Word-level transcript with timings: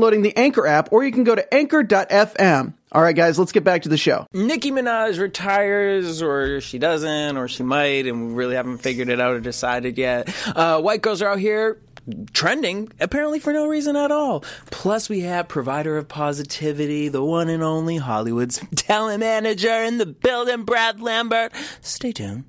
the 0.00 0.36
Anchor 0.36 0.66
app, 0.66 0.92
or 0.92 1.04
you 1.04 1.12
can 1.12 1.24
go 1.24 1.34
to 1.34 1.54
anchor.fm. 1.54 2.74
All 2.92 3.02
right, 3.02 3.16
guys, 3.16 3.38
let's 3.38 3.52
get 3.52 3.64
back 3.64 3.82
to 3.82 3.88
the 3.88 3.96
show. 3.96 4.26
Nicki 4.32 4.70
Minaj 4.70 5.18
retires, 5.18 6.22
or 6.22 6.60
she 6.60 6.78
doesn't, 6.78 7.36
or 7.36 7.48
she 7.48 7.62
might, 7.62 8.06
and 8.06 8.28
we 8.28 8.34
really 8.34 8.54
haven't 8.54 8.78
figured 8.78 9.08
it 9.08 9.20
out 9.20 9.34
or 9.34 9.40
decided 9.40 9.98
yet. 9.98 10.32
Uh, 10.56 10.80
white 10.80 11.02
girls 11.02 11.20
are 11.20 11.28
out 11.28 11.38
here 11.38 11.80
trending, 12.32 12.90
apparently 13.00 13.38
for 13.38 13.52
no 13.52 13.66
reason 13.66 13.96
at 13.96 14.10
all. 14.10 14.44
Plus, 14.70 15.08
we 15.08 15.20
have 15.20 15.48
provider 15.48 15.96
of 15.96 16.08
positivity, 16.08 17.08
the 17.08 17.24
one 17.24 17.48
and 17.48 17.62
only 17.62 17.96
Hollywood's 17.96 18.60
talent 18.76 19.20
manager 19.20 19.82
in 19.82 19.98
the 19.98 20.06
building, 20.06 20.64
Brad 20.64 21.00
Lambert. 21.00 21.52
Stay 21.80 22.12
tuned. 22.12 22.44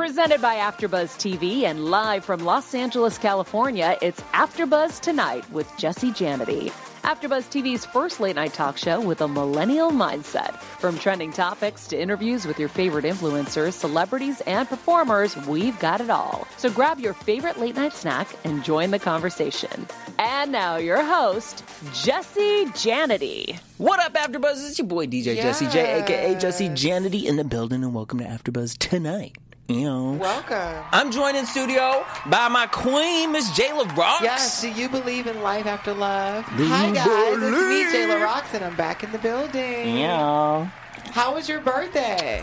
Presented 0.00 0.40
by 0.40 0.56
AfterBuzz 0.56 1.18
TV 1.18 1.64
and 1.64 1.84
live 1.90 2.24
from 2.24 2.42
Los 2.42 2.74
Angeles, 2.74 3.18
California, 3.18 3.98
it's 4.00 4.22
AfterBuzz 4.32 4.98
Tonight 4.98 5.44
with 5.52 5.70
Jesse 5.76 6.10
Janity. 6.10 6.70
AfterBuzz 7.02 7.50
TV's 7.50 7.84
first 7.84 8.18
late 8.18 8.36
night 8.36 8.54
talk 8.54 8.78
show 8.78 8.98
with 8.98 9.20
a 9.20 9.28
millennial 9.28 9.90
mindset. 9.90 10.54
From 10.80 10.98
trending 10.98 11.34
topics 11.34 11.86
to 11.88 12.00
interviews 12.00 12.46
with 12.46 12.58
your 12.58 12.70
favorite 12.70 13.04
influencers, 13.04 13.74
celebrities, 13.74 14.40
and 14.46 14.66
performers, 14.66 15.36
we've 15.46 15.78
got 15.80 16.00
it 16.00 16.08
all. 16.08 16.48
So 16.56 16.70
grab 16.70 16.98
your 16.98 17.12
favorite 17.12 17.58
late 17.58 17.76
night 17.76 17.92
snack 17.92 18.26
and 18.44 18.64
join 18.64 18.92
the 18.92 18.98
conversation. 18.98 19.86
And 20.18 20.50
now 20.50 20.76
your 20.76 21.04
host, 21.04 21.62
Jesse 21.92 22.64
Janity. 22.72 23.60
What 23.76 24.00
up, 24.00 24.14
AfterBuzz? 24.14 24.66
It's 24.66 24.78
your 24.78 24.88
boy 24.88 25.08
DJ 25.08 25.36
Jesse 25.36 25.66
J, 25.66 26.00
aka 26.00 26.38
Jesse 26.38 26.70
Janity, 26.70 27.24
in 27.24 27.36
the 27.36 27.44
building, 27.44 27.84
and 27.84 27.94
welcome 27.94 28.20
to 28.20 28.24
AfterBuzz 28.24 28.78
Tonight. 28.78 29.36
Ew. 29.74 30.12
Welcome. 30.14 30.84
I'm 30.90 31.12
joined 31.12 31.36
in 31.36 31.46
studio 31.46 32.04
by 32.26 32.48
my 32.48 32.66
queen, 32.66 33.30
Miss 33.30 33.48
Jayla 33.50 33.96
Rocks. 33.96 34.22
Yes, 34.22 34.60
do 34.60 34.68
you 34.68 34.88
believe 34.88 35.28
in 35.28 35.42
life 35.42 35.64
after 35.66 35.94
love? 35.94 36.44
Do 36.56 36.66
Hi 36.66 36.90
guys, 36.90 37.06
it's 37.06 37.40
me, 37.42 37.50
believe? 37.50 37.86
Jayla 38.10 38.24
Rocks, 38.24 38.52
and 38.52 38.64
I'm 38.64 38.74
back 38.74 39.04
in 39.04 39.12
the 39.12 39.18
building. 39.18 39.96
Yeah. 39.96 40.64
How 41.12 41.34
was 41.36 41.48
your 41.48 41.60
birthday? 41.60 42.42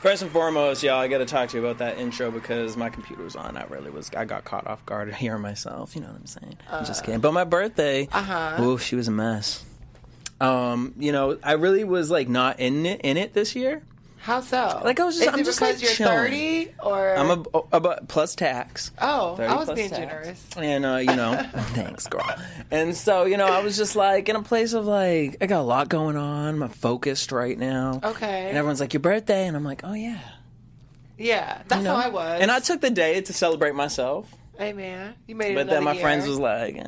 First 0.00 0.22
and 0.22 0.30
foremost, 0.30 0.84
y'all, 0.84 1.00
I 1.00 1.08
got 1.08 1.18
to 1.18 1.26
talk 1.26 1.48
to 1.50 1.58
you 1.58 1.64
about 1.66 1.78
that 1.78 1.98
intro 1.98 2.30
because 2.30 2.76
my 2.76 2.88
computer 2.88 3.22
was 3.24 3.34
on. 3.34 3.56
I 3.56 3.64
really 3.64 3.90
was. 3.90 4.08
I 4.16 4.24
got 4.26 4.44
caught 4.44 4.68
off 4.68 4.86
guard 4.86 5.12
hearing 5.12 5.42
myself. 5.42 5.96
You 5.96 6.02
know 6.02 6.08
what 6.08 6.16
I'm 6.20 6.26
saying? 6.26 6.58
I'm 6.70 6.84
just 6.84 7.04
kidding. 7.04 7.20
But 7.20 7.32
my 7.32 7.44
birthday, 7.44 8.08
Uh-huh. 8.12 8.62
ooh, 8.62 8.78
she 8.78 8.94
was 8.94 9.08
a 9.08 9.10
mess. 9.10 9.64
Um, 10.40 10.94
you 10.96 11.10
know, 11.12 11.38
I 11.42 11.52
really 11.52 11.84
was 11.84 12.08
like 12.10 12.28
not 12.28 12.60
in 12.60 12.86
it 12.86 13.00
in 13.02 13.16
it 13.18 13.34
this 13.34 13.54
year. 13.56 13.82
How 14.22 14.40
so? 14.42 14.82
Like, 14.84 15.00
I 15.00 15.04
was 15.04 15.14
just- 15.16 15.28
Is 15.28 15.32
I'm 15.34 15.40
it 15.40 15.44
just, 15.44 15.58
because 15.60 15.74
like, 15.76 15.82
you're 15.82 15.92
chilling. 15.92 16.14
30 16.66 16.74
or? 16.82 17.14
I'm 17.16 17.30
a, 17.30 17.42
about 17.72 18.06
plus 18.08 18.34
tax. 18.34 18.90
Oh, 19.00 19.36
I 19.38 19.54
was 19.54 19.70
being 19.70 19.88
tax. 19.88 19.98
generous. 19.98 20.44
And, 20.58 20.84
uh, 20.84 20.96
you 20.96 21.16
know, 21.16 21.42
thanks, 21.72 22.06
girl. 22.06 22.28
And 22.70 22.94
so, 22.94 23.24
you 23.24 23.38
know, 23.38 23.46
I 23.46 23.62
was 23.62 23.76
just 23.78 23.96
like 23.96 24.28
in 24.28 24.36
a 24.36 24.42
place 24.42 24.74
of 24.74 24.86
like, 24.86 25.38
I 25.40 25.46
got 25.46 25.60
a 25.60 25.62
lot 25.62 25.88
going 25.88 26.16
on. 26.16 26.62
I'm 26.62 26.68
focused 26.68 27.32
right 27.32 27.58
now. 27.58 27.98
Okay. 28.04 28.48
And 28.48 28.58
everyone's 28.58 28.80
like, 28.80 28.92
your 28.92 29.00
birthday? 29.00 29.46
And 29.46 29.56
I'm 29.56 29.64
like, 29.64 29.80
oh, 29.84 29.94
yeah. 29.94 30.20
Yeah, 31.16 31.62
that's 31.68 31.78
You 31.80 31.84
know? 31.88 31.96
how 31.96 32.06
I 32.06 32.08
was. 32.08 32.40
And 32.42 32.50
I 32.50 32.60
took 32.60 32.80
the 32.82 32.90
day 32.90 33.20
to 33.22 33.32
celebrate 33.32 33.74
myself. 33.74 34.30
Hey 34.60 34.74
man, 34.74 35.14
you 35.26 35.34
made 35.34 35.52
it. 35.52 35.54
But 35.54 35.68
then 35.68 35.82
my 35.84 35.92
year. 35.94 36.02
friends 36.02 36.28
was 36.28 36.38
like, 36.38 36.76
eh. 36.76 36.82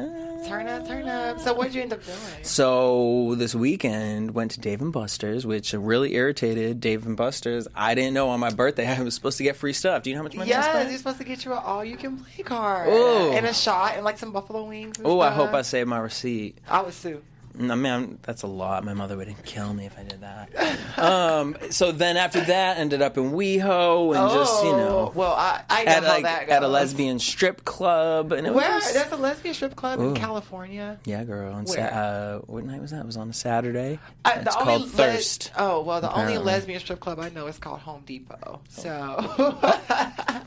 turn 0.47 0.69
up, 0.69 0.87
turn 0.87 1.09
up. 1.09 1.41
So 1.41 1.55
what 1.55 1.69
did 1.69 1.75
you 1.75 1.81
end 1.81 1.95
up 1.95 2.05
doing? 2.05 2.19
So 2.43 3.35
this 3.39 3.55
weekend 3.55 4.35
went 4.35 4.51
to 4.51 4.61
Dave 4.61 4.83
and 4.83 4.93
Buster's, 4.93 5.47
which 5.47 5.73
really 5.73 6.13
irritated 6.15 6.81
Dave 6.81 7.07
and 7.07 7.17
Buster's. 7.17 7.67
I 7.75 7.95
didn't 7.95 8.13
know 8.13 8.29
on 8.29 8.41
my 8.41 8.51
birthday 8.51 8.87
I 8.95 9.01
was 9.03 9.15
supposed 9.15 9.39
to 9.39 9.45
get 9.45 9.57
free 9.57 9.73
stuff. 9.73 10.03
Do 10.03 10.11
you 10.11 10.17
know 10.17 10.21
how 10.21 10.25
much 10.25 10.37
money 10.37 10.53
I 10.53 10.57
Yes, 10.59 10.67
spent? 10.67 10.91
you're 10.91 10.99
supposed 10.99 11.17
to 11.19 11.25
get 11.25 11.47
you 11.47 11.53
an 11.53 11.63
all-you-can-play 11.65 12.45
card 12.45 12.89
Ooh. 12.89 13.33
and 13.33 13.47
a 13.47 13.55
shot 13.55 13.95
and 13.95 14.05
like 14.05 14.19
some 14.19 14.33
buffalo 14.33 14.65
wings. 14.65 14.97
Oh, 15.03 15.21
I 15.21 15.31
hope 15.31 15.55
I 15.55 15.63
saved 15.63 15.89
my 15.89 15.99
receipt. 15.99 16.59
I 16.69 16.83
was 16.83 16.95
sue. 16.95 17.23
No, 17.55 17.77
man, 17.77 18.19
that's 18.23 18.43
a 18.43 18.47
lot. 18.47 18.83
My 18.85 18.95
mother 18.95 19.17
would 19.17 19.35
kill 19.45 19.75
me 19.75 19.85
if 19.87 19.99
I 19.99 20.05
did 20.05 20.23
that. 20.23 20.99
um, 20.99 21.55
so 21.71 21.93
then 21.93 22.17
after 22.17 22.41
that, 22.41 22.79
ended 22.79 23.03
up 23.03 23.19
in 23.19 23.33
WeHo 23.33 24.17
and 24.17 24.33
just 24.33 24.65
you 24.65 24.73
know 24.73 25.11
Oh, 25.11 25.13
well, 25.15 25.33
I, 25.33 25.63
I 25.69 25.85
know 25.85 25.91
at 25.93 26.03
like 26.05 26.23
that 26.25 26.47
goes. 26.47 26.57
at 26.57 26.63
a 26.63 26.69
lesbian 26.69 27.19
strip 27.19 27.65
club, 27.65 28.33
and 28.33 28.47
it 28.47 28.55
Where? 28.55 28.73
was 28.75 28.93
There's 28.93 29.13
a 29.13 29.17
lesbian 29.17 29.55
strip 29.55 29.77
club 29.77 30.01
Ooh. 30.01 30.09
in 30.09 30.15
California. 30.15 30.99
yeah, 31.05 31.25
girl. 31.25 31.53
On 31.53 31.67
sa- 31.67 31.75
Where? 31.75 31.93
uh, 31.95 32.39
what 32.47 32.65
night 32.65 32.81
was 32.81 32.91
that? 32.93 33.01
It 33.01 33.07
was 33.07 33.17
on 33.19 33.29
a 33.29 33.35
Saturday. 33.35 33.99
I- 34.25 34.33
it's 34.35 34.45
the 34.45 34.51
called 34.51 34.69
only 34.69 34.85
les- 34.87 34.91
Thirst. 34.93 35.53
oh 35.59 35.83
well, 35.83 36.01
the 36.01 36.09
apparently. 36.11 36.37
only 36.39 36.53
lesbian 36.53 36.81
strip 36.81 37.01
club 37.01 37.19
I 37.21 37.29
know 37.29 37.47
is 37.49 37.59
called 37.59 37.81
Home 37.81 38.03
Depot. 38.07 38.61
So 38.71 38.89
that 39.61 40.47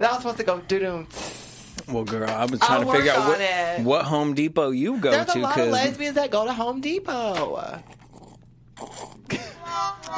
was 0.00 0.16
supposed 0.18 0.38
to 0.38 0.44
go 0.44 0.58
doo 0.60 1.06
Well, 1.88 2.04
girl, 2.04 2.28
I 2.28 2.44
was 2.44 2.60
I'll 2.62 2.68
trying 2.68 2.86
to 2.86 2.92
figure 2.92 3.12
out 3.12 3.28
what, 3.28 3.40
it. 3.40 3.80
what 3.82 4.04
Home 4.06 4.34
Depot 4.34 4.70
you 4.70 4.98
go 4.98 5.10
There's 5.10 5.26
to 5.28 5.38
a 5.38 5.40
lot 5.40 5.50
of 5.50 5.56
because 5.56 5.72
lesbians 5.72 6.14
that 6.14 6.30
go 6.30 6.44
to 6.44 6.52
Home 6.52 6.80
Depot. 6.80 7.82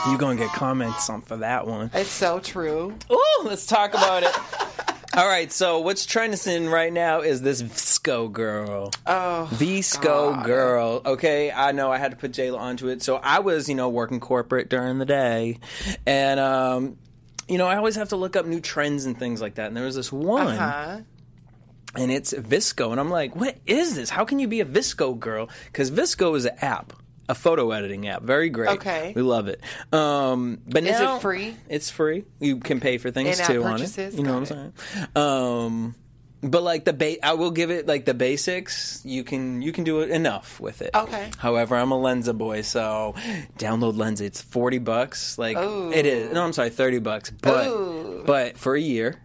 you're 0.08 0.18
gonna 0.18 0.36
get 0.36 0.50
comments 0.50 1.10
on 1.10 1.22
for 1.22 1.38
that 1.38 1.66
one. 1.66 1.90
It's 1.92 2.10
so 2.10 2.38
true. 2.40 2.94
Ooh, 3.10 3.42
let's 3.44 3.66
talk 3.66 3.94
about 3.94 4.22
it. 4.22 4.34
All 5.16 5.26
right, 5.26 5.50
so 5.50 5.80
what's 5.80 6.04
trending 6.04 6.38
in 6.44 6.68
right 6.68 6.92
now 6.92 7.22
is 7.22 7.40
this 7.40 7.62
VSCO 7.62 8.30
girl. 8.30 8.90
Oh, 9.06 9.48
VSCO 9.50 10.02
God. 10.02 10.44
girl. 10.44 11.02
Okay, 11.06 11.50
I 11.50 11.72
know 11.72 11.90
I 11.90 11.96
had 11.96 12.10
to 12.10 12.18
put 12.18 12.32
Jayla 12.32 12.58
onto 12.58 12.88
it. 12.88 13.02
So 13.02 13.16
I 13.16 13.38
was, 13.38 13.66
you 13.66 13.74
know, 13.74 13.88
working 13.88 14.20
corporate 14.20 14.68
during 14.68 14.98
the 14.98 15.06
day, 15.06 15.58
and 16.06 16.38
um, 16.38 16.98
you 17.48 17.56
know, 17.56 17.66
I 17.66 17.76
always 17.76 17.96
have 17.96 18.10
to 18.10 18.16
look 18.16 18.36
up 18.36 18.44
new 18.44 18.60
trends 18.60 19.06
and 19.06 19.18
things 19.18 19.40
like 19.40 19.54
that. 19.54 19.68
And 19.68 19.76
there 19.76 19.84
was 19.84 19.94
this 19.94 20.12
one, 20.12 20.54
huh? 20.56 21.00
And 21.98 22.10
it's 22.10 22.32
VSCO, 22.32 22.90
and 22.90 23.00
I'm 23.00 23.10
like, 23.10 23.34
what 23.36 23.56
is 23.66 23.94
this? 23.94 24.10
How 24.10 24.24
can 24.24 24.38
you 24.38 24.48
be 24.48 24.60
a 24.60 24.64
VSCO 24.64 25.18
girl? 25.18 25.48
Because 25.66 25.90
VSCO 25.90 26.36
is 26.36 26.44
an 26.44 26.56
app. 26.60 26.92
A 27.28 27.34
photo 27.34 27.72
editing 27.72 28.06
app, 28.06 28.22
very 28.22 28.50
great. 28.50 28.70
Okay. 28.76 29.12
we 29.16 29.20
love 29.20 29.48
it. 29.48 29.60
Um, 29.92 30.60
but 30.64 30.84
Is 30.84 31.00
it 31.00 31.20
free? 31.20 31.56
It's 31.68 31.90
free. 31.90 32.24
You 32.38 32.58
can 32.58 32.78
pay 32.78 32.98
for 32.98 33.10
things 33.10 33.40
In-app 33.40 33.50
too 33.50 33.64
on 33.64 33.82
it. 33.82 34.14
You 34.14 34.22
know 34.22 34.38
what 34.38 34.52
I'm 34.52 34.72
saying? 34.94 35.06
Um, 35.16 35.94
but 36.42 36.62
like 36.62 36.84
the 36.84 36.92
ba- 36.92 37.24
I 37.26 37.32
will 37.32 37.50
give 37.50 37.70
it 37.70 37.86
like 37.86 38.04
the 38.04 38.14
basics. 38.14 39.00
You 39.04 39.24
can 39.24 39.62
you 39.62 39.72
can 39.72 39.84
do 39.84 40.00
it 40.00 40.10
enough 40.10 40.60
with 40.60 40.82
it. 40.82 40.90
Okay. 40.94 41.30
However, 41.38 41.76
I'm 41.76 41.92
a 41.92 41.98
Lensa 41.98 42.36
boy, 42.36 42.62
so 42.62 43.14
download 43.58 43.94
Lensa. 43.94 44.20
It's 44.22 44.40
forty 44.40 44.78
bucks. 44.78 45.38
Like 45.38 45.56
Ooh. 45.56 45.90
it 45.92 46.06
is. 46.06 46.32
No, 46.32 46.44
I'm 46.44 46.52
sorry, 46.52 46.70
thirty 46.70 46.98
bucks. 46.98 47.30
But 47.30 47.66
Ooh. 47.68 48.22
but 48.26 48.58
for 48.58 48.74
a 48.76 48.80
year, 48.80 49.20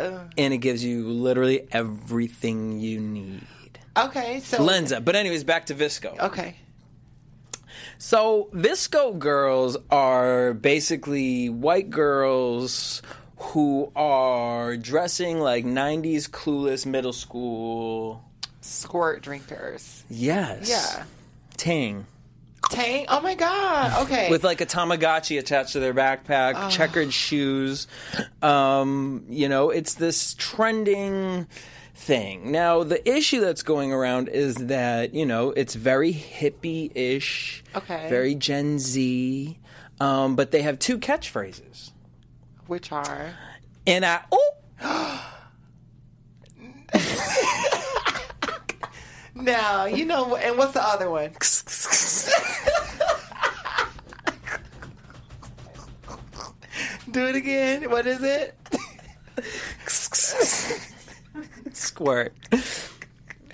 Uh, 0.00 0.24
and 0.38 0.54
it 0.54 0.58
gives 0.58 0.82
you 0.84 1.08
literally 1.08 1.68
everything 1.72 2.80
you 2.80 3.00
need. 3.00 3.42
okay, 3.96 4.40
so 4.40 4.58
Lensa. 4.58 5.04
But 5.04 5.16
anyways, 5.16 5.44
back 5.44 5.66
to 5.66 5.74
VSCO. 5.74 6.18
Okay. 6.18 6.56
So, 7.98 8.48
VSCO 8.52 9.18
girls 9.18 9.76
are 9.90 10.54
basically 10.54 11.48
white 11.50 11.90
girls 11.90 13.02
who 13.36 13.92
are 13.94 14.76
dressing 14.76 15.38
like 15.40 15.64
90s 15.64 16.28
clueless 16.28 16.86
middle 16.86 17.12
school. 17.12 18.24
Squirt 18.62 19.22
drinkers. 19.22 20.04
Yes. 20.08 20.68
Yeah. 20.68 21.04
Tang. 21.56 22.06
Tang. 22.70 23.04
Oh 23.08 23.20
my 23.20 23.34
God. 23.34 24.04
Okay. 24.06 24.30
With 24.30 24.44
like 24.44 24.60
a 24.60 24.66
Tamagotchi 24.66 25.38
attached 25.38 25.72
to 25.74 25.80
their 25.80 25.92
backpack, 25.94 26.54
Ah. 26.56 26.70
checkered 26.70 27.12
shoes. 27.12 27.86
Um, 28.42 29.24
you 29.28 29.48
know, 29.48 29.70
it's 29.70 29.94
this 29.94 30.34
trending 30.34 31.46
thing. 31.94 32.50
Now, 32.50 32.82
the 32.82 33.06
issue 33.08 33.40
that's 33.40 33.62
going 33.62 33.92
around 33.92 34.28
is 34.28 34.54
that, 34.54 35.12
you 35.14 35.26
know, 35.26 35.50
it's 35.50 35.74
very 35.74 36.12
hippie 36.14 36.90
ish, 36.94 37.62
Okay. 37.74 38.06
very 38.08 38.34
Gen 38.34 38.78
Z, 38.78 39.58
um, 40.00 40.34
but 40.36 40.50
they 40.50 40.62
have 40.62 40.78
two 40.78 40.98
catchphrases. 40.98 41.90
Which 42.66 42.90
are? 42.92 43.34
And 43.86 44.06
I, 44.06 44.20
oh, 44.32 44.52
No, 49.40 49.84
you 49.86 50.04
know, 50.04 50.36
and 50.36 50.58
what's 50.58 50.72
the 50.72 50.82
other 50.82 51.10
one? 51.10 51.30
Do 57.10 57.26
it 57.26 57.36
again. 57.36 57.90
What 57.90 58.06
is 58.06 58.22
it? 58.22 58.54
squirt. 61.72 62.34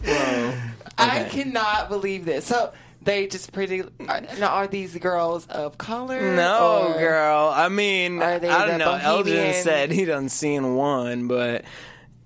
I 0.05 0.73
Okay. 0.99 1.29
cannot 1.31 1.89
believe 1.89 2.25
this. 2.25 2.47
So 2.47 2.73
they 3.03 3.27
just 3.27 3.53
pretty. 3.53 3.83
Are, 4.09 4.21
now, 4.39 4.49
are 4.49 4.67
these 4.67 4.97
girls 4.99 5.47
of 5.47 5.79
color? 5.79 6.35
No, 6.35 6.93
or- 6.95 6.99
girl. 6.99 7.53
I 7.55 7.69
mean, 7.69 8.21
Are 8.21 8.33
I 8.33 8.39
don't 8.39 8.73
the 8.73 8.79
know. 8.79 8.93
Elgin 8.95 9.55
said 9.55 9.93
he 9.93 10.05
done 10.05 10.29
seen 10.29 10.75
one, 10.75 11.29
but 11.29 11.65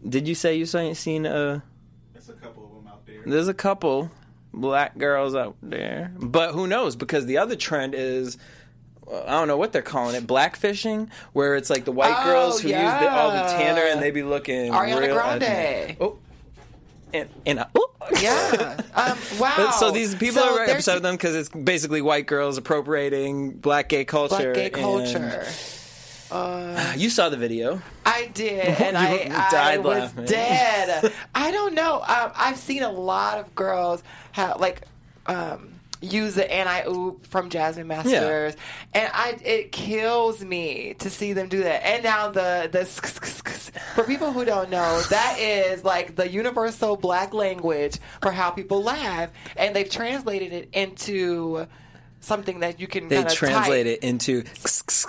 did 0.08 0.26
you 0.26 0.34
say 0.34 0.56
you 0.56 0.66
saw 0.66 0.92
seen 0.94 1.26
uh 1.26 1.60
There's 3.26 3.48
a 3.48 3.54
couple 3.54 4.10
black 4.52 4.98
girls 4.98 5.34
out 5.34 5.56
there, 5.62 6.12
but 6.18 6.52
who 6.52 6.66
knows? 6.66 6.96
Because 6.96 7.26
the 7.26 7.38
other 7.38 7.56
trend 7.56 7.94
is. 7.94 8.38
I 9.12 9.30
don't 9.32 9.48
know 9.48 9.56
what 9.56 9.72
they're 9.72 9.82
calling 9.82 10.14
it, 10.14 10.24
blackfishing, 10.24 11.08
where 11.32 11.56
it's 11.56 11.68
like 11.68 11.84
the 11.84 11.90
white 11.90 12.14
Oh, 12.16 12.24
girls 12.24 12.60
who 12.60 12.68
use 12.68 12.76
the, 12.76 13.10
all 13.10 13.30
the 13.32 13.42
tanner 13.52 13.82
and 13.82 14.00
they 14.00 14.12
be 14.12 14.22
looking 14.22 14.70
Ariana 14.72 15.00
real 15.00 15.14
Grande. 15.16 15.96
Oh, 16.00 16.18
and 17.12 17.28
and 17.44 17.58
uh, 17.58 17.66
oh. 17.74 17.90
Yeah. 18.20 18.80
Um, 18.94 19.18
wow. 19.40 19.54
But 19.56 19.70
so 19.72 19.90
these 19.90 20.14
people 20.14 20.40
So 20.40 20.58
are 20.58 20.64
upset 20.64 20.94
with 20.94 21.02
them 21.02 21.14
because 21.14 21.34
it's 21.34 21.48
basically 21.48 22.02
white 22.02 22.26
girls 22.26 22.56
appropriating 22.56 23.50
black 23.52 23.88
gay 23.88 24.04
culture. 24.04 24.52
Black 24.52 24.54
gay 24.54 24.64
and- 24.66 24.74
culture. 26.30 26.98
You 26.98 27.10
saw 27.10 27.28
the 27.28 27.36
video. 27.36 27.80
I 28.06 28.30
did, 28.34 28.66
and 28.80 28.96
I, 28.96 29.30
I 29.30 29.50
died 29.50 29.84
was 29.84 29.98
laughing. 29.98 30.24
dead. 30.26 31.12
I 31.34 31.50
don't 31.50 31.74
know. 31.74 31.96
Um, 31.96 32.32
I've 32.36 32.58
seen 32.58 32.82
a 32.82 32.90
lot 32.90 33.38
of 33.38 33.54
girls 33.54 34.02
have 34.32 34.60
like 34.60 34.82
um, 35.26 35.74
use 36.00 36.34
the 36.34 36.50
anti 36.50 36.88
oop 36.88 37.26
from 37.26 37.50
Jasmine 37.50 37.86
Masters, 37.86 38.56
and 38.94 39.10
I 39.12 39.38
it 39.44 39.72
kills 39.72 40.42
me 40.42 40.94
to 40.98 41.10
see 41.10 41.32
them 41.32 41.48
do 41.48 41.62
that. 41.62 41.84
And 41.86 42.02
now 42.02 42.30
the 42.30 42.68
the 42.70 42.84
for 43.94 44.04
people 44.04 44.32
who 44.32 44.44
don't 44.44 44.70
know, 44.70 45.00
that 45.10 45.38
is 45.38 45.84
like 45.84 46.16
the 46.16 46.28
universal 46.28 46.96
black 46.96 47.32
language 47.34 47.98
for 48.20 48.30
how 48.30 48.50
people 48.50 48.82
laugh, 48.82 49.30
and 49.56 49.74
they've 49.74 49.90
translated 49.90 50.52
it 50.52 50.68
into 50.72 51.66
something 52.20 52.60
that 52.60 52.80
you 52.80 52.86
can 52.86 53.08
They 53.08 53.22
translate 53.24 53.86
type. 53.86 54.02
it 54.02 54.06
into. 54.06 54.44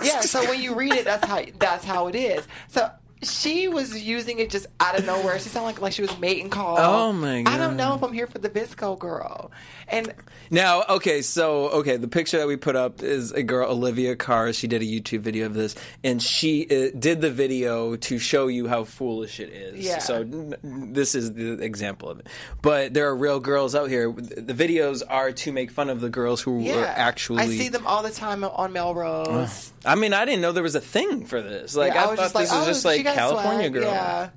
Yeah, 0.02 0.20
so 0.20 0.44
when 0.48 0.60
you 0.60 0.74
read 0.74 0.94
it, 0.94 1.04
that's 1.04 1.24
how 1.26 1.42
that's 1.58 1.84
how 1.84 2.08
it 2.08 2.14
is. 2.14 2.46
So 2.68 2.90
she 3.22 3.68
was 3.68 4.02
using 4.02 4.38
it 4.38 4.50
just 4.50 4.66
out 4.80 4.98
of 4.98 5.06
nowhere. 5.06 5.38
She 5.38 5.48
sounded 5.48 5.66
like 5.66 5.80
like 5.80 5.92
she 5.92 6.02
was 6.02 6.18
mating 6.18 6.50
call. 6.50 6.76
Oh, 6.78 7.12
my 7.12 7.42
god! 7.42 7.54
I 7.54 7.56
don't 7.58 7.76
know 7.76 7.94
if 7.94 8.02
I'm 8.02 8.12
here 8.12 8.26
for 8.26 8.38
the 8.38 8.50
VSCO 8.50 8.98
girl. 8.98 9.50
And 9.88 10.12
Now, 10.50 10.84
okay, 10.88 11.22
so 11.22 11.68
okay, 11.70 11.96
the 11.96 12.08
picture 12.08 12.38
that 12.38 12.46
we 12.46 12.56
put 12.56 12.76
up 12.76 13.02
is 13.02 13.32
a 13.32 13.42
girl, 13.42 13.70
Olivia 13.70 14.16
Carr. 14.16 14.52
She 14.52 14.66
did 14.66 14.82
a 14.82 14.84
YouTube 14.84 15.20
video 15.20 15.46
of 15.46 15.54
this, 15.54 15.74
and 16.02 16.22
she 16.22 16.64
uh, 16.64 16.90
did 16.98 17.20
the 17.20 17.30
video 17.30 17.96
to 17.96 18.18
show 18.18 18.48
you 18.48 18.68
how 18.68 18.84
foolish 18.84 19.38
it 19.38 19.50
is. 19.50 19.84
Yeah. 19.84 19.98
So 19.98 20.20
n- 20.20 20.56
this 20.92 21.14
is 21.14 21.34
the 21.34 21.62
example 21.62 22.08
of 22.08 22.20
it. 22.20 22.26
But 22.60 22.94
there 22.94 23.06
are 23.08 23.16
real 23.16 23.40
girls 23.40 23.74
out 23.74 23.88
here. 23.88 24.10
The 24.10 24.54
videos 24.54 25.02
are 25.08 25.32
to 25.32 25.52
make 25.52 25.70
fun 25.70 25.90
of 25.90 26.00
the 26.00 26.10
girls 26.10 26.40
who 26.40 26.60
yeah, 26.60 26.78
are 26.78 26.84
actually. 26.86 27.42
I 27.42 27.46
see 27.48 27.68
them 27.68 27.86
all 27.86 28.02
the 28.02 28.10
time 28.10 28.44
on 28.44 28.72
Melrose. 28.72 29.72
I 29.84 29.94
mean, 29.96 30.12
I 30.12 30.24
didn't 30.24 30.40
know 30.40 30.52
there 30.52 30.62
was 30.62 30.74
a 30.74 30.80
thing 30.80 31.26
for 31.26 31.42
this. 31.42 31.74
Like, 31.74 31.94
Yeah, 31.94 32.04
I, 32.04 32.16
thought 32.16 32.34
this 32.34 32.50
was 32.50 32.52
oh, 32.52 32.64
just 32.64 32.84
like 32.84 33.04
California 33.14 33.70
girl. 33.70 33.84
Yeah. 33.84 34.30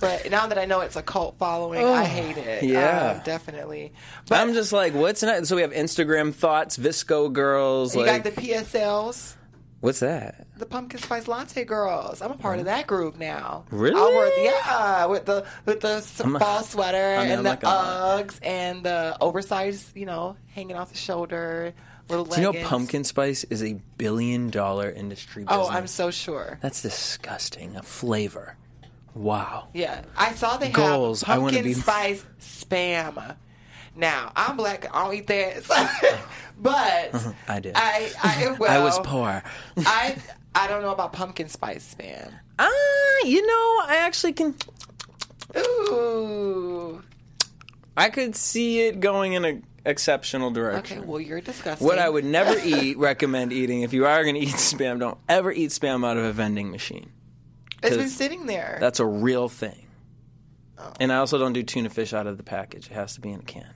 But 0.00 0.30
now 0.30 0.46
that 0.46 0.58
I 0.58 0.64
know 0.64 0.80
it's 0.80 0.96
a 0.96 1.02
cult 1.02 1.36
following, 1.38 1.84
I 1.84 2.04
hate 2.04 2.38
it. 2.38 2.62
yeah. 2.64 3.16
Um, 3.16 3.22
definitely. 3.24 3.92
But 4.28 4.40
I'm 4.40 4.54
just 4.54 4.72
like, 4.72 4.94
what's 4.94 5.22
next? 5.22 5.48
So 5.48 5.56
we 5.56 5.62
have 5.62 5.72
Instagram 5.72 6.32
thoughts, 6.32 6.78
VSCO 6.78 7.32
girls. 7.32 7.94
you 7.94 8.02
like, 8.06 8.24
got 8.24 8.34
the 8.34 8.40
PSLs. 8.40 9.34
what's 9.80 10.00
that? 10.00 10.46
the 10.60 10.66
pumpkin 10.66 11.00
spice 11.00 11.26
latte 11.26 11.64
girls. 11.64 12.22
I'm 12.22 12.30
a 12.30 12.36
part 12.36 12.60
of 12.60 12.66
that 12.66 12.86
group 12.86 13.18
now. 13.18 13.64
Really? 13.70 14.00
I 14.00 14.16
work, 14.16 14.32
yeah, 14.38 15.06
with 15.06 15.26
the 15.26 15.44
with 15.64 15.80
the 15.80 16.06
I'm 16.22 16.38
fall 16.38 16.62
sweater 16.62 17.16
I 17.18 17.22
mean, 17.22 17.32
I'm 17.32 17.38
and 17.38 17.46
the 17.46 17.50
not 17.50 17.60
gonna 17.60 18.24
Uggs 18.24 18.38
and 18.42 18.84
the 18.84 19.16
oversized, 19.20 19.96
you 19.96 20.06
know, 20.06 20.36
hanging 20.54 20.76
off 20.76 20.90
the 20.92 20.98
shoulder, 20.98 21.74
little 22.10 22.24
Do 22.26 22.36
you 22.36 22.42
know 22.42 22.50
leggings. 22.50 22.68
pumpkin 22.68 23.04
spice 23.04 23.44
is 23.44 23.62
a 23.62 23.74
billion 23.98 24.50
dollar 24.50 24.90
industry 24.90 25.44
business? 25.44 25.66
Oh, 25.68 25.70
I'm 25.70 25.86
so 25.86 26.10
sure. 26.10 26.58
That's 26.60 26.82
disgusting. 26.82 27.76
A 27.76 27.82
flavor. 27.82 28.56
Wow. 29.14 29.68
Yeah, 29.74 30.02
I 30.16 30.34
saw 30.34 30.56
they 30.56 30.70
Goals. 30.70 31.22
have 31.22 31.36
I 31.36 31.38
wanna 31.38 31.54
pumpkin 31.54 31.72
be- 31.72 31.80
spice 31.80 32.24
spam. 32.40 33.36
Now 33.96 34.30
I'm 34.36 34.56
black. 34.56 34.86
I 34.94 35.04
don't 35.04 35.14
eat 35.14 35.26
that, 35.26 35.66
but 36.58 37.34
I 37.48 37.60
did. 37.60 37.72
I 37.74 38.12
I, 38.22 38.56
well, 38.58 38.70
I 38.80 38.84
was 38.84 38.98
poor. 39.00 39.42
I 39.78 40.16
I 40.54 40.68
don't 40.68 40.82
know 40.82 40.92
about 40.92 41.12
pumpkin 41.12 41.48
spice 41.48 41.94
spam. 41.98 42.32
Ah, 42.58 43.24
you 43.24 43.44
know, 43.44 43.82
I 43.88 43.96
actually 44.02 44.32
can. 44.34 44.54
Ooh. 45.56 47.02
I 47.96 48.08
could 48.10 48.36
see 48.36 48.80
it 48.86 49.00
going 49.00 49.32
in 49.34 49.44
a 49.44 49.60
exceptional 49.84 50.50
direction. 50.50 50.98
Okay, 50.98 51.06
well 51.06 51.20
you're 51.20 51.40
disgusting. 51.40 51.86
What 51.86 51.98
I 51.98 52.08
would 52.08 52.24
never 52.24 52.58
eat, 52.64 52.98
recommend 52.98 53.52
eating, 53.52 53.82
if 53.82 53.92
you 53.92 54.06
are 54.06 54.22
going 54.22 54.34
to 54.34 54.40
eat 54.40 54.48
spam, 54.54 54.98
don't 54.98 55.18
ever 55.28 55.52
eat 55.52 55.70
spam 55.70 56.06
out 56.06 56.16
of 56.16 56.24
a 56.24 56.32
vending 56.32 56.70
machine. 56.70 57.10
It's 57.82 57.96
been 57.96 58.08
sitting 58.08 58.46
there. 58.46 58.76
That's 58.80 59.00
a 59.00 59.06
real 59.06 59.48
thing. 59.48 59.86
Oh. 60.78 60.92
And 61.00 61.12
I 61.12 61.16
also 61.16 61.38
don't 61.38 61.52
do 61.54 61.62
tuna 61.62 61.88
fish 61.90 62.12
out 62.12 62.26
of 62.26 62.36
the 62.36 62.42
package. 62.42 62.86
It 62.90 62.92
has 62.92 63.14
to 63.14 63.20
be 63.20 63.30
in 63.30 63.40
a 63.40 63.44
can. 63.44 63.72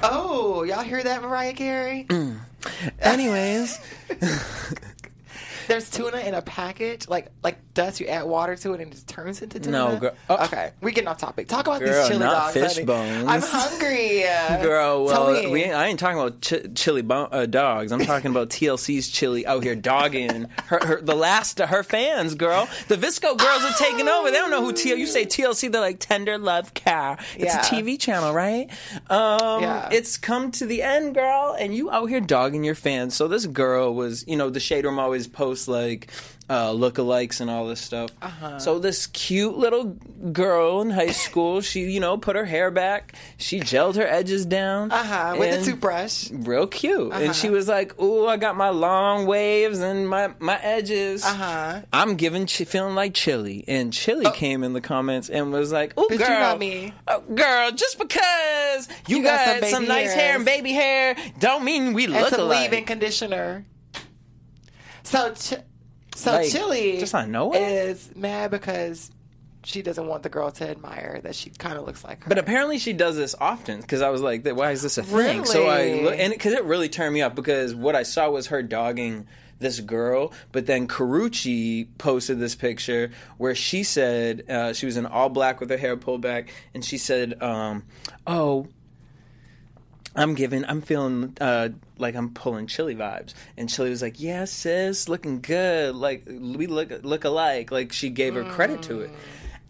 Oh, 0.00 0.62
y'all 0.62 0.82
hear 0.82 1.02
that, 1.02 1.22
Mariah 1.22 1.54
Carey? 1.54 2.06
Mm. 2.08 2.38
Anyways, 3.00 3.80
There's 5.68 5.88
tuna 5.90 6.18
in 6.18 6.34
a 6.34 6.42
package, 6.42 7.06
like 7.08 7.28
like 7.44 7.58
dust. 7.74 8.00
You 8.00 8.06
add 8.08 8.24
water 8.24 8.56
to 8.56 8.72
it 8.72 8.80
and 8.80 8.90
it 8.90 8.94
just 8.94 9.06
turns 9.08 9.42
into 9.42 9.60
tuna. 9.60 9.70
No, 9.78 9.96
girl- 9.98 10.14
oh. 10.30 10.44
okay, 10.46 10.72
we 10.80 10.92
getting 10.92 11.08
off 11.08 11.18
topic. 11.18 11.46
Talk 11.46 11.66
about 11.66 11.80
Girl, 11.80 11.92
these 11.92 12.08
chili 12.08 12.20
not 12.20 12.32
dogs. 12.32 12.54
fish 12.54 12.74
honey. 12.74 12.86
bones. 12.86 13.26
I'm 13.28 13.42
hungry. 13.42 14.22
girl, 14.62 15.04
well, 15.04 15.50
we 15.50 15.64
ain't, 15.64 15.74
I 15.74 15.86
ain't 15.86 16.00
talking 16.00 16.18
about 16.18 16.40
ch- 16.40 16.74
chili 16.74 17.04
uh, 17.08 17.46
dogs. 17.46 17.92
I'm 17.92 18.00
talking 18.00 18.30
about 18.30 18.48
TLC's 18.48 19.08
chili 19.08 19.46
out 19.46 19.62
here 19.62 19.74
dogging 19.76 20.48
her, 20.66 20.80
her 20.84 21.00
the 21.02 21.14
last 21.14 21.60
of 21.60 21.68
her 21.68 21.82
fans, 21.82 22.34
girl. 22.34 22.68
The 22.88 22.96
VSCO 22.96 23.36
girls 23.36 23.62
are 23.64 23.74
taking 23.78 24.08
over. 24.08 24.30
They 24.30 24.38
don't 24.38 24.50
know 24.50 24.64
who 24.64 24.72
TL. 24.72 24.96
You 24.96 25.06
say 25.06 25.26
TLC, 25.26 25.70
they're 25.70 25.80
like 25.80 26.00
Tender 26.00 26.38
Love 26.38 26.72
Car. 26.74 27.18
It's 27.36 27.54
Yeah. 27.54 27.60
a 27.60 27.64
TV 27.64 28.00
channel, 28.00 28.32
right? 28.32 28.70
Um, 29.10 29.62
Yeah. 29.62 29.88
It's 29.92 30.16
come 30.16 30.50
to 30.52 30.64
the 30.66 30.82
end, 30.82 31.14
girl, 31.14 31.54
and 31.58 31.74
you 31.74 31.90
out 31.90 32.06
here 32.06 32.20
dogging 32.20 32.64
your 32.64 32.74
fans. 32.74 33.14
So 33.14 33.28
this 33.28 33.44
girl 33.46 33.94
was, 33.94 34.24
you 34.26 34.36
know, 34.36 34.48
the 34.50 34.60
Shade 34.60 34.84
Room 34.84 34.98
always 34.98 35.26
posts 35.26 35.57
like 35.66 36.10
uh, 36.50 36.70
lookalikes 36.70 37.40
and 37.40 37.50
all 37.50 37.66
this 37.66 37.80
stuff. 37.80 38.10
Uh-huh. 38.22 38.58
So 38.58 38.78
this 38.78 39.06
cute 39.08 39.56
little 39.58 39.98
girl 40.32 40.80
in 40.80 40.88
high 40.90 41.10
school, 41.10 41.60
she, 41.60 41.80
you 41.90 42.00
know, 42.00 42.16
put 42.16 42.36
her 42.36 42.44
hair 42.46 42.70
back. 42.70 43.14
She 43.36 43.60
gelled 43.60 43.96
her 43.96 44.06
edges 44.06 44.46
down. 44.46 44.90
uh 44.92 45.02
huh 45.02 45.36
with 45.38 45.60
a 45.60 45.64
toothbrush. 45.64 46.30
Real 46.30 46.66
cute. 46.66 47.12
And 47.12 47.34
she 47.34 47.48
Uh-huh. 47.48 47.56
was 47.56 47.68
like, 47.68 48.00
"Ooh, 48.00 48.26
I 48.26 48.36
got 48.38 48.56
my 48.56 48.70
long 48.70 49.26
waves 49.26 49.80
and 49.80 50.08
my 50.08 50.30
my 50.38 50.58
edges. 50.62 51.24
Uh 51.24 51.34
huh. 51.34 51.80
I'm 51.92 52.14
giving 52.16 52.46
ch- 52.46 52.62
feeling 52.64 52.94
like 52.94 53.12
Chili." 53.14 53.64
And 53.68 53.92
Chili 53.92 54.30
came 54.32 54.62
in 54.64 54.72
the 54.72 54.80
comments 54.80 55.28
and 55.28 55.52
was 55.52 55.70
like, 55.72 55.98
"Ooh, 55.98 56.06
But 56.08 56.18
girl, 56.18 56.56
me. 56.56 56.94
Oh, 57.08 57.20
girl, 57.34 57.72
just 57.72 57.98
because 57.98 58.88
you, 59.06 59.18
You 59.18 59.22
got, 59.22 59.60
got 59.60 59.68
some 59.70 59.70
some, 59.84 59.88
nice 59.88 60.14
hair 60.14 60.36
and 60.36 60.44
baby 60.44 60.72
hair, 60.72 61.14
don't 61.38 61.64
mean 61.64 61.92
we 61.92 62.04
And 62.04 62.14
look 62.14 62.28
some 62.30 62.40
alike." 62.40 62.70
leave-in 62.70 62.84
conditioner. 62.84 63.64
So, 65.08 65.32
ch- 65.34 65.54
so 66.14 66.32
Like, 66.32 66.50
Chili 66.50 66.98
just 66.98 67.14
out 67.14 67.24
of 67.24 67.30
nowhere? 67.30 67.60
is 67.88 68.10
mad 68.14 68.50
because 68.50 69.10
she 69.64 69.82
doesn't 69.82 70.06
want 70.06 70.22
the 70.22 70.28
girl 70.28 70.50
to 70.52 70.68
admire 70.68 71.20
that 71.22 71.34
she 71.34 71.50
kind 71.50 71.78
of 71.78 71.86
looks 71.86 72.04
like 72.04 72.22
her. 72.24 72.28
But 72.28 72.38
apparently 72.38 72.78
she 72.78 72.92
does 72.92 73.16
this 73.16 73.34
often 73.40 73.80
because 73.80 74.02
I 74.02 74.10
was 74.10 74.20
like, 74.22 74.46
"Why 74.46 74.70
is 74.70 74.82
this 74.82 74.98
a 74.98 75.02
thing?" 75.02 75.44
So 75.44 75.66
I 75.66 76.00
look, 76.02 76.14
and 76.18 76.32
because 76.32 76.52
it 76.52 76.64
really 76.64 76.88
turned 76.88 77.14
me 77.14 77.22
up 77.22 77.34
because 77.34 77.74
what 77.74 77.96
I 77.96 78.02
saw 78.02 78.28
was 78.30 78.48
her 78.48 78.62
dogging 78.62 79.26
this 79.60 79.80
girl, 79.80 80.32
but 80.52 80.66
then 80.66 80.86
Karrueche 80.86 81.88
posted 81.98 82.38
this 82.38 82.54
picture 82.54 83.10
where 83.38 83.54
she 83.54 83.82
said 83.82 84.44
uh, 84.48 84.72
she 84.72 84.86
was 84.86 84.96
in 84.96 85.04
all 85.06 85.28
black 85.28 85.58
with 85.58 85.68
her 85.70 85.76
hair 85.76 85.96
pulled 85.96 86.20
back, 86.20 86.50
and 86.74 86.84
she 86.84 86.98
said, 86.98 87.42
um, 87.42 87.84
"Oh." 88.26 88.68
I'm 90.18 90.34
giving, 90.34 90.64
I'm 90.64 90.80
feeling 90.80 91.36
uh, 91.40 91.68
like 91.96 92.16
I'm 92.16 92.30
pulling 92.30 92.66
Chili 92.66 92.96
vibes, 92.96 93.34
and 93.56 93.68
Chili 93.68 93.90
was 93.90 94.02
like, 94.02 94.20
"Yeah, 94.20 94.46
sis, 94.46 95.08
looking 95.08 95.40
good. 95.40 95.94
Like 95.94 96.24
we 96.26 96.66
look 96.66 96.90
look 97.04 97.24
alike." 97.24 97.70
Like 97.70 97.92
she 97.92 98.10
gave 98.10 98.34
her 98.34 98.42
credit 98.44 98.82
to 98.82 99.00
it, 99.00 99.10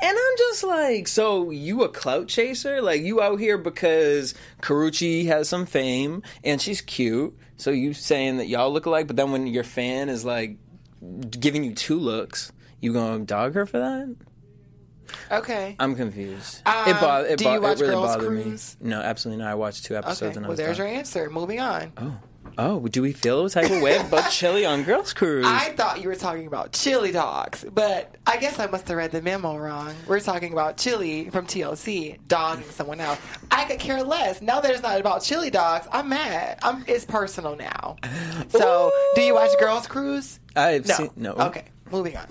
and 0.00 0.18
I'm 0.18 0.36
just 0.38 0.64
like, 0.64 1.06
"So 1.06 1.50
you 1.50 1.82
a 1.82 1.88
clout 1.90 2.28
chaser? 2.28 2.80
Like 2.80 3.02
you 3.02 3.20
out 3.20 3.38
here 3.38 3.58
because 3.58 4.34
Karrueche 4.62 5.26
has 5.26 5.50
some 5.50 5.66
fame 5.66 6.22
and 6.42 6.62
she's 6.62 6.80
cute? 6.80 7.36
So 7.58 7.70
you 7.70 7.92
saying 7.92 8.38
that 8.38 8.48
y'all 8.48 8.72
look 8.72 8.86
alike? 8.86 9.06
But 9.06 9.16
then 9.16 9.30
when 9.32 9.46
your 9.46 9.64
fan 9.64 10.08
is 10.08 10.24
like 10.24 10.56
giving 11.28 11.62
you 11.62 11.74
two 11.74 11.98
looks, 11.98 12.52
you 12.80 12.94
gonna 12.94 13.24
dog 13.24 13.54
her 13.54 13.66
for 13.66 13.78
that?" 13.78 14.27
Okay. 15.30 15.76
I'm 15.78 15.94
confused. 15.94 16.62
Um, 16.66 16.88
it 16.88 17.00
bo- 17.00 17.24
it, 17.24 17.38
do 17.38 17.44
bo- 17.44 17.54
you 17.54 17.60
watch 17.60 17.78
it 17.78 17.82
really 17.82 17.94
Girls 17.94 18.06
bothered 18.16 18.28
Cruise? 18.28 18.76
me. 18.80 18.90
No, 18.90 19.00
absolutely 19.00 19.42
not. 19.44 19.50
I 19.50 19.54
watched 19.54 19.84
two 19.84 19.96
episodes 19.96 20.22
Okay. 20.22 20.36
and 20.36 20.46
I 20.46 20.48
Well, 20.48 20.50
was 20.50 20.58
there's 20.58 20.76
done. 20.78 20.86
your 20.88 20.96
answer. 20.96 21.30
Moving 21.30 21.60
on. 21.60 21.92
Oh, 21.96 22.16
Oh, 22.60 22.80
do 22.88 23.02
we 23.02 23.12
feel 23.12 23.44
a 23.44 23.50
type 23.50 23.70
of 23.70 23.82
way 23.82 23.98
about 23.98 24.30
chili 24.32 24.66
on 24.66 24.82
Girls 24.82 25.12
Cruise? 25.12 25.46
I 25.46 25.68
thought 25.76 26.02
you 26.02 26.08
were 26.08 26.16
talking 26.16 26.48
about 26.48 26.72
chili 26.72 27.12
dogs, 27.12 27.64
but 27.72 28.16
I 28.26 28.36
guess 28.38 28.58
I 28.58 28.66
must 28.66 28.88
have 28.88 28.96
read 28.96 29.12
the 29.12 29.22
memo 29.22 29.56
wrong. 29.56 29.94
We're 30.08 30.18
talking 30.18 30.52
about 30.52 30.76
chili 30.76 31.30
from 31.30 31.46
TLC 31.46 32.18
dogging 32.26 32.64
someone 32.70 32.98
else. 33.00 33.20
I 33.52 33.64
could 33.66 33.78
care 33.78 34.02
less. 34.02 34.42
Now 34.42 34.60
that 34.60 34.72
it's 34.72 34.82
not 34.82 34.98
about 34.98 35.22
chili 35.22 35.50
dogs, 35.50 35.86
I'm 35.92 36.08
mad. 36.08 36.58
I'm, 36.62 36.84
it's 36.88 37.04
personal 37.04 37.54
now. 37.54 37.94
So, 38.48 38.90
do 39.14 39.20
you 39.20 39.34
watch 39.34 39.50
Girls 39.60 39.86
Cruise? 39.86 40.40
I've 40.56 40.84
No. 40.86 40.94
seen 40.94 41.10
no. 41.14 41.34
Okay, 41.34 41.64
moving 41.92 42.16
on. 42.16 42.26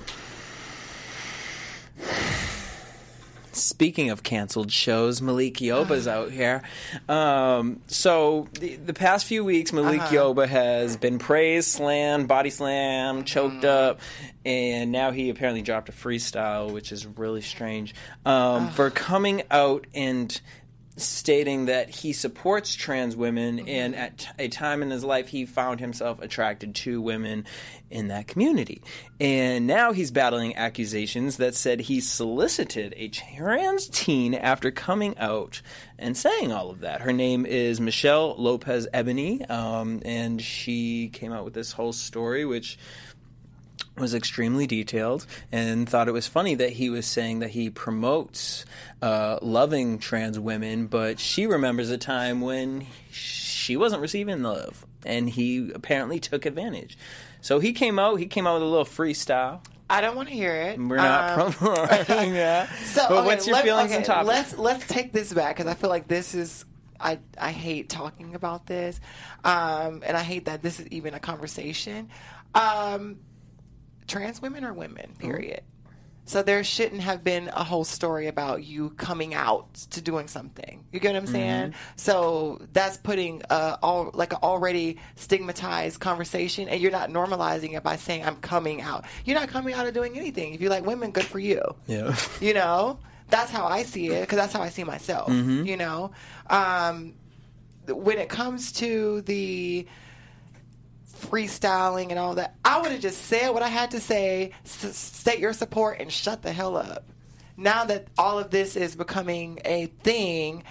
Speaking 3.57 4.09
of 4.11 4.23
canceled 4.23 4.71
shows, 4.71 5.21
Malik 5.21 5.55
Yoba's 5.55 6.07
out 6.07 6.31
here. 6.31 6.61
Um, 7.09 7.81
so 7.87 8.47
the, 8.59 8.75
the 8.75 8.93
past 8.93 9.25
few 9.25 9.43
weeks, 9.43 9.73
Malik 9.73 10.01
Uh-huh. 10.01 10.15
Yoba 10.15 10.47
has 10.47 10.95
been 10.97 11.17
praised, 11.19 11.67
slammed, 11.69 12.27
body 12.27 12.49
slammed, 12.49 13.25
choked 13.25 13.63
Mm. 13.63 13.89
up, 13.89 13.99
and 14.45 14.91
now 14.91 15.11
he 15.11 15.29
apparently 15.29 15.61
dropped 15.63 15.89
a 15.89 15.91
freestyle, 15.91 16.71
which 16.71 16.91
is 16.91 17.05
really 17.05 17.41
strange, 17.41 17.95
um, 18.25 18.69
for 18.69 18.89
coming 18.89 19.41
out 19.49 19.87
and 19.93 20.39
stating 20.97 21.65
that 21.65 21.89
he 21.89 22.11
supports 22.13 22.73
trans 22.75 23.15
women 23.15 23.57
Mm-hmm. 23.57 23.67
and 23.69 23.95
at 23.95 24.27
a 24.39 24.47
time 24.47 24.81
in 24.81 24.89
his 24.89 25.03
life 25.03 25.27
he 25.29 25.45
found 25.45 25.79
himself 25.79 26.19
attracted 26.21 26.73
to 26.75 27.01
women 27.01 27.45
in 27.89 28.07
that 28.07 28.27
community 28.27 28.81
and 29.19 29.65
now 29.67 29.93
he's 29.93 30.11
battling 30.11 30.55
accusations 30.55 31.37
that 31.37 31.55
said 31.55 31.79
he 31.81 32.01
solicited 32.01 32.93
a 32.97 33.07
trans 33.09 33.87
teen 33.89 34.33
after 34.33 34.71
coming 34.71 35.17
out 35.17 35.61
and 35.99 36.17
saying 36.17 36.51
all 36.51 36.69
of 36.69 36.79
that 36.81 37.01
her 37.01 37.13
name 37.13 37.45
is 37.45 37.79
michelle 37.79 38.35
lopez 38.37 38.87
ebony 38.93 39.43
um, 39.45 40.01
and 40.03 40.41
she 40.41 41.09
came 41.09 41.31
out 41.31 41.45
with 41.45 41.53
this 41.53 41.71
whole 41.71 41.93
story 41.93 42.43
which 42.45 42.77
was 43.97 44.13
extremely 44.13 44.67
detailed 44.67 45.25
and 45.51 45.89
thought 45.89 46.07
it 46.07 46.11
was 46.11 46.27
funny 46.27 46.55
that 46.55 46.71
he 46.73 46.89
was 46.89 47.05
saying 47.05 47.39
that 47.39 47.49
he 47.51 47.69
promotes 47.69 48.65
uh, 49.01 49.39
loving 49.41 49.99
trans 49.99 50.39
women, 50.39 50.87
but 50.87 51.19
she 51.19 51.47
remembers 51.47 51.89
a 51.89 51.97
time 51.97 52.41
when 52.41 52.85
she 53.11 53.75
wasn't 53.75 54.01
receiving 54.01 54.43
love, 54.43 54.85
and 55.05 55.29
he 55.29 55.71
apparently 55.73 56.19
took 56.19 56.45
advantage. 56.45 56.97
So 57.41 57.59
he 57.59 57.73
came 57.73 57.99
out. 57.99 58.15
He 58.17 58.25
came 58.27 58.47
out 58.47 58.53
with 58.55 58.63
a 58.63 58.65
little 58.65 58.85
freestyle. 58.85 59.61
I 59.89 60.01
don't 60.01 60.15
want 60.17 60.27
to 60.27 60.33
hear 60.35 60.53
it. 60.53 60.79
We're 60.79 60.97
not 60.97 61.39
Um, 61.39 61.53
promoting 61.53 62.33
that. 62.33 62.69
So, 62.85 63.05
but 63.07 63.17
okay, 63.19 63.25
what's 63.25 63.47
your 63.47 63.55
let- 63.55 63.63
feelings 63.65 63.87
okay, 63.91 63.95
and 63.97 64.05
topics? 64.05 64.27
Let's 64.27 64.57
let's 64.57 64.87
take 64.87 65.13
this 65.13 65.31
back 65.33 65.55
because 65.55 65.71
I 65.71 65.75
feel 65.75 65.89
like 65.89 66.07
this 66.09 66.35
is 66.35 66.65
I 66.99 67.19
I 67.37 67.51
hate 67.51 67.87
talking 67.89 68.35
about 68.35 68.65
this, 68.67 68.99
um, 69.45 70.03
and 70.05 70.17
I 70.17 70.23
hate 70.23 70.45
that 70.45 70.61
this 70.61 70.79
is 70.79 70.87
even 70.87 71.13
a 71.13 71.19
conversation. 71.19 72.09
Um, 72.53 73.19
trans 74.07 74.41
women 74.41 74.63
are 74.63 74.73
women, 74.73 75.13
period. 75.19 75.61
So 76.25 76.43
there 76.43 76.61
shouldn't 76.61 77.01
have 77.01 77.23
been 77.23 77.47
a 77.53 77.63
whole 77.63 77.85
story 77.85 78.27
about 78.27 78.65
you 78.65 78.89
coming 78.91 79.33
out 79.33 79.73
to 79.91 80.01
doing 80.01 80.27
something. 80.27 80.83
You 80.91 80.99
get 80.99 81.13
what 81.13 81.19
I'm 81.19 81.27
saying? 81.27 81.73
So 81.95 82.61
that's 82.73 82.97
putting 82.97 83.43
uh, 83.49 83.77
all 83.81 84.11
like 84.13 84.33
an 84.33 84.39
already 84.43 84.97
stigmatized 85.15 86.01
conversation, 86.01 86.67
and 86.67 86.81
you're 86.81 86.91
not 86.91 87.11
normalizing 87.11 87.77
it 87.77 87.83
by 87.83 87.95
saying 87.95 88.25
I'm 88.25 88.35
coming 88.37 88.81
out. 88.81 89.05
You're 89.23 89.39
not 89.39 89.47
coming 89.47 89.73
out 89.73 89.87
of 89.87 89.93
doing 89.93 90.17
anything. 90.17 90.53
If 90.53 90.59
you 90.59 90.67
like 90.67 90.85
women, 90.85 91.11
good 91.11 91.23
for 91.25 91.39
you 91.39 91.61
yeah. 91.87 92.15
you 92.41 92.53
know 92.53 92.99
that's 93.29 93.51
how 93.51 93.65
i 93.65 93.83
see 93.83 94.07
it 94.09 94.21
because 94.21 94.37
that's 94.37 94.53
how 94.53 94.61
i 94.61 94.69
see 94.69 94.83
myself 94.83 95.29
you 95.65 95.75
know 95.77 96.11
um, 96.49 97.13
when 97.87 98.17
it 98.17 98.29
comes 98.29 98.71
to 98.71 99.21
the 99.21 99.85
freestyling 101.17 102.09
and 102.09 102.19
all 102.19 102.35
that 102.35 102.55
i 102.63 102.79
would 102.79 102.91
have 102.91 103.01
just 103.01 103.25
said 103.25 103.49
what 103.49 103.63
i 103.63 103.67
had 103.67 103.91
to 103.91 103.99
say 103.99 104.51
s- 104.65 104.95
state 104.95 105.39
your 105.39 105.53
support 105.53 105.99
and 105.99 106.11
shut 106.11 106.41
the 106.41 106.51
hell 106.51 106.77
up 106.77 107.03
now 107.57 107.83
that 107.85 108.07
all 108.17 108.39
of 108.39 108.51
this 108.51 108.75
is 108.75 108.95
becoming 108.95 109.59
a 109.65 109.87
thing 110.03 110.63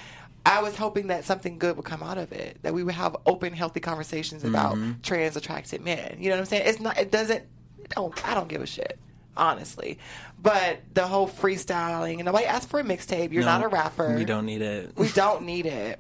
I 0.49 0.63
was 0.63 0.77
hoping 0.77 1.09
that 1.09 1.25
something 1.25 1.59
good 1.59 1.77
would 1.77 1.85
come 1.85 2.05
out 2.05 2.19
of 2.19 2.31
it. 2.31 2.59
That 2.63 2.73
we 2.73 2.85
would 2.85 2.95
have 2.95 3.17
open, 3.27 3.53
healthy 3.53 3.81
conversations 3.81 4.45
about 4.45 4.77
mm-hmm. 4.77 4.93
trans 5.03 5.37
attracted 5.37 5.81
men. 5.81 6.19
You 6.21 6.29
know 6.29 6.37
what 6.37 6.43
I'm 6.43 6.47
saying? 6.47 6.63
It's 6.67 6.79
not. 6.79 6.97
It 6.99 7.11
doesn't. 7.11 7.43
It 7.81 7.89
don't. 7.89 8.29
I 8.29 8.33
don't 8.35 8.47
give 8.47 8.63
a 8.63 8.67
shit 8.67 8.97
honestly. 9.37 9.99
But 10.41 10.81
the 10.95 11.07
whole 11.07 11.29
freestyling 11.29 12.15
and 12.15 12.25
nobody 12.25 12.47
asked 12.47 12.69
for 12.69 12.81
a 12.81 12.85
mixtape. 12.85 13.33
You're 13.33 13.45
not 13.45 13.63
a 13.63 13.69
rapper. 13.69 14.15
We 14.15 14.25
don't 14.25 14.47
need 14.47 14.63
it. 14.63 14.93
We 14.97 15.09
don't 15.09 15.45
need 15.45 15.67
it. 15.67 15.99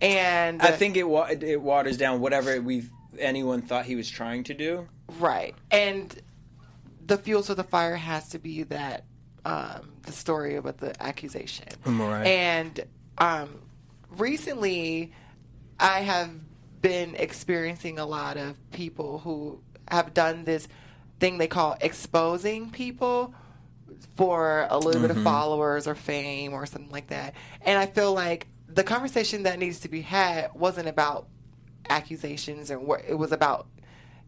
And 0.00 0.60
I 0.60 0.72
think 0.72 0.96
it, 0.96 1.04
wa- 1.04 1.28
it 1.28 1.60
waters 1.60 1.96
down 1.96 2.20
whatever 2.20 2.60
we 2.60 2.84
anyone 3.18 3.62
thought 3.62 3.86
he 3.86 3.96
was 3.96 4.08
trying 4.08 4.44
to 4.44 4.54
do. 4.54 4.88
right. 5.18 5.54
And 5.70 6.20
the 7.06 7.18
fuel 7.18 7.42
to 7.44 7.54
the 7.54 7.64
fire 7.64 7.96
has 7.96 8.30
to 8.30 8.38
be 8.38 8.64
that 8.64 9.04
um, 9.44 9.92
the 10.02 10.12
story 10.12 10.56
about 10.56 10.78
the 10.78 11.00
accusation. 11.02 11.68
Right. 11.84 12.26
And 12.26 12.84
um, 13.18 13.60
recently, 14.10 15.12
I 15.78 16.00
have 16.00 16.30
been 16.82 17.14
experiencing 17.14 17.98
a 17.98 18.06
lot 18.06 18.36
of 18.36 18.56
people 18.72 19.18
who 19.18 19.60
have 19.88 20.14
done 20.14 20.44
this 20.44 20.66
thing 21.20 21.38
they 21.38 21.46
call 21.46 21.76
exposing 21.80 22.70
people 22.70 23.34
for 24.16 24.66
a 24.70 24.78
little 24.78 25.00
bit 25.00 25.10
of 25.10 25.22
followers 25.22 25.86
or 25.86 25.94
fame 25.94 26.52
or 26.52 26.66
something 26.66 26.90
like 26.90 27.08
that. 27.08 27.34
And 27.62 27.78
I 27.78 27.86
feel 27.86 28.12
like 28.12 28.48
the 28.68 28.84
conversation 28.84 29.44
that 29.44 29.58
needs 29.58 29.80
to 29.80 29.88
be 29.88 30.02
had 30.02 30.50
wasn't 30.54 30.88
about 30.88 31.28
accusations 31.88 32.70
and 32.70 32.82
what 32.82 33.02
it 33.06 33.14
was 33.14 33.32
about 33.32 33.66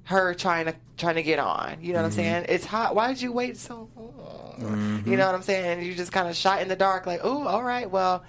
her 0.04 0.32
trying 0.32 0.64
to 0.64 0.74
trying 0.96 1.16
to 1.16 1.22
get 1.22 1.38
on. 1.38 1.78
You 1.82 1.92
know 1.92 1.98
what 1.98 2.06
I'm 2.06 2.10
mm-hmm. 2.10 2.16
saying? 2.16 2.46
It's 2.48 2.64
hot. 2.64 2.94
Why 2.94 3.08
did 3.08 3.20
you 3.20 3.32
wait 3.32 3.56
so 3.58 3.88
long? 3.94 4.54
You 4.58 4.66
mm-hmm. 4.66 5.10
know 5.16 5.26
what 5.26 5.34
I'm 5.34 5.42
saying? 5.42 5.84
You 5.84 5.94
just 5.94 6.12
kind 6.12 6.28
of 6.28 6.34
shot 6.34 6.62
in 6.62 6.68
the 6.68 6.76
dark, 6.76 7.06
like, 7.06 7.20
oh, 7.22 7.46
all 7.46 7.62
right, 7.62 7.90
well, 7.90 8.24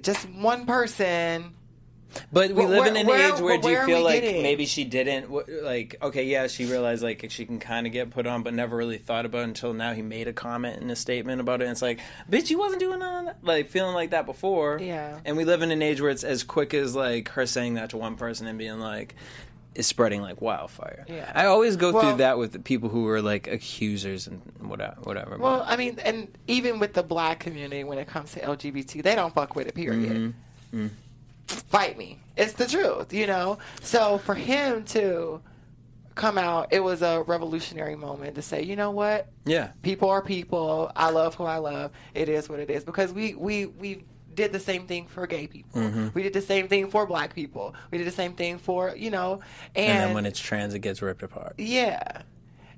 just 0.00 0.28
one 0.30 0.64
person. 0.64 1.54
But 2.32 2.52
we 2.52 2.64
Wh- 2.64 2.68
live 2.68 2.86
in 2.86 2.96
an 2.96 3.06
where- 3.06 3.34
age 3.34 3.40
where 3.40 3.58
do 3.58 3.68
you 3.70 3.84
feel 3.84 4.02
like 4.02 4.22
getting? 4.22 4.42
maybe 4.42 4.66
she 4.66 4.84
didn't 4.84 5.30
like 5.62 5.96
okay 6.02 6.24
yeah 6.24 6.46
she 6.46 6.64
realized 6.66 7.02
like 7.02 7.24
she 7.30 7.46
can 7.46 7.58
kind 7.58 7.86
of 7.86 7.92
get 7.92 8.10
put 8.10 8.26
on 8.26 8.42
but 8.42 8.54
never 8.54 8.76
really 8.76 8.98
thought 8.98 9.24
about 9.26 9.40
it 9.40 9.44
until 9.44 9.72
now 9.72 9.92
he 9.94 10.02
made 10.02 10.28
a 10.28 10.32
comment 10.32 10.80
in 10.82 10.90
a 10.90 10.96
statement 10.96 11.40
about 11.40 11.60
it 11.60 11.64
and 11.64 11.72
it's 11.72 11.82
like 11.82 12.00
bitch 12.30 12.50
you 12.50 12.58
wasn't 12.58 12.80
doing 12.80 12.98
none 12.98 13.28
of 13.28 13.34
that 13.34 13.44
like 13.44 13.68
feeling 13.68 13.94
like 13.94 14.10
that 14.10 14.26
before 14.26 14.78
Yeah. 14.80 15.18
and 15.24 15.36
we 15.36 15.44
live 15.44 15.62
in 15.62 15.70
an 15.70 15.80
age 15.82 16.00
where 16.00 16.10
it's 16.10 16.24
as 16.24 16.42
quick 16.44 16.74
as 16.74 16.94
like 16.94 17.28
her 17.30 17.46
saying 17.46 17.74
that 17.74 17.90
to 17.90 17.96
one 17.96 18.16
person 18.16 18.46
and 18.46 18.58
being 18.58 18.78
like 18.78 19.14
is 19.74 19.86
spreading 19.86 20.20
like 20.20 20.42
wildfire. 20.42 21.06
Yeah. 21.08 21.32
I 21.34 21.46
always 21.46 21.76
go 21.76 21.92
Well- 21.92 22.02
through 22.02 22.18
that 22.18 22.36
with 22.36 22.52
the 22.52 22.58
people 22.58 22.90
who 22.90 23.08
are 23.08 23.22
like 23.22 23.46
accusers 23.48 24.26
and 24.26 24.42
whatever. 24.60 24.96
whatever. 25.04 25.38
Well, 25.38 25.64
I 25.66 25.76
mean, 25.78 25.98
and 26.04 26.28
even 26.46 26.78
with 26.78 26.92
the 26.92 27.02
black 27.02 27.40
community, 27.40 27.82
when 27.82 27.96
it 27.96 28.06
comes 28.06 28.32
to 28.32 28.40
LGBT, 28.40 29.02
they 29.02 29.14
don't 29.14 29.32
fuck 29.32 29.56
with 29.56 29.68
it. 29.68 29.74
Period. 29.74 30.02
Mm-hmm. 30.12 30.76
Mm-hmm. 30.76 30.94
Fight 31.54 31.96
me. 31.98 32.18
It's 32.36 32.54
the 32.54 32.66
truth, 32.66 33.12
you 33.12 33.26
know. 33.26 33.58
So 33.82 34.18
for 34.18 34.34
him 34.34 34.84
to 34.86 35.40
come 36.14 36.36
out, 36.38 36.68
it 36.72 36.80
was 36.80 37.02
a 37.02 37.22
revolutionary 37.22 37.96
moment 37.96 38.34
to 38.34 38.42
say, 38.42 38.62
you 38.62 38.76
know 38.76 38.90
what, 38.90 39.28
yeah. 39.44 39.70
people 39.82 40.10
are 40.10 40.22
people. 40.22 40.90
I 40.94 41.10
love 41.10 41.34
who 41.34 41.44
I 41.44 41.56
love. 41.58 41.90
It 42.14 42.28
is 42.28 42.48
what 42.48 42.60
it 42.60 42.70
is 42.70 42.84
because 42.84 43.12
we 43.12 43.34
we 43.34 43.66
we 43.66 44.04
did 44.34 44.52
the 44.52 44.60
same 44.60 44.86
thing 44.86 45.06
for 45.08 45.26
gay 45.26 45.46
people. 45.46 45.82
Mm-hmm. 45.82 46.08
We 46.14 46.22
did 46.22 46.32
the 46.32 46.40
same 46.40 46.66
thing 46.68 46.88
for 46.90 47.06
black 47.06 47.34
people. 47.34 47.74
We 47.90 47.98
did 47.98 48.06
the 48.06 48.12
same 48.12 48.32
thing 48.34 48.58
for 48.58 48.94
you 48.96 49.10
know. 49.10 49.40
And, 49.74 49.86
And 49.88 50.00
then 50.00 50.14
when 50.14 50.26
it's 50.26 50.40
trans, 50.40 50.74
it 50.74 50.80
gets 50.80 51.02
ripped 51.02 51.22
apart. 51.22 51.54
yeah. 51.58 52.22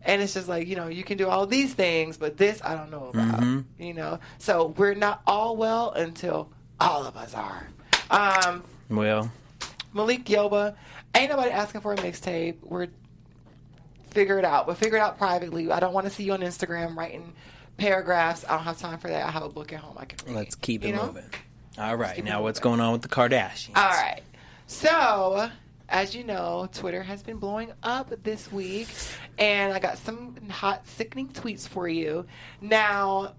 And 0.07 0.21
it's 0.21 0.35
just 0.35 0.49
like, 0.49 0.69
you 0.69 0.77
know, 0.77 0.89
you 0.89 1.03
can 1.03 1.17
do 1.17 1.31
all 1.31 1.47
these 1.47 1.73
things, 1.73 2.19
but 2.19 2.37
this 2.37 2.61
I 2.63 2.75
don't 2.75 2.91
know 2.91 3.07
about. 3.09 3.41
Mm-hmm. 3.41 3.83
You 3.83 3.95
know? 3.95 4.19
So 4.37 4.75
we're 4.77 4.93
not 4.93 5.23
all 5.27 5.57
well 5.57 5.93
until 5.93 6.51
all 6.79 7.07
of 7.07 7.17
us 7.17 7.33
are. 7.33 7.69
Um, 8.11 8.63
Well, 8.89 9.31
Malik 9.93 10.25
Yoba, 10.25 10.75
ain't 11.15 11.31
nobody 11.31 11.51
asking 11.51 11.81
for 11.81 11.93
a 11.93 11.97
mixtape. 11.97 12.57
We're 12.63 12.89
figure 14.11 14.39
it 14.39 14.45
out, 14.45 14.67
but 14.67 14.77
figure 14.77 14.97
it 14.97 15.01
out 15.01 15.19
privately. 15.19 15.71
I 15.71 15.81
don't 15.81 15.93
want 15.93 16.07
to 16.07 16.11
see 16.11 16.23
you 16.25 16.33
on 16.33 16.41
Instagram 16.41 16.97
writing 16.97 17.33
paragraphs. 17.77 18.45
I 18.49 18.55
don't 18.55 18.65
have 18.65 18.79
time 18.79 18.99
for 18.99 19.09
that. 19.09 19.27
I 19.27 19.31
have 19.31 19.43
a 19.43 19.49
book 19.49 19.73
at 19.73 19.81
home 19.81 19.97
I 19.99 20.05
can 20.05 20.19
read. 20.27 20.37
let's 20.37 20.55
keep 20.55 20.85
it 20.85 20.89
you 20.89 20.95
know? 20.95 21.07
moving. 21.07 21.25
All 21.77 21.97
right. 21.97 22.23
Now, 22.25 22.43
what's 22.43 22.61
going 22.61 22.79
on 22.81 22.93
with 22.93 23.03
the 23.03 23.09
Kardashians? 23.09 23.77
All 23.77 23.89
right. 23.89 24.21
So, 24.69 25.51
as 25.89 26.15
you 26.15 26.23
know, 26.23 26.69
Twitter 26.73 27.03
has 27.03 27.23
been 27.23 27.39
blowing 27.39 27.73
up 27.83 28.13
this 28.23 28.51
week, 28.53 28.89
and 29.39 29.73
I 29.73 29.81
got 29.81 29.99
some 29.99 30.37
hot, 30.49 30.87
sickening 30.87 31.29
tweets 31.29 31.67
for 31.69 31.89
you. 31.89 32.27
Now, 32.61 33.35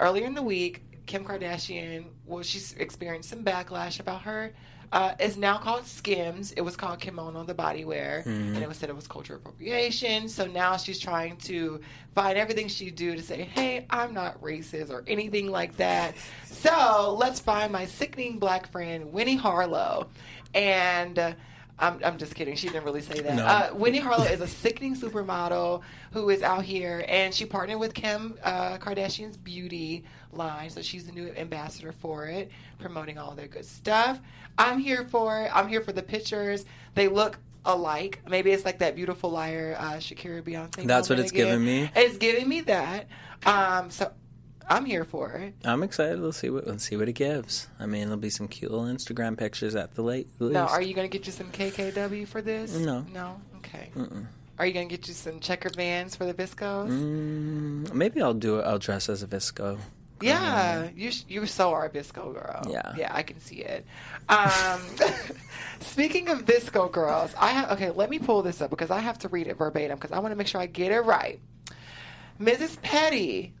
earlier 0.00 0.26
in 0.26 0.34
the 0.34 0.42
week, 0.42 0.82
Kim 1.06 1.24
Kardashian, 1.24 2.06
well, 2.26 2.42
she's 2.42 2.72
experienced 2.74 3.30
some 3.30 3.44
backlash 3.44 4.00
about 4.00 4.22
her. 4.22 4.52
Uh, 4.92 5.14
it's 5.18 5.36
now 5.36 5.58
called 5.58 5.84
Skims. 5.84 6.52
It 6.52 6.60
was 6.60 6.76
called 6.76 7.00
Kimono 7.00 7.42
the 7.44 7.54
Body 7.54 7.84
Wear, 7.84 8.22
and 8.24 8.56
it 8.56 8.68
was 8.68 8.76
said 8.76 8.88
it 8.88 8.94
was 8.94 9.08
cultural 9.08 9.38
appropriation. 9.40 10.28
So 10.28 10.46
now 10.46 10.76
she's 10.76 11.00
trying 11.00 11.38
to 11.38 11.80
find 12.14 12.38
everything 12.38 12.68
she 12.68 12.90
do 12.92 13.16
to 13.16 13.22
say, 13.22 13.42
"Hey, 13.42 13.84
I'm 13.90 14.14
not 14.14 14.40
racist 14.40 14.90
or 14.90 15.02
anything 15.08 15.50
like 15.50 15.76
that." 15.78 16.14
So 16.44 17.16
let's 17.18 17.40
find 17.40 17.72
my 17.72 17.84
sickening 17.86 18.38
black 18.38 18.70
friend 18.70 19.12
Winnie 19.12 19.34
Harlow, 19.36 20.08
and 20.54 21.34
I'm, 21.78 22.00
I'm 22.04 22.16
just 22.16 22.34
kidding. 22.34 22.56
She 22.56 22.68
didn't 22.68 22.84
really 22.84 23.02
say 23.02 23.20
that. 23.20 23.34
No. 23.34 23.44
Uh, 23.44 23.70
Winnie 23.74 23.98
Harlow 23.98 24.24
is 24.24 24.40
a 24.40 24.46
sickening 24.46 24.96
supermodel 24.96 25.82
who 26.12 26.30
is 26.30 26.42
out 26.42 26.64
here, 26.64 27.04
and 27.06 27.34
she 27.34 27.44
partnered 27.44 27.78
with 27.78 27.92
Kim 27.92 28.38
uh, 28.42 28.78
Kardashian's 28.78 29.36
beauty 29.36 30.04
line, 30.32 30.70
so 30.70 30.80
she's 30.80 31.06
the 31.06 31.12
new 31.12 31.30
ambassador 31.36 31.92
for 31.92 32.26
it, 32.26 32.50
promoting 32.78 33.18
all 33.18 33.32
their 33.32 33.48
good 33.48 33.64
stuff. 33.64 34.20
I'm 34.56 34.78
here 34.78 35.04
for 35.04 35.42
it. 35.42 35.50
I'm 35.54 35.68
here 35.68 35.82
for 35.82 35.92
the 35.92 36.02
pictures. 36.02 36.64
They 36.94 37.08
look 37.08 37.38
alike. 37.66 38.20
Maybe 38.28 38.52
it's 38.52 38.64
like 38.64 38.78
that 38.78 38.96
beautiful 38.96 39.30
liar, 39.30 39.76
uh, 39.78 39.94
Shakira 39.94 40.42
Beyonce. 40.42 40.86
That's 40.86 41.10
what 41.10 41.18
it's 41.18 41.30
again. 41.30 41.46
giving 41.46 41.66
me. 41.66 41.90
It's 41.94 42.16
giving 42.16 42.48
me 42.48 42.62
that. 42.62 43.06
Um, 43.44 43.90
so 43.90 44.12
I'm 44.68 44.84
here 44.84 45.04
for 45.04 45.30
it. 45.32 45.54
I'm 45.64 45.82
excited. 45.82 46.18
Let's 46.18 46.38
see 46.38 46.50
what 46.50 46.66
let's 46.66 46.84
see 46.84 46.96
what 46.96 47.08
it 47.08 47.12
gives. 47.12 47.68
I 47.78 47.86
mean, 47.86 48.04
there'll 48.04 48.16
be 48.16 48.30
some 48.30 48.48
cute 48.48 48.70
little 48.70 48.86
Instagram 48.86 49.38
pictures 49.38 49.74
at 49.76 49.94
the 49.94 50.02
late. 50.02 50.28
Least. 50.38 50.54
Now, 50.54 50.66
are 50.66 50.82
you 50.82 50.94
going 50.94 51.08
to 51.08 51.18
get 51.18 51.26
you 51.26 51.32
some 51.32 51.50
KKW 51.52 52.26
for 52.26 52.42
this? 52.42 52.74
No. 52.74 53.06
No? 53.12 53.40
Okay. 53.58 53.90
Are 54.58 54.66
you 54.66 54.72
going 54.72 54.88
to 54.88 54.96
get 54.96 55.06
you 55.06 55.14
some 55.14 55.38
checker 55.38 55.70
vans 55.70 56.16
for 56.16 56.24
the 56.24 56.32
VSCOs? 56.32 56.88
Mm, 56.88 57.92
maybe 57.92 58.22
I'll 58.22 58.34
do 58.34 58.58
it. 58.58 58.62
I'll 58.62 58.78
dress 58.78 59.08
as 59.08 59.22
a 59.22 59.26
VSCO. 59.26 59.78
Yeah, 60.22 60.88
you 60.96 61.10
sh- 61.10 61.24
you 61.28 61.44
so 61.44 61.72
are 61.72 61.84
a 61.84 61.90
VSCO 61.90 62.32
girl. 62.32 62.66
Yeah. 62.70 62.94
yeah, 62.96 63.14
I 63.14 63.22
can 63.22 63.38
see 63.38 63.56
it. 63.56 63.84
Um, 64.30 64.80
speaking 65.80 66.28
of 66.28 66.46
VSCO 66.46 66.90
girls, 66.90 67.34
I 67.38 67.48
have 67.48 67.72
okay. 67.72 67.90
Let 67.90 68.08
me 68.08 68.18
pull 68.18 68.42
this 68.42 68.62
up 68.62 68.70
because 68.70 68.90
I 68.90 69.00
have 69.00 69.18
to 69.20 69.28
read 69.28 69.46
it 69.46 69.58
verbatim 69.58 69.98
because 69.98 70.12
I 70.12 70.18
want 70.20 70.32
to 70.32 70.36
make 70.36 70.46
sure 70.46 70.60
I 70.60 70.66
get 70.66 70.90
it 70.90 71.00
right. 71.00 71.38
Mrs. 72.40 72.80
Petty, 72.80 73.52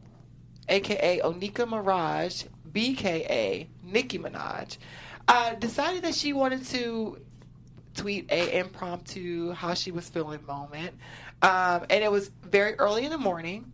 aka 0.68 1.20
Onika 1.20 1.66
Maraj, 1.66 2.46
BKA 2.72 3.66
Nicki 3.84 4.18
Minaj, 4.18 4.78
uh, 5.28 5.54
decided 5.54 6.02
that 6.02 6.14
she 6.14 6.32
wanted 6.32 6.64
to 6.66 7.18
tweet 7.94 8.30
a 8.30 8.58
impromptu 8.58 9.52
how 9.52 9.74
she 9.74 9.90
was 9.90 10.08
feeling 10.08 10.44
moment, 10.46 10.94
um, 11.42 11.84
and 11.90 12.04
it 12.04 12.10
was 12.10 12.30
very 12.42 12.74
early 12.74 13.04
in 13.04 13.10
the 13.10 13.18
morning. 13.18 13.72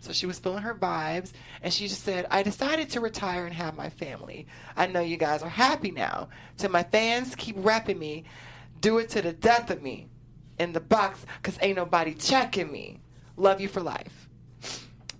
So 0.00 0.12
she 0.12 0.26
was 0.26 0.38
feeling 0.38 0.62
her 0.62 0.74
vibes, 0.74 1.32
and 1.62 1.72
she 1.72 1.88
just 1.88 2.02
said, 2.02 2.26
I 2.30 2.42
decided 2.42 2.90
to 2.90 3.00
retire 3.00 3.46
and 3.46 3.54
have 3.54 3.74
my 3.74 3.88
family. 3.88 4.46
I 4.76 4.86
know 4.86 5.00
you 5.00 5.16
guys 5.16 5.42
are 5.42 5.48
happy 5.48 5.90
now. 5.90 6.28
To 6.58 6.68
my 6.68 6.82
fans, 6.82 7.34
keep 7.34 7.56
repping 7.56 7.98
me. 7.98 8.24
Do 8.82 8.98
it 8.98 9.08
to 9.10 9.22
the 9.22 9.32
death 9.32 9.70
of 9.70 9.82
me. 9.82 10.08
In 10.58 10.74
the 10.74 10.80
box, 10.80 11.24
because 11.42 11.58
ain't 11.62 11.76
nobody 11.76 12.12
checking 12.12 12.70
me. 12.70 13.00
Love 13.38 13.62
you 13.62 13.68
for 13.68 13.80
life. 13.80 14.28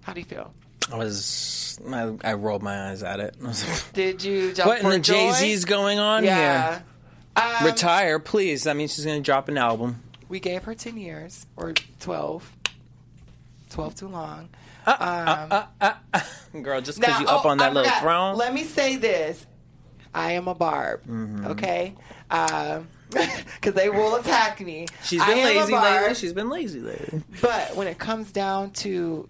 How 0.02 0.12
do 0.12 0.20
you 0.20 0.26
feel? 0.26 0.52
I 0.92 0.96
was. 0.96 1.78
I, 1.90 2.14
I 2.22 2.34
rolled 2.34 2.62
my 2.62 2.90
eyes 2.90 3.02
at 3.02 3.20
it. 3.20 3.36
I 3.42 3.46
was 3.48 3.68
like, 3.68 3.92
Did 3.92 4.22
you 4.22 4.52
jump 4.52 4.68
what 4.68 4.80
in 4.82 4.88
the? 4.90 4.98
Jay 4.98 5.32
Z's 5.32 5.64
going 5.64 5.98
on 5.98 6.24
Yeah. 6.24 6.70
here? 6.74 6.84
Um, 7.36 7.66
Retire, 7.66 8.18
please. 8.20 8.64
That 8.64 8.76
means 8.76 8.94
she's 8.94 9.04
gonna 9.04 9.20
drop 9.20 9.48
an 9.48 9.58
album. 9.58 10.02
We 10.28 10.40
gave 10.40 10.64
her 10.64 10.74
10 10.74 10.96
years, 10.96 11.46
or 11.56 11.72
12. 12.00 12.50
12 13.70 13.94
too 13.96 14.08
long. 14.08 14.48
Uh, 14.86 15.64
Um, 15.80 16.62
Girl, 16.62 16.80
just 16.80 17.00
because 17.00 17.20
you 17.20 17.26
up 17.26 17.44
oh, 17.44 17.48
on 17.48 17.58
that 17.58 17.70
I 17.70 17.74
little 17.74 17.84
forgot. 17.90 18.02
throne. 18.02 18.36
Let 18.36 18.54
me 18.54 18.62
say 18.64 18.96
this: 18.96 19.44
I 20.14 20.32
am 20.32 20.46
a 20.46 20.54
barb. 20.54 21.02
Mm-hmm. 21.06 21.46
Okay, 21.46 21.94
because 23.10 23.74
they 23.74 23.88
will 23.88 24.16
attack 24.16 24.60
me. 24.60 24.86
She's 25.02 25.24
been 25.24 25.38
lazy 25.38 25.72
lately. 25.74 26.14
She's 26.14 26.32
been 26.32 26.50
lazy 26.50 26.80
lately. 26.80 27.22
But 27.40 27.74
when 27.74 27.86
it 27.88 27.98
comes 27.98 28.30
down 28.30 28.70
to 28.72 29.28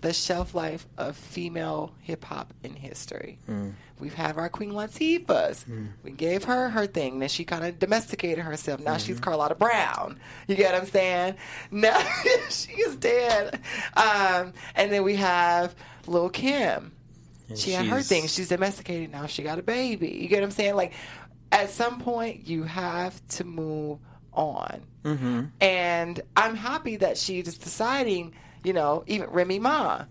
the 0.00 0.12
shelf 0.12 0.54
life 0.54 0.86
of 0.96 1.16
female 1.16 1.92
hip 2.00 2.24
hop 2.24 2.52
in 2.62 2.74
history, 2.74 3.38
Mm. 3.48 3.72
we've 3.98 4.14
had 4.14 4.36
our 4.36 4.48
Queen 4.48 4.70
Latifah's. 4.72 5.64
We 6.04 6.10
gave 6.12 6.44
her 6.44 6.68
her 6.70 6.86
thing. 6.86 7.18
Then 7.18 7.28
she 7.28 7.44
kind 7.44 7.64
of 7.64 7.78
domesticated 7.78 8.44
herself. 8.44 8.80
Now 8.80 8.94
Mm-hmm. 8.96 9.06
she's 9.06 9.20
Carlotta 9.20 9.54
Brown. 9.56 10.18
You 10.46 10.54
get 10.56 10.72
what 10.72 10.82
I'm 10.82 10.88
saying? 10.88 11.34
Now 11.70 11.98
she 12.50 12.72
is 12.72 12.96
dead. 12.96 13.60
Um, 13.96 14.52
and 14.74 14.92
then 14.92 15.02
we 15.02 15.16
have 15.16 15.74
Lil 16.06 16.28
Kim. 16.30 16.92
And 17.48 17.58
She 17.58 17.70
had 17.72 17.86
her 17.86 18.02
thing. 18.02 18.26
She's 18.28 18.48
domesticated 18.48 19.10
now. 19.10 19.26
She 19.26 19.42
got 19.42 19.58
a 19.58 19.62
baby. 19.62 20.10
You 20.10 20.28
get 20.28 20.40
what 20.40 20.44
I'm 20.44 20.50
saying? 20.52 20.76
Like, 20.76 20.92
at 21.50 21.70
some 21.70 22.00
point, 22.00 22.46
you 22.46 22.64
have 22.64 23.26
to 23.28 23.44
move 23.44 23.98
on. 24.34 24.82
Mm-hmm. 25.04 25.44
And 25.62 26.20
I'm 26.36 26.54
happy 26.54 26.96
that 26.96 27.16
she's 27.16 27.56
deciding, 27.56 28.34
you 28.68 28.74
know, 28.74 29.02
even 29.06 29.30
Remy 29.30 29.58
Ma. 29.60 30.04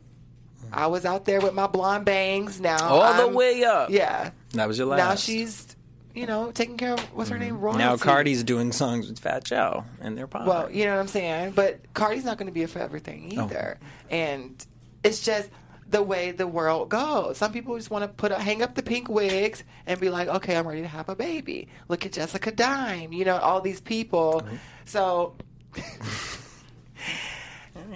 I 0.74 0.88
was 0.88 1.06
out 1.06 1.26
there 1.26 1.40
with 1.40 1.54
my 1.54 1.68
blonde 1.68 2.04
bangs. 2.06 2.60
Now 2.60 2.84
All 2.90 3.14
the 3.14 3.24
I'm- 3.26 3.34
way 3.36 3.64
up. 3.64 3.90
Yeah. 3.92 4.32
That 4.54 4.68
was 4.68 4.78
your 4.80 4.88
last. 4.88 4.98
Now 4.98 5.16
she's, 5.16 5.76
you 6.16 6.26
know, 6.26 6.52
taking 6.52 6.76
care 6.78 6.94
of 6.94 7.00
what's 7.16 7.30
her 7.30 7.38
name, 7.38 7.60
Royalty. 7.60 7.84
Mm-hmm. 7.84 7.90
Now 7.92 7.98
Cardi's 7.98 8.44
doing 8.44 8.72
songs 8.72 9.08
with 9.08 9.20
Fat 9.20 9.44
Joe, 9.46 9.86
and 10.02 10.18
they're 10.18 10.26
popular. 10.28 10.62
Well, 10.62 10.72
you 10.72 10.86
know 10.86 10.96
what 10.96 11.02
I'm 11.02 11.08
saying? 11.08 11.52
But 11.52 11.94
Cardi's 11.94 12.26
not 12.26 12.38
going 12.38 12.48
to 12.48 12.52
be 12.54 12.64
a 12.64 12.68
forever 12.68 12.98
thing 13.00 13.36
Oh. 13.38 13.46
either. 13.46 13.78
And 14.10 14.66
it's 15.04 15.22
just 15.22 15.50
the 15.90 16.02
way 16.04 16.32
the 16.32 16.48
world 16.48 16.90
goes. 16.90 17.38
Some 17.38 17.54
people 17.54 17.78
just 17.78 17.90
want 17.92 18.04
to 18.04 18.08
put 18.10 18.32
a, 18.34 18.36
hang 18.40 18.62
up 18.64 18.76
the 18.76 18.84
pink 18.84 19.08
wigs 19.08 19.64
and 19.86 19.98
be 20.02 20.10
like, 20.10 20.28
okay, 20.28 20.58
I'm 20.58 20.68
ready 20.68 20.82
to 20.82 20.88
have 20.88 21.08
a 21.08 21.16
baby. 21.16 21.70
Look 21.88 22.06
at 22.06 22.12
Jessica 22.12 22.52
Dime, 22.52 23.14
you 23.14 23.24
know, 23.24 23.38
all 23.38 23.62
these 23.62 23.80
people. 23.80 24.42
Oh. 24.44 24.58
So 24.86 25.36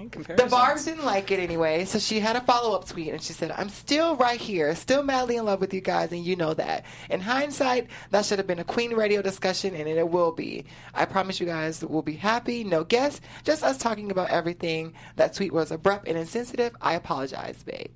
the 0.09 0.47
Barbs 0.49 0.85
didn't 0.85 1.05
like 1.05 1.31
it 1.31 1.39
anyway, 1.39 1.85
so 1.85 1.99
she 1.99 2.19
had 2.19 2.35
a 2.35 2.41
follow 2.41 2.75
up 2.75 2.87
tweet 2.87 3.09
and 3.09 3.21
she 3.21 3.33
said, 3.33 3.51
I'm 3.51 3.69
still 3.69 4.15
right 4.15 4.39
here, 4.39 4.73
still 4.75 5.03
madly 5.03 5.37
in 5.37 5.45
love 5.45 5.59
with 5.59 5.73
you 5.73 5.81
guys, 5.81 6.11
and 6.11 6.23
you 6.23 6.35
know 6.35 6.53
that. 6.53 6.85
In 7.09 7.19
hindsight, 7.21 7.87
that 8.11 8.25
should 8.25 8.39
have 8.39 8.47
been 8.47 8.59
a 8.59 8.63
Queen 8.63 8.93
Radio 8.93 9.21
discussion, 9.21 9.75
and 9.75 9.87
it 9.87 10.09
will 10.09 10.31
be. 10.31 10.65
I 10.93 11.05
promise 11.05 11.39
you 11.39 11.45
guys 11.45 11.83
we'll 11.83 12.01
be 12.01 12.15
happy, 12.15 12.63
no 12.63 12.83
guests, 12.83 13.21
just 13.43 13.63
us 13.63 13.77
talking 13.77 14.11
about 14.11 14.29
everything. 14.29 14.93
That 15.17 15.33
tweet 15.33 15.51
was 15.51 15.71
abrupt 15.71 16.07
and 16.07 16.17
insensitive. 16.17 16.75
I 16.81 16.93
apologize, 16.93 17.61
babe. 17.63 17.91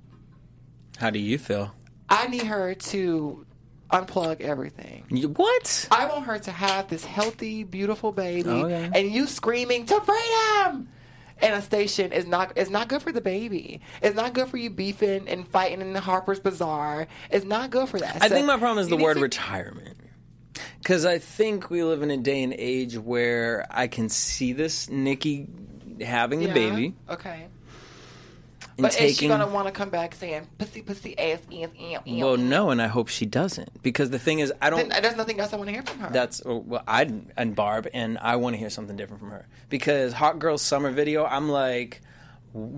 How 0.98 1.10
do 1.10 1.20
you 1.20 1.38
feel? 1.38 1.74
I 2.10 2.28
need 2.28 2.44
her 2.44 2.74
to 2.76 3.46
unplug 3.92 4.42
everything. 4.42 5.06
You, 5.10 5.30
what? 5.30 5.88
I 5.92 6.06
want 6.08 6.26
her 6.26 6.40
to 6.40 6.52
have 6.52 6.88
this 6.88 7.04
healthy, 7.06 7.64
beautiful 7.64 8.12
baby, 8.12 8.50
Okay. 8.50 8.90
and 8.94 9.12
you 9.12 9.28
screaming 9.28 9.86
to 9.88 10.02
freedom. 10.02 10.90
And 11.42 11.54
a 11.54 11.62
station 11.62 12.12
is 12.14 12.26
not 12.26 12.58
is 12.58 12.70
not 12.70 12.88
good 12.88 13.02
for 13.02 13.12
the 13.12 13.22
baby. 13.22 13.82
It's 14.02 14.16
not 14.16 14.34
good 14.34 14.48
for 14.48 14.58
you 14.58 14.70
beefing 14.70 15.28
and 15.28 15.48
fighting 15.48 15.82
in 15.82 15.92
the 15.94 16.00
Harper's 16.00 16.40
Bazaar. 16.40 17.08
It's 17.30 17.46
not 17.46 17.72
good 17.72 17.90
for 17.90 18.00
that. 18.00 18.18
I 18.24 18.28
So 18.30 18.36
think 18.36 18.48
my 18.48 18.58
problem 18.58 18.80
is 18.80 18.88
the 18.90 18.96
word 18.98 19.16
to- 19.16 19.20
retirement. 19.22 19.98
Because 20.80 21.04
I 21.06 21.18
think 21.20 21.70
we 21.70 21.84
live 21.84 22.02
in 22.04 22.12
a 22.12 22.18
day 22.18 22.42
and 22.44 22.54
age 22.58 22.98
where 22.98 23.66
I 23.70 23.88
can 23.88 24.08
see 24.08 24.54
this 24.54 24.90
Nikki 24.90 25.48
having 26.00 26.40
the 26.40 26.48
Yeah, 26.48 26.54
baby 26.54 26.96
Okay. 27.10 27.48
And 28.78 28.84
But 28.84 29.00
is 29.00 29.18
she 29.18 29.28
gonna 29.28 29.48
want 29.48 29.68
to 29.68 29.72
come 29.72 29.90
back 29.90 30.16
saying 30.16 30.48
pussy, 30.58 30.82
pussy, 30.82 31.18
ass, 31.18 31.40
ass, 31.52 31.70
ass, 31.80 31.96
ass? 31.96 32.02
well, 32.06 32.36
no, 32.36 32.72
and 32.72 32.82
I 32.82 32.88
hope 32.88 33.08
she 33.08 33.26
doesn't. 33.26 33.82
Because 33.82 34.10
the 34.10 34.20
thing 34.20 34.40
is, 34.40 34.52
I 34.62 34.70
don't. 34.70 34.90
Then 34.90 34.98
uh, 34.98 35.00
there's 35.00 35.16
nothing 35.16 35.40
else 35.40 35.54
I 35.54 35.56
want 35.56 35.70
to 35.70 35.74
hear 35.74 35.84
from 35.84 36.00
her. 36.00 36.10
That's 36.12 36.42
oh, 36.46 36.58
well, 36.58 36.84
I 36.86 37.10
and 37.38 37.56
Barb, 37.56 37.88
and 37.94 38.18
I 38.18 38.36
want 38.36 38.56
to 38.56 38.58
hear 38.58 38.70
something 38.70 38.98
different 38.98 39.22
from 39.22 39.32
her 39.32 39.48
because 39.70 40.12
Hot 40.14 40.40
Girl 40.40 40.58
Summer 40.58 40.92
video. 40.92 41.26
I'm 41.26 41.48
like, 41.48 42.02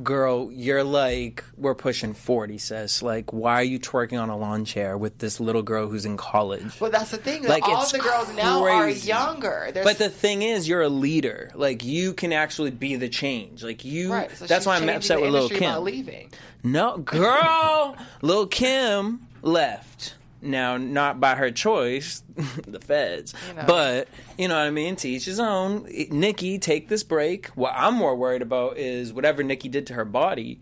girl, 0.03 0.51
you're 0.51 0.83
like 0.83 1.43
we're 1.55 1.75
pushing 1.75 2.13
forty. 2.13 2.57
sis. 2.57 3.01
like, 3.01 3.31
why 3.31 3.55
are 3.55 3.63
you 3.63 3.79
twerking 3.79 4.21
on 4.21 4.29
a 4.29 4.37
lawn 4.37 4.65
chair 4.65 4.97
with 4.97 5.19
this 5.19 5.39
little 5.39 5.61
girl 5.61 5.87
who's 5.87 6.05
in 6.05 6.17
college? 6.17 6.79
well, 6.81 6.91
that's 6.91 7.11
the 7.11 7.17
thing. 7.17 7.43
Like, 7.43 7.63
all 7.67 7.87
the 7.87 7.99
girls 7.99 8.33
now 8.35 8.63
are 8.63 8.89
younger. 8.89 9.69
There's, 9.73 9.85
But 9.85 9.97
the 9.97 10.09
thing 10.09 10.41
is, 10.41 10.67
you're 10.67 10.81
a 10.81 10.89
leader. 10.89 11.51
Like 11.55 11.83
you 11.83 12.13
can 12.13 12.33
actually 12.33 12.71
be 12.71 12.95
the 12.95 13.09
change. 13.09 13.63
Like 13.63 13.85
you. 13.85 14.11
right, 14.11 14.31
so 14.35 14.45
that's 14.45 14.65
why 14.65 14.77
I'm 14.77 14.89
upset 14.89 15.21
with 15.21 15.31
Lil 15.31 15.49
Kim. 15.49 15.83
leaving. 15.83 16.31
No, 16.63 16.97
girl, 16.97 17.95
Lil 18.21 18.47
Kim 18.47 19.27
left. 19.41 20.15
Now, 20.47 20.77
not 20.77 21.19
by 21.19 21.35
her 21.35 21.51
choice, 21.51 22.23
the 22.67 22.79
feds. 22.79 23.33
You 23.49 23.55
know. 23.55 23.63
But, 23.67 24.07
you 24.37 24.47
know 24.47 24.55
what 24.55 24.65
I 24.65 24.71
mean? 24.71 24.95
To 24.97 25.09
each 25.09 25.25
his 25.25 25.39
own. 25.39 25.87
Nikki, 26.09 26.57
take 26.57 26.87
this 26.87 27.03
break. 27.03 27.47
What 27.49 27.73
I'm 27.75 27.93
more 27.93 28.15
worried 28.15 28.41
about 28.41 28.77
is 28.77 29.13
whatever 29.13 29.43
Nikki 29.43 29.69
did 29.69 29.87
to 29.87 29.93
her 29.93 30.05
body. 30.05 30.61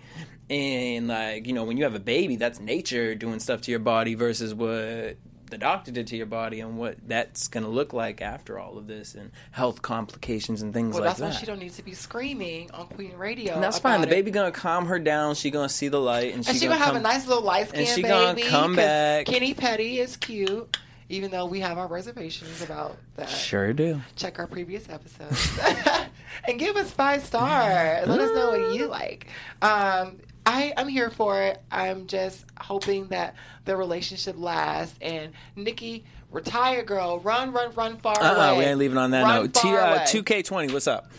And, 0.50 1.08
like, 1.08 1.48
you 1.48 1.54
know, 1.54 1.64
when 1.64 1.78
you 1.78 1.84
have 1.84 1.96
a 1.96 2.00
baby, 2.00 2.36
that's 2.36 2.60
nature 2.60 3.16
doing 3.16 3.40
stuff 3.40 3.62
to 3.62 3.72
your 3.72 3.80
body 3.80 4.16
versus 4.16 4.54
what 4.54 5.18
the 5.50 5.58
doctor 5.58 5.92
did 5.92 6.08
to 6.08 6.16
your 6.18 6.26
body 6.26 6.60
and 6.60 6.78
what 6.78 6.98
that's 7.08 7.48
going 7.48 7.64
to 7.64 7.70
look 7.70 7.94
like 7.94 8.22
after 8.22 8.58
all 8.60 8.78
of 8.78 8.88
this 8.88 9.14
and 9.16 9.32
health 9.52 9.82
complications 9.82 10.62
and 10.62 10.74
things 10.74 10.94
Well, 10.94 11.02
like 11.04 11.10
that's 11.12 11.20
that. 11.20 11.26
That's 11.26 11.36
why 11.36 11.40
she 11.42 11.46
don't 11.46 11.60
need 11.60 11.74
to 11.74 11.84
be 11.84 11.94
screaming 11.94 12.72
on 12.72 12.88
Queen 12.88 13.14
Radio. 13.16 13.54
and 13.54 13.64
that's 13.64 13.80
fine. 13.80 14.02
The 14.02 14.08
it. 14.08 14.10
baby 14.10 14.32
gonna 14.32 14.52
calm 14.52 14.86
her 14.88 15.00
down. 15.00 15.36
She 15.36 15.52
gonna 15.52 15.70
see 15.70 15.88
the 15.88 16.00
light, 16.02 16.34
and 16.34 16.44
she, 16.46 16.50
And 16.52 16.60
she 16.60 16.66
gonna, 16.66 16.78
gonna 16.80 16.86
have 16.86 16.96
a 16.96 17.00
nice 17.02 17.28
little 17.28 17.44
light 17.44 17.68
and 17.74 17.88
skinned 17.88 17.88
she 17.90 18.02
baby. 18.02 18.42
gonna 18.42 18.42
come 18.50 18.76
back. 18.76 19.26
Kenny 19.28 19.54
Petty 19.54 20.00
is 20.00 20.18
cute, 20.18 20.78
even 21.10 21.30
though 21.32 21.46
we 21.46 21.60
have 21.60 21.78
our 21.78 21.88
reservations 21.88 22.62
about 22.62 22.98
that. 23.18 23.30
Sure 23.30 23.72
do. 23.74 24.02
Check 24.16 24.40
our 24.40 24.48
previous 24.48 24.90
episodes 24.90 25.60
and 26.48 26.58
give 26.58 26.76
us 26.76 26.90
five 26.92 27.24
stars. 27.24 28.08
Let 28.08 28.20
us 28.20 28.32
know 28.36 28.52
what 28.58 28.76
you 28.76 28.88
like. 28.88 29.28
Um, 29.62 30.18
I, 30.46 30.74
I'm 30.78 30.88
here 30.88 31.10
for 31.10 31.42
it. 31.42 31.62
I'm 31.72 32.08
just 32.08 32.46
hoping 32.60 33.08
that 33.08 33.36
the 33.66 33.76
relationship 33.76 34.36
lasts. 34.38 34.98
And 35.02 35.34
Nikki, 35.56 36.06
retire, 36.32 36.84
girl. 36.84 37.20
Run, 37.20 37.52
run, 37.52 37.74
run 37.74 37.98
far 37.98 38.16
Uh-uh, 38.22 38.52
away. 38.54 38.58
we 38.60 38.64
ain't 38.66 38.78
leaving 38.80 38.98
on 38.98 39.12
that 39.12 39.24
Run 39.24 39.44
note. 39.44 39.54
T, 39.54 39.70
uh, 39.76 40.00
2K20, 40.06 40.72
what's 40.72 40.88
up? 40.88 41.12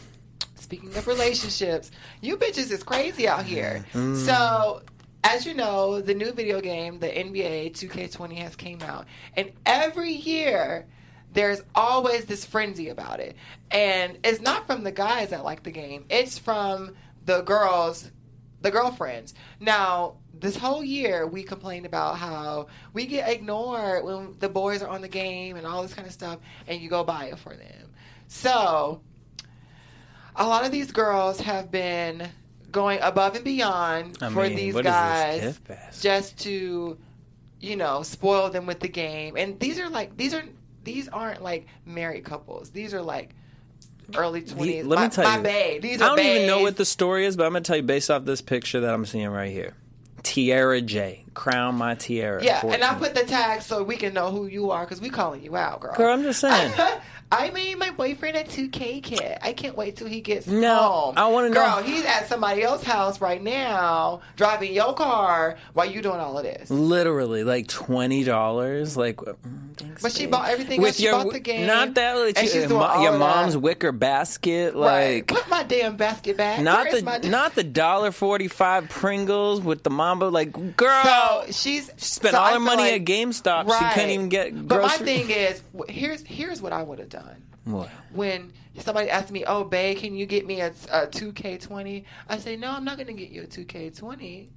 Speaking 0.55 0.95
of 0.97 1.07
relationships, 1.07 1.91
you 2.21 2.37
bitches 2.37 2.71
is 2.71 2.83
crazy 2.83 3.29
out 3.29 3.45
here. 3.45 3.85
Mm. 3.95 4.17
So, 4.17 4.83
as 5.23 5.47
you 5.47 5.55
know, 5.55 6.01
the 6.01 6.15
new 6.15 6.33
video 6.33 6.61
game, 6.61 6.99
the 6.99 7.09
NBA 7.09 7.73
2K20 7.73 8.37
has 8.39 8.57
came 8.57 8.83
out, 8.83 9.07
and 9.35 9.53
every 9.65 10.13
year 10.13 10.87
there's 11.33 11.63
always 11.75 12.25
this 12.25 12.45
frenzy 12.45 12.89
about 12.89 13.21
it. 13.21 13.37
And 13.71 14.19
it's 14.25 14.41
not 14.41 14.67
from 14.67 14.83
the 14.83 14.91
guys 14.93 15.31
that 15.31 15.45
like 15.45 15.63
the 15.63 15.71
game; 15.71 16.05
it's 16.11 16.37
from 16.39 16.95
the 17.27 17.43
girls, 17.43 18.11
the 18.67 18.73
girlfriends. 18.73 19.33
Now, 19.61 20.17
this 20.35 20.57
whole 20.57 20.83
year 20.83 21.27
we 21.27 21.45
complained 21.45 21.87
about 21.87 22.19
how 22.19 22.67
we 22.93 23.07
get 23.07 23.29
ignored 23.29 24.05
when 24.05 24.37
the 24.41 24.49
boys 24.49 24.83
are 24.83 24.89
on 24.89 25.01
the 25.01 25.09
game 25.09 25.57
and 25.57 25.65
all 25.65 25.83
this 25.83 25.95
kind 25.95 26.07
of 26.07 26.13
stuff, 26.13 26.41
and 26.67 26.81
you 26.81 26.91
go 26.91 27.05
buy 27.05 27.27
it 27.27 27.39
for 27.39 27.55
them. 27.55 27.91
So 28.27 29.01
a 30.35 30.47
lot 30.47 30.65
of 30.65 30.73
these 30.73 30.91
girls 30.91 31.41
have 31.41 31.71
been 31.71 32.29
going 32.73 32.99
above 33.03 33.37
and 33.37 33.45
beyond 33.45 34.19
I 34.21 34.31
for 34.31 34.43
mean, 34.43 34.57
these 34.57 34.75
what 34.75 34.85
is 34.85 34.93
this, 34.93 35.59
guys 35.59 36.01
just 36.03 36.39
to 36.41 36.99
you 37.61 37.77
know 37.77 38.03
spoil 38.03 38.51
them 38.51 38.67
with 38.67 38.81
the 38.81 38.89
game 38.89 39.37
and 39.37 39.59
these 39.61 39.79
are 39.79 39.89
like 39.89 40.15
these 40.17 40.35
are 40.35 40.43
these 40.85 41.09
aren't 41.09 41.43
like 41.43 41.69
married 41.87 42.25
couples 42.25 42.71
these 42.71 42.93
are 42.93 43.01
like 43.01 43.35
early 44.15 44.43
20s 44.43 44.87
let 44.87 44.97
my, 44.97 45.05
me 45.05 45.11
tell 45.11 45.25
my 45.25 45.37
you, 45.39 45.43
babe 45.43 45.83
these 45.83 46.01
I 46.01 46.09
don't 46.09 46.21
even 46.21 46.47
know 46.47 46.61
what 46.61 46.77
the 46.77 46.85
story 46.85 47.27
is, 47.27 47.37
but 47.37 47.45
I'm 47.47 47.53
gonna 47.53 47.63
tell 47.65 47.77
you 47.77 47.83
based 47.83 48.11
off 48.11 48.25
this 48.25 48.41
picture 48.41 48.81
that 48.81 48.95
I'm 48.95 49.05
seeing 49.07 49.29
right 49.29 49.51
here. 49.51 49.75
Tiara 50.23 50.81
J, 50.81 51.25
crown 51.35 51.77
my 51.77 51.95
tiara. 51.95 52.43
yeah 52.43 52.61
and 52.67 52.83
i 52.83 52.95
put 52.95 53.15
the 53.15 53.23
tag 53.25 53.63
so 53.63 53.83
we 53.85 53.97
can 53.97 54.13
know 54.13 54.31
who 54.33 54.47
you 54.47 54.71
are 54.73 54.85
because 54.85 55.01
we 55.01 55.09
calling 55.09 55.43
you 55.43 55.55
out 55.57 55.81
girl 55.81 55.95
Girl, 55.95 56.13
I'm 56.13 56.23
just 56.23 56.41
saying. 56.41 56.73
I 57.33 57.51
made 57.51 57.77
my 57.79 57.91
boyfriend 57.91 58.37
a 58.37 58.45
2K 58.45 59.03
kid. 59.03 59.39
I 59.43 59.53
can't 59.53 59.77
wait 59.77 59.97
till 59.97 60.07
he 60.07 60.21
gets 60.21 60.47
No, 60.47 60.77
home. 60.77 61.15
I 61.17 61.27
wanna 61.27 61.49
know- 61.49 61.55
Girl, 61.55 61.83
he's 61.83 62.05
at 62.05 62.29
somebody 62.29 62.63
else's 62.63 62.87
house 62.87 63.21
right 63.21 63.43
now, 63.43 64.21
driving 64.37 64.73
your 64.73 64.95
car 64.95 65.57
while 65.75 65.87
you 65.91 66.03
doing 66.03 66.21
all 66.21 66.39
of 66.39 66.45
this. 66.45 66.71
Literally, 66.71 67.43
like 67.43 67.67
twenty 67.67 68.23
dollars. 68.23 68.97
Like, 68.97 69.17
mm, 69.17 69.35
thanks, 69.77 70.03
But 70.03 70.13
she 70.13 70.25
babe. 70.27 70.31
bought 70.33 70.51
everything 70.51 70.81
with 70.81 70.91
else. 70.91 70.97
She 70.99 71.03
your 71.03 71.13
bought 71.25 71.33
the 71.33 71.41
game. 71.41 71.67
not 71.67 71.95
that 71.95 72.13
like, 72.17 72.39
and 72.39 72.47
you- 72.47 72.53
she's 72.53 72.69
doing 72.69 72.79
mo- 72.81 73.03
your 73.03 73.19
mom's 73.19 73.55
that. 73.55 73.59
wicker 73.59 73.91
basket. 73.91 74.75
Right. 74.77 75.17
Like, 75.17 75.27
Put 75.27 75.49
my 75.51 75.65
damn 75.65 75.97
basket 75.97 76.37
back. 76.37 76.61
not 76.61 76.85
Where 76.93 77.01
the 77.21 77.29
not 77.29 77.57
the 77.57 77.65
dollar 77.65 78.13
forty 78.13 78.47
five 78.47 78.89
Pringles 78.89 79.61
with 79.61 79.83
the 79.83 79.91
Mamba. 79.91 80.27
Like, 80.27 80.77
girl, 80.77 81.03
So 81.05 81.45
she's 81.51 81.91
spent 81.97 82.35
so 82.35 82.39
all 82.41 82.47
I 82.47 82.53
her 82.53 82.61
money 82.61 82.83
like- 82.85 83.01
at 83.01 83.05
GameStop. 83.05 83.65
She 83.65 83.71
Right. 83.85 83.95
couldn't 83.95 84.11
even 84.11 84.29
get. 84.29 84.69
But 84.69 84.83
my 84.83 84.89
thing 84.91 85.29
is, 85.31 85.61
here's 85.89 86.23
here's 86.23 86.63
what 86.63 86.73
I 86.73 86.85
would 86.85 87.01
have 87.01 87.09
done. 87.09 87.16
What? 87.65 87.91
When 88.13 88.53
somebody 88.79 89.11
asked 89.11 89.33
me, 89.33 89.45
"Oh, 89.45 89.65
babe, 89.65 89.99
can 89.99 90.15
you 90.15 90.25
get 90.27 90.47
me 90.47 90.61
a, 90.61 90.69
a 90.93 91.07
2K20?" 91.09 92.05
I 92.29 92.39
say, 92.39 92.57
"No, 92.57 92.71
I'm 92.71 92.85
not 92.85 92.97
going 92.97 93.09
to 93.09 93.13
get 93.13 93.31
you 93.31 93.43
a 93.43 93.47
2K20." 93.47 94.49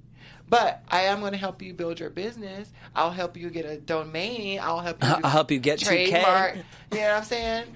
But 0.48 0.82
I 0.88 1.02
am 1.02 1.20
going 1.20 1.32
to 1.32 1.38
help 1.38 1.62
you 1.62 1.72
build 1.72 2.00
your 2.00 2.10
business. 2.10 2.72
I'll 2.94 3.12
help 3.12 3.36
you 3.36 3.50
get 3.50 3.64
a 3.64 3.78
domain. 3.78 4.58
I'll 4.60 4.80
help 4.80 5.02
you. 5.02 5.08
I'll 5.08 5.30
help 5.30 5.50
you 5.50 5.58
get 5.58 5.78
2K. 5.78 5.86
trademark. 5.86 6.56
You 6.56 6.98
know 6.98 7.02
what 7.08 7.16
I'm 7.18 7.24
saying? 7.24 7.66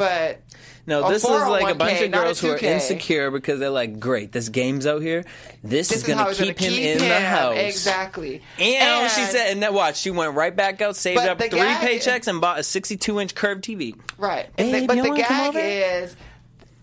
But 0.00 0.40
No, 0.86 1.10
this 1.10 1.22
is 1.24 1.28
like 1.28 1.64
a 1.64 1.70
oh 1.72 1.74
bunch 1.74 2.00
of 2.00 2.10
girls 2.10 2.40
who 2.40 2.52
are 2.52 2.56
insecure 2.56 3.30
because 3.30 3.60
they're 3.60 3.68
like, 3.68 4.00
"Great, 4.00 4.32
this 4.32 4.48
game's 4.48 4.86
out 4.86 5.02
here. 5.02 5.24
This, 5.62 5.90
this 5.90 5.98
is 5.98 6.08
is 6.08 6.14
gonna 6.14 6.34
keep 6.34 6.56
to 6.56 6.64
him 6.64 6.72
keep 6.72 6.82
in 6.82 6.98
him. 7.00 7.08
the 7.08 7.20
house." 7.20 7.58
Exactly. 7.58 8.40
And, 8.58 9.10
she 9.10 9.20
said, 9.24 9.52
and 9.52 9.62
that 9.62 9.74
watch, 9.74 9.98
she 9.98 10.10
went 10.10 10.34
right 10.34 10.56
back 10.56 10.80
out, 10.80 10.96
saved 10.96 11.20
up 11.20 11.38
three 11.38 11.50
gag- 11.50 11.86
paychecks, 12.00 12.28
and 12.28 12.40
bought 12.40 12.58
a 12.58 12.62
62 12.62 13.20
inch 13.20 13.34
curved 13.34 13.62
TV. 13.62 13.94
Right. 14.16 14.48
Babe, 14.56 14.80
the, 14.80 14.86
but 14.86 15.02
the 15.02 15.10
gag 15.16 15.54
is 15.54 16.16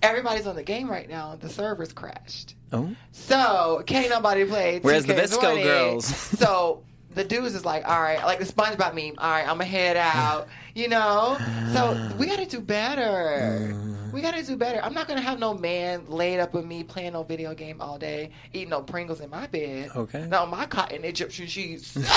everybody's 0.03 0.45
on 0.45 0.55
the 0.55 0.63
game 0.63 0.91
right 0.91 1.09
now. 1.09 1.35
The 1.35 1.49
servers 1.49 1.91
crashed. 1.91 2.53
Oh, 2.71 2.95
So 3.13 3.81
can't 3.87 4.11
nobody 4.11 4.45
play. 4.45 4.77
Where's 4.79 5.07
the 5.07 5.15
VSCO 5.15 5.63
girls? 5.63 6.05
so 6.05 6.83
the 7.17 7.23
dudes 7.23 7.55
is 7.55 7.65
like, 7.65 7.87
all 7.87 8.01
right, 8.01 8.23
like 8.23 8.39
the 8.39 8.45
SpongeBob 8.45 8.93
meme. 8.93 9.15
All 9.17 9.29
right, 9.29 9.41
I'm 9.41 9.57
gonna 9.57 9.65
head 9.65 9.97
out. 9.97 10.47
You 10.75 10.87
know. 10.87 11.37
So 11.73 12.11
we 12.17 12.27
got 12.27 12.37
to 12.39 12.45
do 12.45 12.61
better. 12.61 13.73
Mm-hmm. 13.73 14.11
We 14.11 14.21
got 14.21 14.35
to 14.35 14.43
do 14.43 14.55
better. 14.55 14.79
I'm 14.81 14.93
not 14.93 15.07
gonna 15.07 15.21
have 15.21 15.39
no 15.39 15.53
man 15.53 16.05
laid 16.07 16.39
up 16.39 16.53
with 16.53 16.65
me 16.65 16.83
playing 16.83 17.13
no 17.13 17.23
video 17.23 17.53
game 17.53 17.81
all 17.81 17.97
day, 17.97 18.31
eating 18.53 18.69
no 18.69 18.81
Pringles 18.81 19.19
in 19.19 19.29
my 19.29 19.47
bed. 19.47 19.89
Okay. 19.95 20.27
No, 20.27 20.45
my 20.45 20.65
cotton 20.65 21.03
Egyptian 21.03 21.47
sheets. 21.47 21.97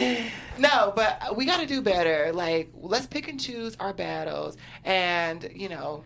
no, 0.58 0.92
but 0.94 1.36
we 1.36 1.44
got 1.44 1.60
to 1.60 1.66
do 1.66 1.82
better. 1.82 2.32
Like, 2.32 2.70
let's 2.74 3.06
pick 3.06 3.28
and 3.28 3.38
choose 3.38 3.76
our 3.80 3.92
battles, 3.92 4.56
and 4.84 5.48
you 5.54 5.68
know, 5.68 6.04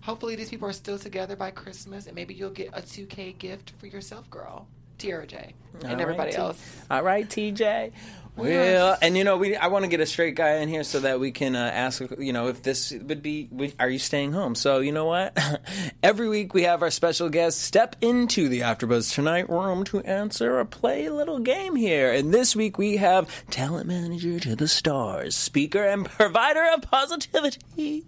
hopefully 0.00 0.36
these 0.36 0.50
people 0.50 0.68
are 0.68 0.72
still 0.72 0.98
together 0.98 1.36
by 1.36 1.50
Christmas, 1.50 2.06
and 2.06 2.14
maybe 2.14 2.34
you'll 2.34 2.50
get 2.50 2.68
a 2.72 2.80
2K 2.82 3.38
gift 3.38 3.72
for 3.78 3.86
yourself, 3.86 4.28
girl, 4.30 4.66
Tierra 4.98 5.26
J, 5.26 5.54
and 5.74 5.84
All 5.84 5.90
right, 5.90 6.00
everybody 6.00 6.30
T- 6.32 6.36
else. 6.36 6.82
All 6.90 7.02
right, 7.02 7.28
TJ. 7.28 7.92
Well, 8.40 8.98
and 9.00 9.16
you 9.16 9.24
know, 9.24 9.36
we 9.36 9.56
I 9.56 9.68
want 9.68 9.84
to 9.84 9.88
get 9.88 10.00
a 10.00 10.06
straight 10.06 10.34
guy 10.34 10.56
in 10.56 10.68
here 10.68 10.84
so 10.84 11.00
that 11.00 11.20
we 11.20 11.30
can 11.30 11.56
uh, 11.56 11.70
ask, 11.72 12.02
you 12.18 12.32
know, 12.32 12.48
if 12.48 12.62
this 12.62 12.90
would 12.90 13.22
be, 13.22 13.48
would, 13.50 13.74
are 13.78 13.88
you 13.88 13.98
staying 13.98 14.32
home? 14.32 14.54
So 14.54 14.80
you 14.80 14.92
know 14.92 15.04
what? 15.06 15.38
Every 16.02 16.28
week 16.28 16.54
we 16.54 16.62
have 16.64 16.82
our 16.82 16.90
special 16.90 17.28
guest 17.28 17.60
step 17.60 17.96
into 18.00 18.48
the 18.48 18.60
AfterBuzz 18.60 19.14
Tonight 19.14 19.48
room 19.48 19.84
to 19.84 20.00
answer 20.00 20.58
or 20.58 20.64
play 20.64 21.06
a 21.06 21.14
little 21.14 21.38
game 21.38 21.76
here. 21.76 22.12
And 22.12 22.32
this 22.32 22.56
week 22.56 22.78
we 22.78 22.96
have 22.96 23.28
talent 23.50 23.86
manager 23.86 24.40
to 24.40 24.56
the 24.56 24.68
stars, 24.68 25.36
speaker 25.36 25.84
and 25.84 26.04
provider 26.06 26.66
of 26.74 26.82
positivity, 26.82 28.04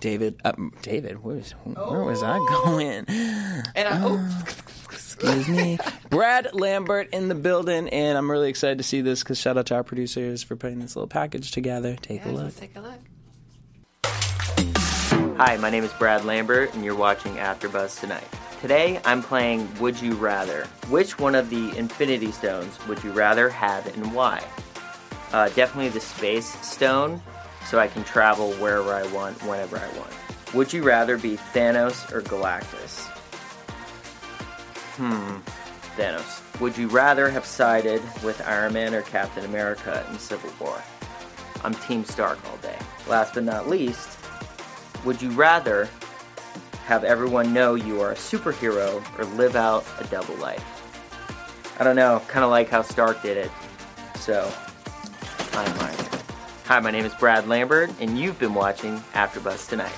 David. 0.00 0.40
Uh, 0.44 0.52
David, 0.82 1.22
where's, 1.22 1.52
where 1.52 2.02
was 2.02 2.22
I 2.22 2.38
going? 2.38 3.04
And 3.08 3.88
I, 3.88 4.00
oh, 4.02 4.56
Excuse 5.16 5.48
me. 5.48 5.78
Brad 6.10 6.54
Lambert 6.54 7.08
in 7.12 7.28
the 7.28 7.34
building, 7.34 7.88
and 7.88 8.18
I'm 8.18 8.30
really 8.30 8.50
excited 8.50 8.78
to 8.78 8.84
see 8.84 9.00
this 9.00 9.22
because 9.22 9.38
shout 9.38 9.56
out 9.56 9.66
to 9.66 9.74
our 9.74 9.84
producers 9.84 10.42
for 10.42 10.56
putting 10.56 10.80
this 10.80 10.94
little 10.94 11.08
package 11.08 11.50
together. 11.50 11.96
Take 12.00 12.24
a 12.26 12.28
look. 12.28 12.44
let's 12.44 12.58
take 12.58 12.76
a 12.76 12.80
look. 12.80 13.00
Hi, 15.38 15.56
my 15.58 15.70
name 15.70 15.84
is 15.84 15.92
Brad 15.94 16.24
Lambert, 16.24 16.74
and 16.74 16.84
you're 16.84 16.94
watching 16.94 17.34
AfterBuzz 17.34 18.00
tonight. 18.00 18.26
Today, 18.60 19.00
I'm 19.04 19.22
playing 19.22 19.68
Would 19.80 20.00
You 20.00 20.14
Rather. 20.14 20.64
Which 20.88 21.18
one 21.18 21.34
of 21.34 21.50
the 21.50 21.76
Infinity 21.76 22.32
Stones 22.32 22.78
would 22.86 23.02
you 23.04 23.12
rather 23.12 23.48
have, 23.50 23.86
and 23.94 24.14
why? 24.14 24.42
Uh, 25.32 25.48
definitely 25.50 25.90
the 25.90 26.00
Space 26.00 26.46
Stone, 26.66 27.20
so 27.66 27.78
I 27.78 27.88
can 27.88 28.02
travel 28.04 28.52
wherever 28.54 28.94
I 28.94 29.06
want, 29.12 29.42
whenever 29.42 29.76
I 29.76 29.88
want. 29.98 30.12
Would 30.54 30.72
you 30.72 30.82
rather 30.82 31.18
be 31.18 31.36
Thanos 31.36 32.10
or 32.12 32.22
Galactus? 32.22 33.15
Hmm, 34.96 35.36
Thanos. 35.98 36.60
Would 36.60 36.78
you 36.78 36.88
rather 36.88 37.28
have 37.28 37.44
sided 37.44 38.00
with 38.24 38.40
Iron 38.46 38.72
Man 38.72 38.94
or 38.94 39.02
Captain 39.02 39.44
America 39.44 40.06
in 40.10 40.18
Civil 40.18 40.50
War? 40.58 40.82
I'm 41.62 41.74
Team 41.74 42.02
Stark 42.04 42.38
all 42.50 42.56
day. 42.58 42.78
Last 43.06 43.34
but 43.34 43.44
not 43.44 43.68
least, 43.68 44.18
would 45.04 45.20
you 45.20 45.30
rather 45.32 45.88
have 46.86 47.04
everyone 47.04 47.52
know 47.52 47.74
you 47.74 48.00
are 48.00 48.12
a 48.12 48.16
superhero 48.16 49.04
or 49.18 49.24
live 49.36 49.54
out 49.54 49.84
a 49.98 50.04
double 50.04 50.36
life? 50.36 50.64
I 51.78 51.84
don't 51.84 51.96
know, 51.96 52.22
kind 52.28 52.44
of 52.44 52.50
like 52.50 52.70
how 52.70 52.80
Stark 52.80 53.20
did 53.22 53.36
it. 53.36 53.50
So, 54.14 54.50
I'm 55.52 55.78
Iron. 55.80 55.96
Hi, 56.64 56.80
my 56.80 56.90
name 56.90 57.04
is 57.04 57.12
Brad 57.14 57.46
Lambert, 57.46 57.90
and 58.00 58.18
you've 58.18 58.38
been 58.38 58.54
watching 58.54 58.98
AfterBuzz 59.12 59.68
Tonight. 59.68 59.92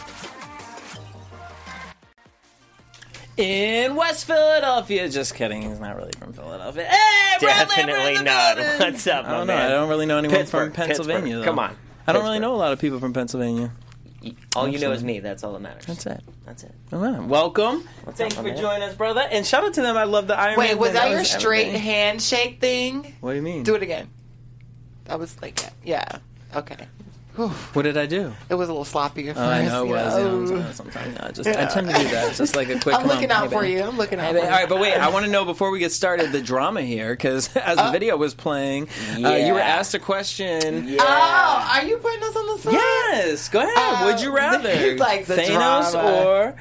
In 3.38 3.94
West 3.94 4.24
Philadelphia. 4.24 5.08
Just 5.08 5.34
kidding. 5.36 5.62
He's 5.62 5.78
not 5.78 5.96
really 5.96 6.10
from 6.18 6.32
Philadelphia. 6.32 6.84
Hey, 6.86 7.36
Brad 7.38 7.68
Lambert 7.68 7.78
in 7.78 7.86
Definitely 7.86 8.16
the 8.16 8.22
not. 8.24 8.56
building. 8.56 8.78
What's 8.92 9.06
up, 9.06 9.24
I 9.24 9.28
my 9.28 9.36
don't 9.38 9.46
know. 9.46 9.54
man? 9.56 9.66
I 9.66 9.68
don't 9.74 9.88
really 9.88 10.06
know 10.06 10.18
anyone 10.18 10.36
Pittsburgh, 10.38 10.74
from 10.74 10.86
Pennsylvania. 10.86 11.20
Pittsburgh. 11.22 11.38
though. 11.40 11.44
Come 11.44 11.58
on. 11.60 11.76
I 12.08 12.12
don't 12.12 12.22
really 12.22 12.38
Pittsburgh. 12.38 12.42
know 12.42 12.54
a 12.54 12.56
lot 12.56 12.72
of 12.72 12.80
people 12.80 12.98
from 12.98 13.12
Pennsylvania. 13.12 13.70
All 14.56 14.66
you 14.66 14.80
know 14.80 14.90
is 14.90 15.04
me. 15.04 15.20
That's 15.20 15.44
all 15.44 15.52
that 15.52 15.60
matters. 15.60 15.86
That's 15.86 16.04
it. 16.06 16.20
That's 16.44 16.64
it. 16.64 16.74
All 16.92 16.98
right. 16.98 17.22
Welcome. 17.22 17.88
What's 18.02 18.18
Thanks 18.18 18.36
up, 18.36 18.42
for 18.42 18.48
man? 18.48 18.58
joining 18.60 18.82
us, 18.82 18.96
brother. 18.96 19.20
And 19.30 19.46
shout 19.46 19.62
out 19.62 19.74
to 19.74 19.82
them. 19.82 19.96
I 19.96 20.02
love 20.04 20.26
the 20.26 20.36
Iron 20.36 20.58
Man. 20.58 20.70
Wait, 20.70 20.74
was 20.78 20.88
thing. 20.88 20.94
that 20.94 21.10
your 21.10 21.20
was 21.20 21.30
straight 21.30 21.66
everything. 21.68 21.82
handshake 21.82 22.60
thing? 22.60 23.14
What 23.20 23.30
do 23.30 23.36
you 23.36 23.42
mean? 23.42 23.62
Do 23.62 23.76
it 23.76 23.82
again. 23.84 24.10
That 25.04 25.20
was 25.20 25.40
like, 25.40 25.60
yeah. 25.62 25.70
yeah. 25.84 26.18
Okay. 26.58 26.76
Whew. 27.38 27.48
What 27.72 27.82
did 27.82 27.96
I 27.96 28.06
do? 28.06 28.34
It 28.50 28.54
was 28.56 28.68
a 28.68 28.72
little 28.72 28.84
sloppy 28.84 29.30
Oh, 29.30 29.40
I 29.40 29.64
know 29.64 29.84
it 29.84 29.88
was. 29.90 30.18
you 30.18 30.24
know, 30.56 30.60
I'm 30.64 30.72
sometimes 30.72 31.18
I 31.20 31.30
just 31.30 31.48
I 31.48 31.66
tend 31.66 31.88
to 31.88 31.94
do 31.96 32.02
that. 32.08 32.28
It's 32.30 32.38
just 32.38 32.56
like 32.56 32.68
a 32.68 32.80
quick. 32.80 32.96
I'm 32.96 33.06
looking 33.06 33.30
on, 33.30 33.44
out 33.44 33.48
hey, 33.48 33.54
for 33.54 33.62
babe. 33.62 33.76
you. 33.78 33.82
I'm 33.84 33.96
looking 33.96 34.18
out 34.18 34.26
Hey, 34.26 34.32
for 34.32 34.38
you. 34.38 34.44
All 34.44 34.50
right, 34.50 34.68
but 34.68 34.80
wait, 34.80 34.94
I 34.94 35.08
want 35.12 35.24
to 35.24 35.30
know 35.30 35.44
before 35.44 35.70
we 35.70 35.78
get 35.78 35.92
started 35.92 36.32
the 36.32 36.40
drama 36.42 36.82
here 36.82 37.12
because 37.12 37.54
as 37.56 37.76
the 37.76 37.84
Uh, 37.84 37.92
video 37.92 38.16
was 38.16 38.34
playing, 38.34 38.88
uh, 39.24 39.28
you 39.30 39.52
were 39.52 39.60
asked 39.60 39.94
a 39.94 40.00
question. 40.00 40.96
Oh, 40.98 41.68
are 41.72 41.84
you 41.84 41.98
putting 41.98 42.24
us 42.24 42.34
on 42.34 42.46
the 42.48 42.58
spot? 42.60 42.72
Yes, 42.72 43.48
go 43.48 43.60
ahead. 43.60 43.72
Uh, 43.76 44.04
Would 44.06 44.20
you 44.20 44.32
rather 44.36 44.76
he's 44.76 44.98
like 44.98 45.26
the 45.26 45.36
Thanos 45.36 45.92
drama. 45.92 46.24
or 46.24 46.56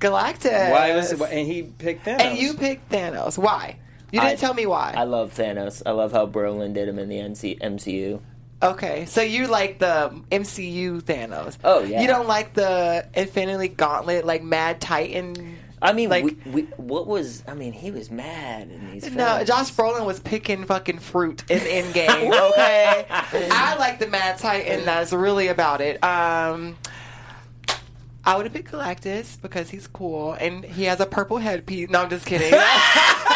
Galactus. 0.00 0.70
Why 0.72 0.94
was 0.96 1.12
it, 1.12 1.20
and 1.20 1.46
he 1.46 1.62
picked 1.62 2.06
Thanos? 2.06 2.20
And 2.20 2.38
you 2.38 2.54
picked 2.54 2.90
Thanos. 2.90 3.38
Why? 3.38 3.76
You 4.12 4.20
didn't 4.20 4.32
I- 4.32 4.36
tell 4.36 4.54
me 4.54 4.66
why. 4.66 4.94
I 4.96 5.04
love 5.04 5.34
Thanos. 5.34 5.82
I 5.86 5.92
love 5.92 6.12
how 6.12 6.26
Brolin 6.26 6.74
did 6.74 6.88
him 6.88 6.98
in 6.98 7.08
the 7.08 7.18
MCU. 7.18 8.20
Okay, 8.62 9.06
so 9.06 9.22
you 9.22 9.46
like 9.46 9.78
the 9.78 10.12
MCU 10.30 11.02
Thanos. 11.02 11.56
Oh, 11.64 11.82
yeah. 11.82 12.00
You 12.02 12.06
don't 12.06 12.28
like 12.28 12.54
the 12.54 13.06
Infinity 13.14 13.68
Gauntlet, 13.68 14.24
like 14.24 14.42
Mad 14.42 14.80
Titan. 14.80 15.56
I 15.82 15.94
mean, 15.94 16.10
Like- 16.10 16.24
we, 16.24 16.36
we, 16.44 16.62
what 16.76 17.06
was? 17.06 17.42
I 17.48 17.54
mean, 17.54 17.72
he 17.72 17.90
was 17.90 18.10
mad 18.10 18.70
in 18.70 18.90
these. 18.92 19.10
No, 19.12 19.24
films. 19.36 19.48
Josh 19.48 19.72
Brolin 19.72 20.04
was 20.04 20.20
picking 20.20 20.64
fucking 20.66 20.98
fruit 20.98 21.42
in 21.50 21.58
Endgame. 21.60 22.30
Okay, 22.50 23.06
I 23.10 23.76
like 23.78 23.98
the 23.98 24.06
Mad 24.06 24.36
Titan. 24.38 24.84
That's 24.84 25.12
really 25.12 25.48
about 25.48 25.80
it. 25.80 26.02
Um, 26.04 26.76
I 28.24 28.36
would 28.36 28.44
have 28.44 28.52
picked 28.52 28.70
Galactus 28.72 29.40
because 29.40 29.70
he's 29.70 29.86
cool 29.86 30.32
and 30.34 30.62
he 30.64 30.84
has 30.84 31.00
a 31.00 31.06
purple 31.06 31.38
headpiece. 31.38 31.88
No, 31.88 32.02
I'm 32.02 32.10
just 32.10 32.26
kidding. 32.26 32.50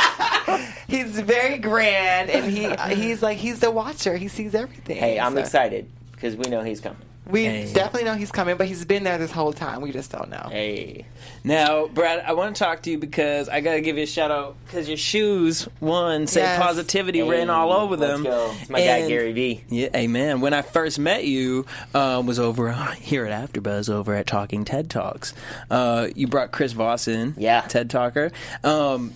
he's 0.89 1.19
very 1.21 1.59
grand 1.59 2.31
and 2.31 2.45
he 2.51 2.69
he's 2.95 3.23
like 3.23 3.39
he's 3.39 3.61
the 3.61 3.71
watcher. 3.71 4.17
He 4.17 4.29
sees 4.29 4.55
everything. 4.55 4.97
Hey, 4.97 5.19
I'm 5.19 5.35
So- 5.35 5.41
excited 5.41 5.89
because 6.13 6.37
we 6.37 6.49
know 6.51 6.63
he's 6.63 6.81
coming. 6.81 6.99
We 7.27 7.45
Hey. 7.45 7.73
definitely 7.73 8.05
know 8.05 8.17
he's 8.17 8.31
coming, 8.31 8.59
but 8.59 8.67
he's 8.67 8.85
been 8.85 9.03
there 9.03 9.17
this 9.17 9.31
whole 9.31 9.55
time. 9.55 9.81
We 9.81 9.93
just 9.93 10.13
don't 10.13 10.29
know. 10.29 10.47
Hey, 10.53 11.07
Now, 11.43 11.87
Brad, 11.87 12.23
I 12.27 12.35
want 12.35 12.55
to 12.55 12.63
talk 12.63 12.83
to 12.83 12.91
you 12.91 12.99
because 12.99 13.49
I 13.49 13.63
got 13.63 13.75
to 13.75 13.81
give 13.81 13.97
you 13.97 14.03
a 14.03 14.07
shout 14.07 14.31
out 14.31 14.57
because 14.67 14.89
your 14.89 14.99
shoes, 14.99 15.67
one, 15.81 16.27
say 16.27 16.43
Yes. 16.43 16.61
positivity 16.61 17.21
Hey, 17.21 17.29
written 17.31 17.49
all 17.49 17.73
over 17.73 17.97
let's 17.97 18.13
them. 18.13 18.25
go. 18.25 18.53
It's 18.61 18.69
my 18.69 18.79
guy 18.79 19.09
Gary 19.09 19.33
V. 19.33 19.65
Yeah, 19.71 19.89
hey 19.95 20.07
man. 20.07 20.43
When 20.43 20.53
I 20.53 20.61
first 20.61 20.99
met 20.99 21.25
you, 21.25 21.65
um, 21.95 22.27
was 22.27 22.39
over 22.39 22.71
here 23.01 23.25
at 23.25 23.53
AfterBuzz 23.53 23.89
over 23.89 24.15
at 24.15 24.27
Talking 24.27 24.67
TED 24.67 24.91
Talks. 24.91 25.33
Uh, 25.71 26.09
you 26.15 26.27
brought 26.27 26.53
Chris 26.53 26.73
Voss 26.73 27.09
in, 27.09 27.33
Yeah. 27.39 27.63
TED 27.63 27.89
Talker, 27.89 28.33
um, 28.63 29.15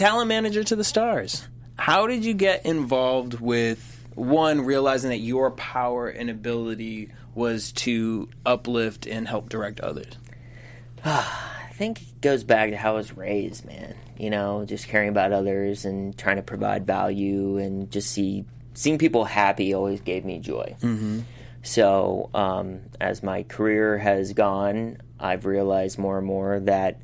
talent 0.00 0.28
manager 0.28 0.64
to 0.64 0.74
the 0.74 0.82
stars. 0.82 1.46
How 1.78 2.06
did 2.06 2.24
you 2.24 2.32
get 2.32 2.64
involved 2.64 3.34
with 3.34 4.08
one 4.14 4.62
realizing 4.62 5.10
that 5.10 5.18
your 5.18 5.50
power 5.50 6.08
and 6.08 6.30
ability 6.30 7.10
was 7.34 7.72
to 7.72 8.30
uplift 8.46 9.06
and 9.06 9.28
help 9.28 9.50
direct 9.50 9.78
others? 9.80 10.14
I 11.04 11.72
think 11.74 12.00
it 12.00 12.20
goes 12.22 12.44
back 12.44 12.70
to 12.70 12.78
how 12.78 12.92
I 12.92 12.96
was 12.96 13.14
raised, 13.14 13.66
man. 13.66 13.94
You 14.18 14.30
know, 14.30 14.64
just 14.64 14.88
caring 14.88 15.10
about 15.10 15.32
others 15.32 15.84
and 15.84 16.16
trying 16.16 16.36
to 16.36 16.42
provide 16.42 16.86
value 16.86 17.58
and 17.58 17.90
just 17.90 18.10
see 18.10 18.46
seeing 18.72 18.96
people 18.96 19.26
happy 19.26 19.74
always 19.74 20.00
gave 20.00 20.24
me 20.24 20.38
joy. 20.38 20.76
Mm-hmm. 20.80 21.20
So 21.62 22.30
um, 22.32 22.80
as 22.98 23.22
my 23.22 23.42
career 23.42 23.98
has 23.98 24.32
gone, 24.32 24.96
I've 25.18 25.44
realized 25.44 25.98
more 25.98 26.16
and 26.16 26.26
more 26.26 26.60
that 26.60 27.02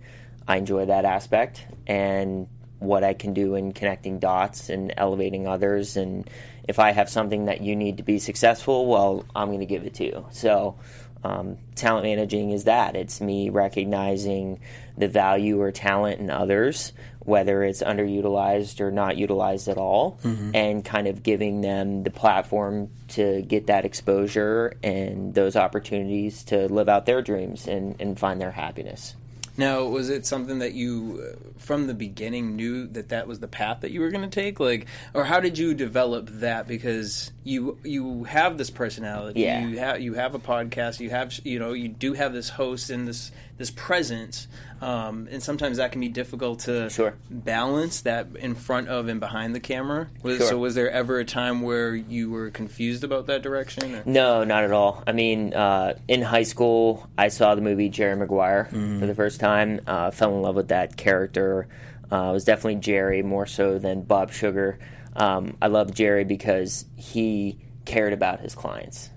I 0.49 0.57
enjoy 0.57 0.87
that 0.87 1.05
aspect 1.05 1.67
and 1.87 2.49
what 2.79 3.05
I 3.05 3.15
can 3.15 3.33
do 3.35 3.55
in 3.55 3.73
connecting 3.73 4.19
dots 4.19 4.69
and 4.69 4.93
elevating 4.97 5.47
others. 5.47 5.97
And 5.97 6.29
if 6.69 6.79
I 6.79 6.93
have 6.93 7.09
something 7.09 7.47
that 7.47 7.61
you 7.61 7.77
need 7.77 7.99
to 7.99 8.03
be 8.03 8.19
successful, 8.19 8.87
well, 8.87 9.25
I'm 9.35 9.49
going 9.49 9.61
to 9.61 9.67
give 9.67 9.85
it 9.85 9.95
to 9.95 10.05
you. 10.05 10.27
So 10.31 10.77
um, 11.25 11.59
talent 11.75 12.05
managing 12.05 12.51
is 12.51 12.65
that 12.65 12.95
it's 12.95 13.21
me 13.21 13.49
recognizing 13.49 14.61
the 14.97 15.09
value 15.09 15.61
or 15.61 15.73
talent 15.73 16.21
in 16.21 16.31
others 16.31 16.93
whether 17.27 17.65
it's 17.65 17.83
underutilized 17.83 18.81
or 18.81 18.93
not 18.93 19.17
utilized 19.17 19.67
at 19.67 19.77
all 19.77 20.19
and 20.55 20.85
kind 20.85 21.09
of 21.09 21.25
giving 21.25 21.61
them 21.61 22.05
the 22.05 22.11
platform 22.11 22.89
to 23.09 23.43
get 23.43 23.67
that 23.67 23.85
exposure 23.85 24.73
and 24.85 25.35
those 25.35 25.57
opportunities 25.57 26.45
to 26.45 26.69
live 26.73 26.89
out 26.89 27.05
their 27.05 27.21
dreams 27.23 27.67
and, 27.67 28.01
and 28.01 28.17
find 28.19 28.41
their 28.41 28.53
happiness 28.53 29.17
Now, 29.59 29.85
was 29.85 30.11
it 30.11 30.27
something 30.27 30.59
that 30.59 30.75
you, 30.75 31.23
uh, 31.33 31.37
from 31.59 31.87
the 31.87 31.95
beginning, 31.95 32.57
knew 32.57 32.87
that 32.88 33.09
that 33.11 33.27
was 33.27 33.40
the 33.40 33.49
path 33.49 33.81
that 33.81 33.90
you 33.90 34.01
were 34.01 34.11
going 34.11 34.29
to 34.29 34.40
take? 34.42 34.61
Like, 34.61 34.87
or 35.14 35.25
how 35.25 35.40
did 35.40 35.57
you 35.59 35.75
develop 35.75 36.29
that? 36.40 36.66
Because 36.69 37.31
you 37.45 37.79
you 37.85 38.25
have 38.25 38.59
this 38.59 38.71
personality, 38.71 39.40
Yeah. 39.40 39.66
you 39.66 39.79
have 39.79 40.01
you 40.01 40.14
have 40.14 40.35
a 40.35 40.38
podcast, 40.38 41.01
you 41.01 41.11
have 41.11 41.33
you 41.45 41.59
know 41.59 41.73
you 41.73 41.88
do 41.88 42.12
have 42.14 42.33
this 42.33 42.49
host 42.51 42.90
and 42.90 43.07
this 43.09 43.31
this 43.59 43.71
presence, 43.71 44.49
um, 44.83 45.27
and 45.31 45.42
sometimes 45.42 45.79
that 45.79 45.90
can 45.90 46.01
be 46.03 46.09
difficult 46.11 46.59
to 46.61 46.90
Sure. 46.90 47.14
balance 47.31 48.03
that 48.03 48.27
in 48.38 48.55
front 48.55 48.88
of 48.88 49.09
and 49.09 49.19
behind 49.19 49.55
the 49.55 49.61
camera. 49.61 50.09
Was, 50.23 50.37
Sure. 50.38 50.47
So, 50.49 50.59
was 50.59 50.75
there 50.75 50.90
ever 50.90 51.19
a 51.21 51.25
time 51.25 51.62
where 51.62 51.95
you 51.97 52.29
were 52.31 52.51
confused 52.51 53.03
about 53.03 53.29
that 53.29 53.40
direction? 53.42 53.95
Or? 53.95 54.03
No, 54.05 54.45
not 54.45 54.64
at 54.64 54.73
all. 54.73 55.03
I 55.07 55.12
mean, 55.12 55.55
uh, 55.55 55.95
in 56.07 56.21
high 56.21 56.42
school, 56.42 57.09
I 57.16 57.29
saw 57.29 57.55
the 57.55 57.62
movie 57.62 57.88
Jerry 57.88 58.14
Maguire 58.16 58.66
for 58.71 59.07
the 59.07 59.14
first 59.14 59.40
time. 59.40 59.46
Uh, 59.87 60.11
fell 60.11 60.35
in 60.35 60.43
love 60.43 60.57
with 60.57 60.69
that 60.69 60.97
character. 60.97 61.69
Uh, 62.11 62.31
it 62.31 62.33
was 62.33 62.45
definitely 62.45 62.81
Jerry 62.81 63.23
more 63.23 63.47
so 63.47 63.79
than 63.79 64.03
Bob 64.03 64.33
Sugar. 64.33 64.79
Um, 65.15 65.57
I 65.63 65.69
love 65.69 65.95
Jerry 65.95 66.25
because 66.25 66.87
he 66.97 67.59
cared 67.85 68.13
about 68.13 68.41
his 68.41 68.55
clients 68.55 69.11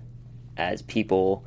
as 0.57 0.81
people, 0.81 1.45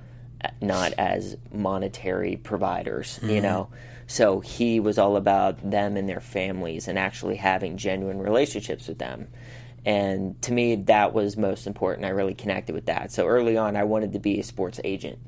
not 0.61 0.93
as 0.99 1.37
monetary 1.53 2.37
providers. 2.37 3.19
You 3.23 3.41
know. 3.41 3.69
So 4.07 4.41
he 4.41 4.79
was 4.79 4.99
all 4.99 5.17
about 5.17 5.71
them 5.71 5.97
and 5.97 6.07
their 6.09 6.21
families 6.21 6.87
and 6.87 6.99
actually 6.99 7.37
having 7.37 7.79
genuine 7.79 8.19
relationships 8.19 8.87
with 8.87 8.99
them. 8.99 9.29
And 9.85 10.41
to 10.43 10.53
me, 10.53 10.77
that 10.77 11.13
was 11.13 11.37
most 11.37 11.67
important. 11.67 12.07
I 12.07 12.11
really 12.11 12.35
connected 12.35 12.75
with 12.75 12.87
that. 12.87 13.11
So 13.11 13.27
early 13.27 13.57
on, 13.57 13.77
I 13.77 13.85
wanted 13.85 14.13
to 14.13 14.19
be 14.19 14.39
a 14.39 14.45
sports 14.45 14.81
agent. 14.85 15.19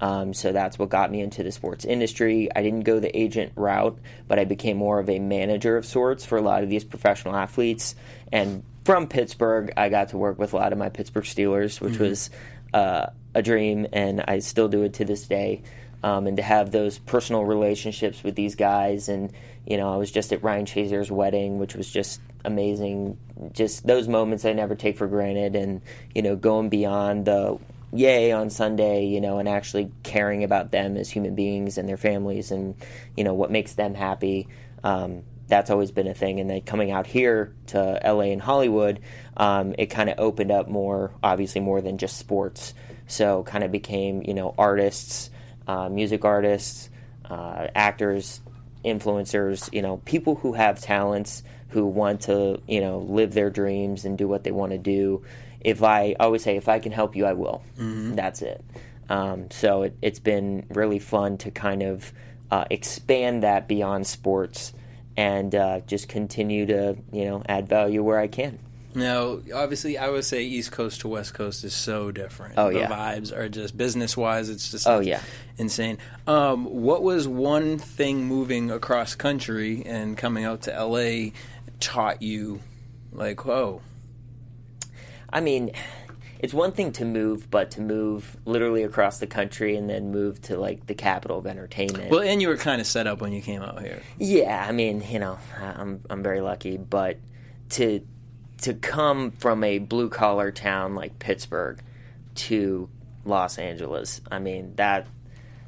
Um, 0.00 0.32
so 0.32 0.52
that's 0.52 0.78
what 0.78 0.88
got 0.88 1.10
me 1.10 1.20
into 1.20 1.42
the 1.42 1.52
sports 1.52 1.84
industry. 1.84 2.48
I 2.54 2.62
didn't 2.62 2.82
go 2.82 3.00
the 3.00 3.16
agent 3.18 3.52
route, 3.56 3.98
but 4.26 4.38
I 4.38 4.44
became 4.44 4.76
more 4.76 4.98
of 5.00 5.08
a 5.10 5.18
manager 5.18 5.76
of 5.76 5.84
sorts 5.84 6.24
for 6.24 6.38
a 6.38 6.42
lot 6.42 6.62
of 6.62 6.68
these 6.68 6.84
professional 6.84 7.34
athletes. 7.34 7.94
And 8.32 8.62
from 8.84 9.08
Pittsburgh, 9.08 9.72
I 9.76 9.88
got 9.88 10.10
to 10.10 10.18
work 10.18 10.38
with 10.38 10.52
a 10.52 10.56
lot 10.56 10.72
of 10.72 10.78
my 10.78 10.88
Pittsburgh 10.88 11.24
Steelers, 11.24 11.80
which 11.80 11.98
was 11.98 12.30
uh, 12.72 13.06
a 13.34 13.42
dream, 13.42 13.86
and 13.92 14.24
I 14.26 14.38
still 14.38 14.68
do 14.68 14.82
it 14.82 14.94
to 14.94 15.04
this 15.04 15.26
day. 15.26 15.62
Um, 16.02 16.28
and 16.28 16.36
to 16.36 16.44
have 16.44 16.70
those 16.70 16.98
personal 16.98 17.44
relationships 17.44 18.22
with 18.22 18.36
these 18.36 18.54
guys, 18.54 19.08
and 19.08 19.32
you 19.66 19.76
know, 19.76 19.92
I 19.92 19.96
was 19.96 20.12
just 20.12 20.32
at 20.32 20.44
Ryan 20.44 20.64
Shazier's 20.64 21.10
wedding, 21.10 21.58
which 21.58 21.74
was 21.74 21.90
just 21.90 22.20
amazing. 22.44 23.18
Just 23.52 23.84
those 23.84 24.06
moments 24.06 24.44
I 24.44 24.52
never 24.52 24.76
take 24.76 24.96
for 24.96 25.08
granted, 25.08 25.56
and 25.56 25.82
you 26.14 26.22
know, 26.22 26.36
going 26.36 26.68
beyond 26.68 27.24
the 27.24 27.58
yay 27.92 28.32
on 28.32 28.50
Sunday, 28.50 29.06
you 29.06 29.20
know, 29.20 29.38
and 29.38 29.48
actually 29.48 29.90
caring 30.02 30.44
about 30.44 30.70
them 30.70 30.96
as 30.96 31.08
human 31.08 31.34
beings 31.34 31.78
and 31.78 31.88
their 31.88 31.96
families, 31.96 32.50
and 32.50 32.74
you 33.16 33.24
know 33.24 33.34
what 33.34 33.50
makes 33.50 33.74
them 33.74 33.94
happy. 33.94 34.48
Um, 34.84 35.22
that's 35.48 35.70
always 35.70 35.90
been 35.90 36.06
a 36.06 36.14
thing. 36.14 36.40
And 36.40 36.48
then 36.48 36.60
coming 36.60 36.90
out 36.90 37.06
here 37.06 37.54
to 37.68 38.00
LA 38.04 38.32
and 38.32 38.40
Hollywood, 38.40 39.00
um, 39.36 39.74
it 39.78 39.86
kind 39.86 40.10
of 40.10 40.18
opened 40.18 40.50
up 40.50 40.68
more, 40.68 41.12
obviously 41.22 41.60
more 41.60 41.80
than 41.80 41.98
just 41.98 42.18
sports. 42.18 42.74
So 43.06 43.42
kind 43.44 43.64
of 43.64 43.72
became, 43.72 44.22
you 44.24 44.34
know, 44.34 44.54
artists, 44.58 45.30
uh, 45.66 45.88
music 45.88 46.24
artists, 46.24 46.90
uh, 47.24 47.68
actors, 47.74 48.40
influencers, 48.84 49.72
you 49.72 49.82
know, 49.82 49.96
people 50.04 50.34
who 50.34 50.52
have 50.52 50.80
talents, 50.80 51.42
who 51.68 51.86
want 51.86 52.22
to, 52.22 52.60
you 52.68 52.80
know, 52.80 52.98
live 52.98 53.32
their 53.32 53.50
dreams 53.50 54.04
and 54.04 54.16
do 54.16 54.28
what 54.28 54.44
they 54.44 54.50
want 54.50 54.72
to 54.72 54.78
do. 54.78 55.22
If 55.60 55.82
I, 55.82 56.14
always 56.20 56.42
say, 56.42 56.56
if 56.56 56.68
I 56.68 56.78
can 56.78 56.92
help 56.92 57.16
you, 57.16 57.26
I 57.26 57.32
will. 57.32 57.62
That's 57.76 58.42
it. 58.42 58.64
Um, 59.08 59.50
so 59.50 59.82
it, 59.82 59.96
it's 60.02 60.20
been 60.20 60.66
really 60.70 60.98
fun 60.98 61.38
to 61.38 61.50
kind 61.50 61.82
of 61.82 62.12
uh, 62.50 62.64
expand 62.70 63.42
that 63.42 63.66
beyond 63.68 64.06
sports 64.06 64.72
and 65.16 65.54
uh, 65.54 65.80
just 65.86 66.08
continue 66.08 66.66
to, 66.66 66.96
you 67.12 67.24
know, 67.24 67.42
add 67.48 67.68
value 67.68 68.02
where 68.02 68.18
I 68.18 68.28
can. 68.28 68.58
Now, 68.94 69.38
obviously, 69.54 69.98
I 69.98 70.08
would 70.08 70.24
say 70.24 70.42
East 70.44 70.72
Coast 70.72 71.00
to 71.02 71.08
West 71.08 71.34
Coast 71.34 71.62
is 71.64 71.74
so 71.74 72.10
different. 72.10 72.54
Oh, 72.56 72.68
yeah, 72.68 72.86
the 72.88 72.94
vibes 72.94 73.36
are 73.36 73.48
just 73.48 73.76
business 73.76 74.16
wise. 74.16 74.48
It's 74.48 74.70
just 74.70 74.86
Oh, 74.88 75.00
yeah. 75.00 75.20
insane. 75.58 75.98
Um, 76.26 76.64
what 76.64 77.02
was 77.02 77.28
one 77.28 77.78
thing 77.78 78.24
moving 78.24 78.70
across 78.70 79.14
country 79.14 79.82
and 79.84 80.16
coming 80.16 80.44
out 80.44 80.62
to 80.62 80.70
LA 80.84 81.30
taught 81.80 82.22
you? 82.22 82.60
Like, 83.12 83.44
whoa, 83.44 83.82
I 85.30 85.40
mean, 85.40 85.72
it's 86.38 86.54
one 86.54 86.72
thing 86.72 86.92
to 86.92 87.04
move, 87.04 87.50
but 87.50 87.72
to 87.72 87.80
move 87.80 88.36
literally 88.44 88.82
across 88.82 89.18
the 89.18 89.26
country 89.26 89.76
and 89.76 89.90
then 89.90 90.10
move 90.12 90.40
to 90.42 90.56
like 90.56 90.86
the 90.86 90.94
capital 90.94 91.38
of 91.38 91.46
entertainment. 91.46 92.10
well, 92.10 92.20
and 92.20 92.40
you 92.40 92.48
were 92.48 92.56
kind 92.56 92.80
of 92.80 92.86
set 92.86 93.06
up 93.06 93.20
when 93.20 93.32
you 93.32 93.42
came 93.42 93.62
out 93.62 93.82
here. 93.82 94.00
Yeah, 94.18 94.64
I 94.66 94.72
mean, 94.72 95.02
you 95.08 95.18
know, 95.18 95.38
I'm 95.58 96.02
I'm 96.08 96.22
very 96.22 96.40
lucky, 96.40 96.76
but 96.76 97.18
to 97.70 98.00
to 98.62 98.74
come 98.74 99.30
from 99.32 99.62
a 99.64 99.78
blue 99.78 100.08
collar 100.08 100.50
town 100.50 100.94
like 100.94 101.18
Pittsburgh 101.18 101.80
to 102.36 102.88
Los 103.24 103.58
Angeles, 103.58 104.20
I 104.30 104.38
mean 104.38 104.74
that. 104.76 105.06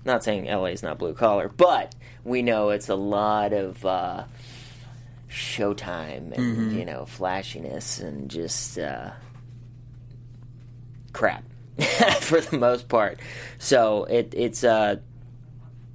Not 0.02 0.24
saying 0.24 0.46
LA 0.46 0.66
is 0.66 0.82
not 0.82 0.98
blue 0.98 1.12
collar, 1.12 1.50
but 1.50 1.94
we 2.24 2.40
know 2.40 2.70
it's 2.70 2.88
a 2.88 2.94
lot 2.94 3.52
of 3.52 3.84
uh, 3.84 4.24
showtime 5.28 6.32
and 6.32 6.72
you 6.72 6.84
know 6.86 7.04
flashiness 7.04 8.00
and 8.00 8.30
just 8.30 8.78
uh, 8.78 9.10
crap 11.12 11.44
for 12.20 12.40
the 12.40 12.58
most 12.58 12.88
part. 12.88 13.20
So 13.58 14.04
it 14.04 14.34
it's 14.36 14.64
uh, 14.64 14.96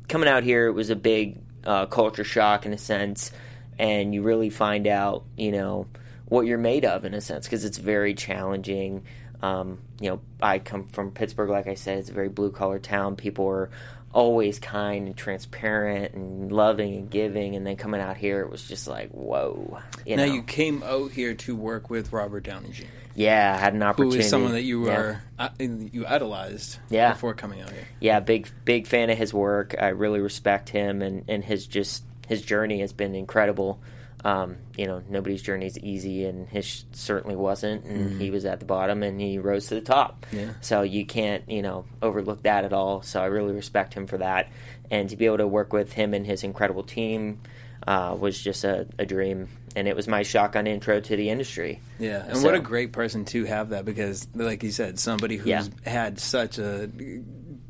coming 0.07 0.29
out 0.29 0.43
here. 0.43 0.67
It 0.67 0.73
was 0.73 0.89
a 0.89 0.95
big 0.95 1.39
uh, 1.65 1.85
culture 1.87 2.23
shock 2.23 2.65
in 2.65 2.73
a 2.73 2.77
sense, 2.77 3.31
and 3.77 4.13
you 4.13 4.21
really 4.21 4.49
find 4.49 4.87
out, 4.87 5.25
you 5.37 5.51
know, 5.51 5.87
what 6.25 6.45
you're 6.45 6.57
made 6.57 6.85
of 6.85 7.05
in 7.05 7.13
a 7.13 7.21
sense 7.21 7.45
because 7.45 7.65
it's 7.65 7.77
very 7.77 8.13
challenging. 8.13 9.03
Um, 9.41 9.79
you 9.99 10.09
know, 10.09 10.21
I 10.41 10.59
come 10.59 10.87
from 10.87 11.11
Pittsburgh, 11.11 11.49
like 11.49 11.67
I 11.67 11.75
said, 11.75 11.99
it's 11.99 12.09
a 12.09 12.13
very 12.13 12.29
blue 12.29 12.51
collar 12.51 12.79
town. 12.79 13.15
People 13.15 13.47
are 13.47 13.69
always 14.15 14.59
kind 14.59 15.07
and 15.07 15.17
transparent 15.17 16.13
and 16.13 16.51
loving 16.51 16.95
and 16.95 17.09
giving, 17.09 17.55
and 17.55 17.67
then 17.67 17.75
coming 17.75 18.01
out 18.01 18.17
here, 18.17 18.41
it 18.41 18.49
was 18.49 18.65
just 18.65 18.87
like, 18.87 19.09
whoa. 19.09 19.79
You 20.05 20.15
now 20.15 20.25
know? 20.25 20.33
you 20.33 20.41
came 20.41 20.81
out 20.83 21.11
here 21.11 21.35
to 21.35 21.55
work 21.55 21.89
with 21.89 22.13
Robert 22.13 22.43
Downey 22.43 22.69
Jr., 22.69 22.85
yeah, 23.15 23.55
I 23.55 23.59
had 23.59 23.73
an 23.73 23.81
who 23.81 23.87
opportunity. 23.87 24.19
is 24.19 24.29
someone 24.29 24.51
that 24.53 24.63
you 24.63 24.85
Yeah. 24.87 24.97
were 24.97 25.21
uh, 25.39 25.49
you 25.59 26.05
idolized 26.07 26.77
Yeah. 26.89 27.13
before 27.13 27.33
coming 27.33 27.61
out 27.61 27.71
here. 27.71 27.87
yeah, 27.99 28.19
big 28.19 28.47
big 28.65 28.87
fan 28.87 29.09
of 29.09 29.17
his 29.17 29.33
work. 29.33 29.75
I 29.79 29.89
really 29.89 30.19
respect 30.19 30.69
him 30.69 31.01
and 31.01 31.23
and 31.27 31.43
his 31.43 31.65
just 31.67 32.03
his 32.27 32.41
journey 32.41 32.79
has 32.81 32.93
been 32.93 33.15
incredible. 33.15 33.79
Um, 34.23 34.55
you 34.75 34.87
know, 34.87 35.03
nobody's 35.07 35.43
journey 35.43 35.67
is 35.67 35.77
easy, 35.77 36.25
and 36.25 36.49
his 36.49 36.85
certainly 36.93 37.35
wasn't. 37.35 37.85
And 37.85 38.19
he 38.19 38.31
was 38.31 38.43
at 38.45 38.59
the 38.59 38.65
bottom, 38.65 39.03
and 39.03 39.21
he 39.21 39.37
rose 39.37 39.67
to 39.67 39.75
the 39.75 39.81
top. 39.81 40.25
Yeah. 40.31 40.53
So 40.61 40.81
you 40.81 41.05
can't 41.05 41.47
you 41.47 41.61
know 41.61 41.85
overlook 42.01 42.41
that 42.43 42.65
at 42.65 42.73
all. 42.73 43.03
So 43.03 43.21
I 43.21 43.25
really 43.27 43.53
respect 43.53 43.93
him 43.93 44.07
for 44.07 44.17
that, 44.17 44.49
and 44.89 45.09
to 45.09 45.15
be 45.15 45.27
able 45.27 45.37
to 45.37 45.47
work 45.47 45.73
with 45.73 45.93
him 45.93 46.15
and 46.15 46.25
his 46.25 46.43
incredible 46.43 46.81
team 46.81 47.41
uh, 47.85 48.17
was 48.19 48.41
just 48.41 48.63
a, 48.63 48.87
a 48.97 49.05
dream. 49.05 49.47
And 49.75 49.87
it 49.87 49.95
was 49.95 50.07
my 50.07 50.23
shotgun 50.23 50.67
intro 50.67 51.01
to 51.01 51.15
the 51.17 51.29
industry. 51.29 51.81
Yeah, 51.99 52.25
and 52.27 52.37
So- 52.37 52.45
what 52.45 52.55
a 52.55 52.59
great 52.59 52.93
person 52.93 53.25
to 53.25 53.43
have 53.45 53.69
that 53.69 53.83
because, 53.85 54.27
like 54.33 54.63
you 54.63 54.71
said, 54.71 54.97
somebody 54.99 55.35
who's 55.37 55.47
Yeah. 55.47 55.63
had 55.85 56.19
such 56.19 56.57
a 56.57 56.89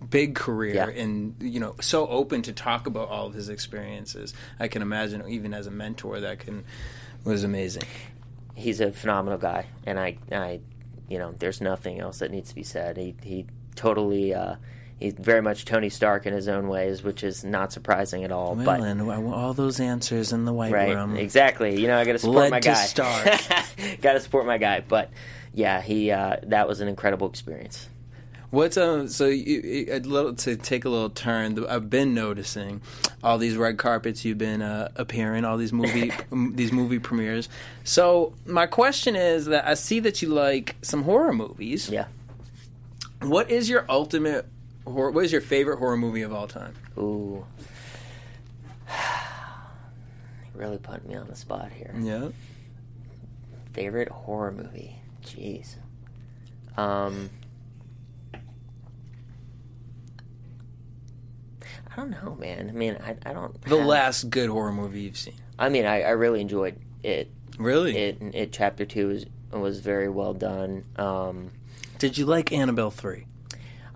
big 0.10 0.36
career 0.36 0.76
Yeah. 0.76 1.02
and 1.04 1.36
you 1.42 1.60
know 1.60 1.74
so 1.82 2.08
open 2.08 2.44
to 2.44 2.54
talk 2.54 2.86
about 2.86 3.10
all 3.10 3.26
of 3.26 3.34
his 3.34 3.50
experiences. 3.50 4.34
I 4.60 4.68
can 4.68 4.82
imagine, 4.84 5.28
even 5.28 5.54
as 5.54 5.66
a 5.68 5.72
mentor, 5.72 6.20
that 6.20 6.40
can 6.40 6.64
was 7.24 7.44
amazing. 7.44 7.84
he's 8.54 8.80
a 8.80 8.92
phenomenal 8.92 9.38
guy, 9.40 9.66
and 9.86 10.00
I, 10.00 10.18
I, 10.32 10.60
you 11.10 11.18
know, 11.18 11.34
there's 11.40 11.60
nothing 11.60 12.00
else 12.00 12.20
that 12.20 12.32
needs 12.32 12.50
to 12.50 12.56
be 12.56 12.64
said. 12.64 12.96
He, 12.98 13.16
he 13.22 13.48
totally, 13.76 14.34
uh, 14.34 14.56
he's 15.00 15.14
very 15.14 15.42
much 15.42 15.66
Tony 15.66 15.90
Stark 15.90 16.26
in 16.26 16.34
his 16.34 16.48
own 16.48 16.68
ways, 16.68 17.04
which 17.04 17.24
is 17.24 17.44
not 17.44 17.72
surprising 17.72 18.24
at 18.24 18.32
all. 18.32 18.56
Well, 18.56 18.66
but 18.66 18.82
and 18.82 19.02
all 19.02 19.54
those 19.54 19.80
answers 19.80 20.34
in 20.34 20.46
the 20.46 20.54
white 20.54 20.72
right, 20.72 20.96
room. 20.96 21.16
exactly. 21.16 21.80
You 21.80 21.88
know, 21.88 21.98
I 21.98 22.06
got 22.06 22.14
to 22.14 22.20
support 22.20 22.50
my 22.50 22.60
guy. 22.60 22.88
Got 24.02 24.14
to 24.14 24.20
support 24.20 24.46
my 24.46 24.58
guy. 24.58 24.84
But 24.88 25.10
yeah, 25.54 25.82
he, 25.82 26.12
uh, 26.12 26.38
that 26.44 26.68
was 26.68 26.82
an 26.82 26.88
incredible 26.88 27.28
experience. 27.30 27.90
What's 28.52 28.78
um 28.78 29.10
so 29.10 29.26
you, 29.26 29.88
a 29.92 30.00
little 30.00 30.34
to 30.34 30.56
take 30.56 30.86
a 30.86 30.90
little 30.90 31.10
turn. 31.10 31.66
I've 31.66 31.90
been 31.90 32.14
noticing 32.14 32.82
all 33.22 33.38
these 33.38 33.58
red 33.58 33.78
carpets 33.78 34.24
you've 34.24 34.38
been 34.38 34.62
uh, 34.62 34.90
appearing, 34.96 35.44
all 35.44 35.58
these 35.58 35.74
movie 35.74 36.14
m- 36.32 36.56
these 36.56 36.72
movie 36.72 37.00
premieres. 37.00 37.50
So 37.84 38.34
my 38.46 38.66
question 38.66 39.18
is 39.18 39.48
that 39.48 39.68
I 39.68 39.74
see 39.74 40.00
that 40.02 40.22
you 40.22 40.30
like 40.30 40.78
some 40.84 41.04
horror 41.04 41.34
movies. 41.34 41.90
Yeah. 41.90 42.06
What 43.22 43.52
is 43.52 43.68
your 43.68 43.86
ultimate 43.90 44.46
horror? 44.86 45.12
What 45.12 45.26
is 45.26 45.32
your 45.32 45.42
favorite 45.42 45.78
horror 45.80 45.98
movie 45.98 46.22
of 46.22 46.34
all 46.34 46.48
time? 46.48 46.74
Ooh. 46.98 47.46
really 50.54 50.78
putting 50.78 51.10
me 51.10 51.16
on 51.16 51.28
the 51.28 51.36
spot 51.36 51.72
here. 51.72 51.94
Yeah. 52.00 52.30
Favorite 53.74 54.10
horror 54.10 54.52
movie? 54.52 54.98
Jeez. 55.24 55.76
Um, 56.78 57.30
I 61.92 61.96
don't 61.96 62.10
know, 62.10 62.36
man. 62.40 62.70
I 62.70 62.74
mean, 62.74 62.98
I, 63.04 63.16
I 63.26 63.34
don't. 63.34 63.60
The 63.64 63.78
have- 63.78 63.86
last 63.86 64.30
good 64.30 64.50
horror 64.50 64.72
movie 64.72 65.02
you've 65.02 65.18
seen. 65.18 65.36
I 65.58 65.70
mean, 65.70 65.86
I, 65.86 66.02
I 66.02 66.10
really 66.12 66.42
enjoyed 66.42 66.78
it. 67.04 67.32
Really? 67.58 67.96
It, 67.96 68.18
it 68.34 68.52
chapter 68.52 68.86
two 68.86 69.08
was 69.08 69.26
was 69.52 69.80
very 69.80 70.10
well 70.10 70.34
done. 70.34 70.84
Um, 70.98 71.52
Did 71.98 72.18
you 72.18 72.26
like 72.26 72.52
Annabelle 72.52 72.92
three? 72.92 73.26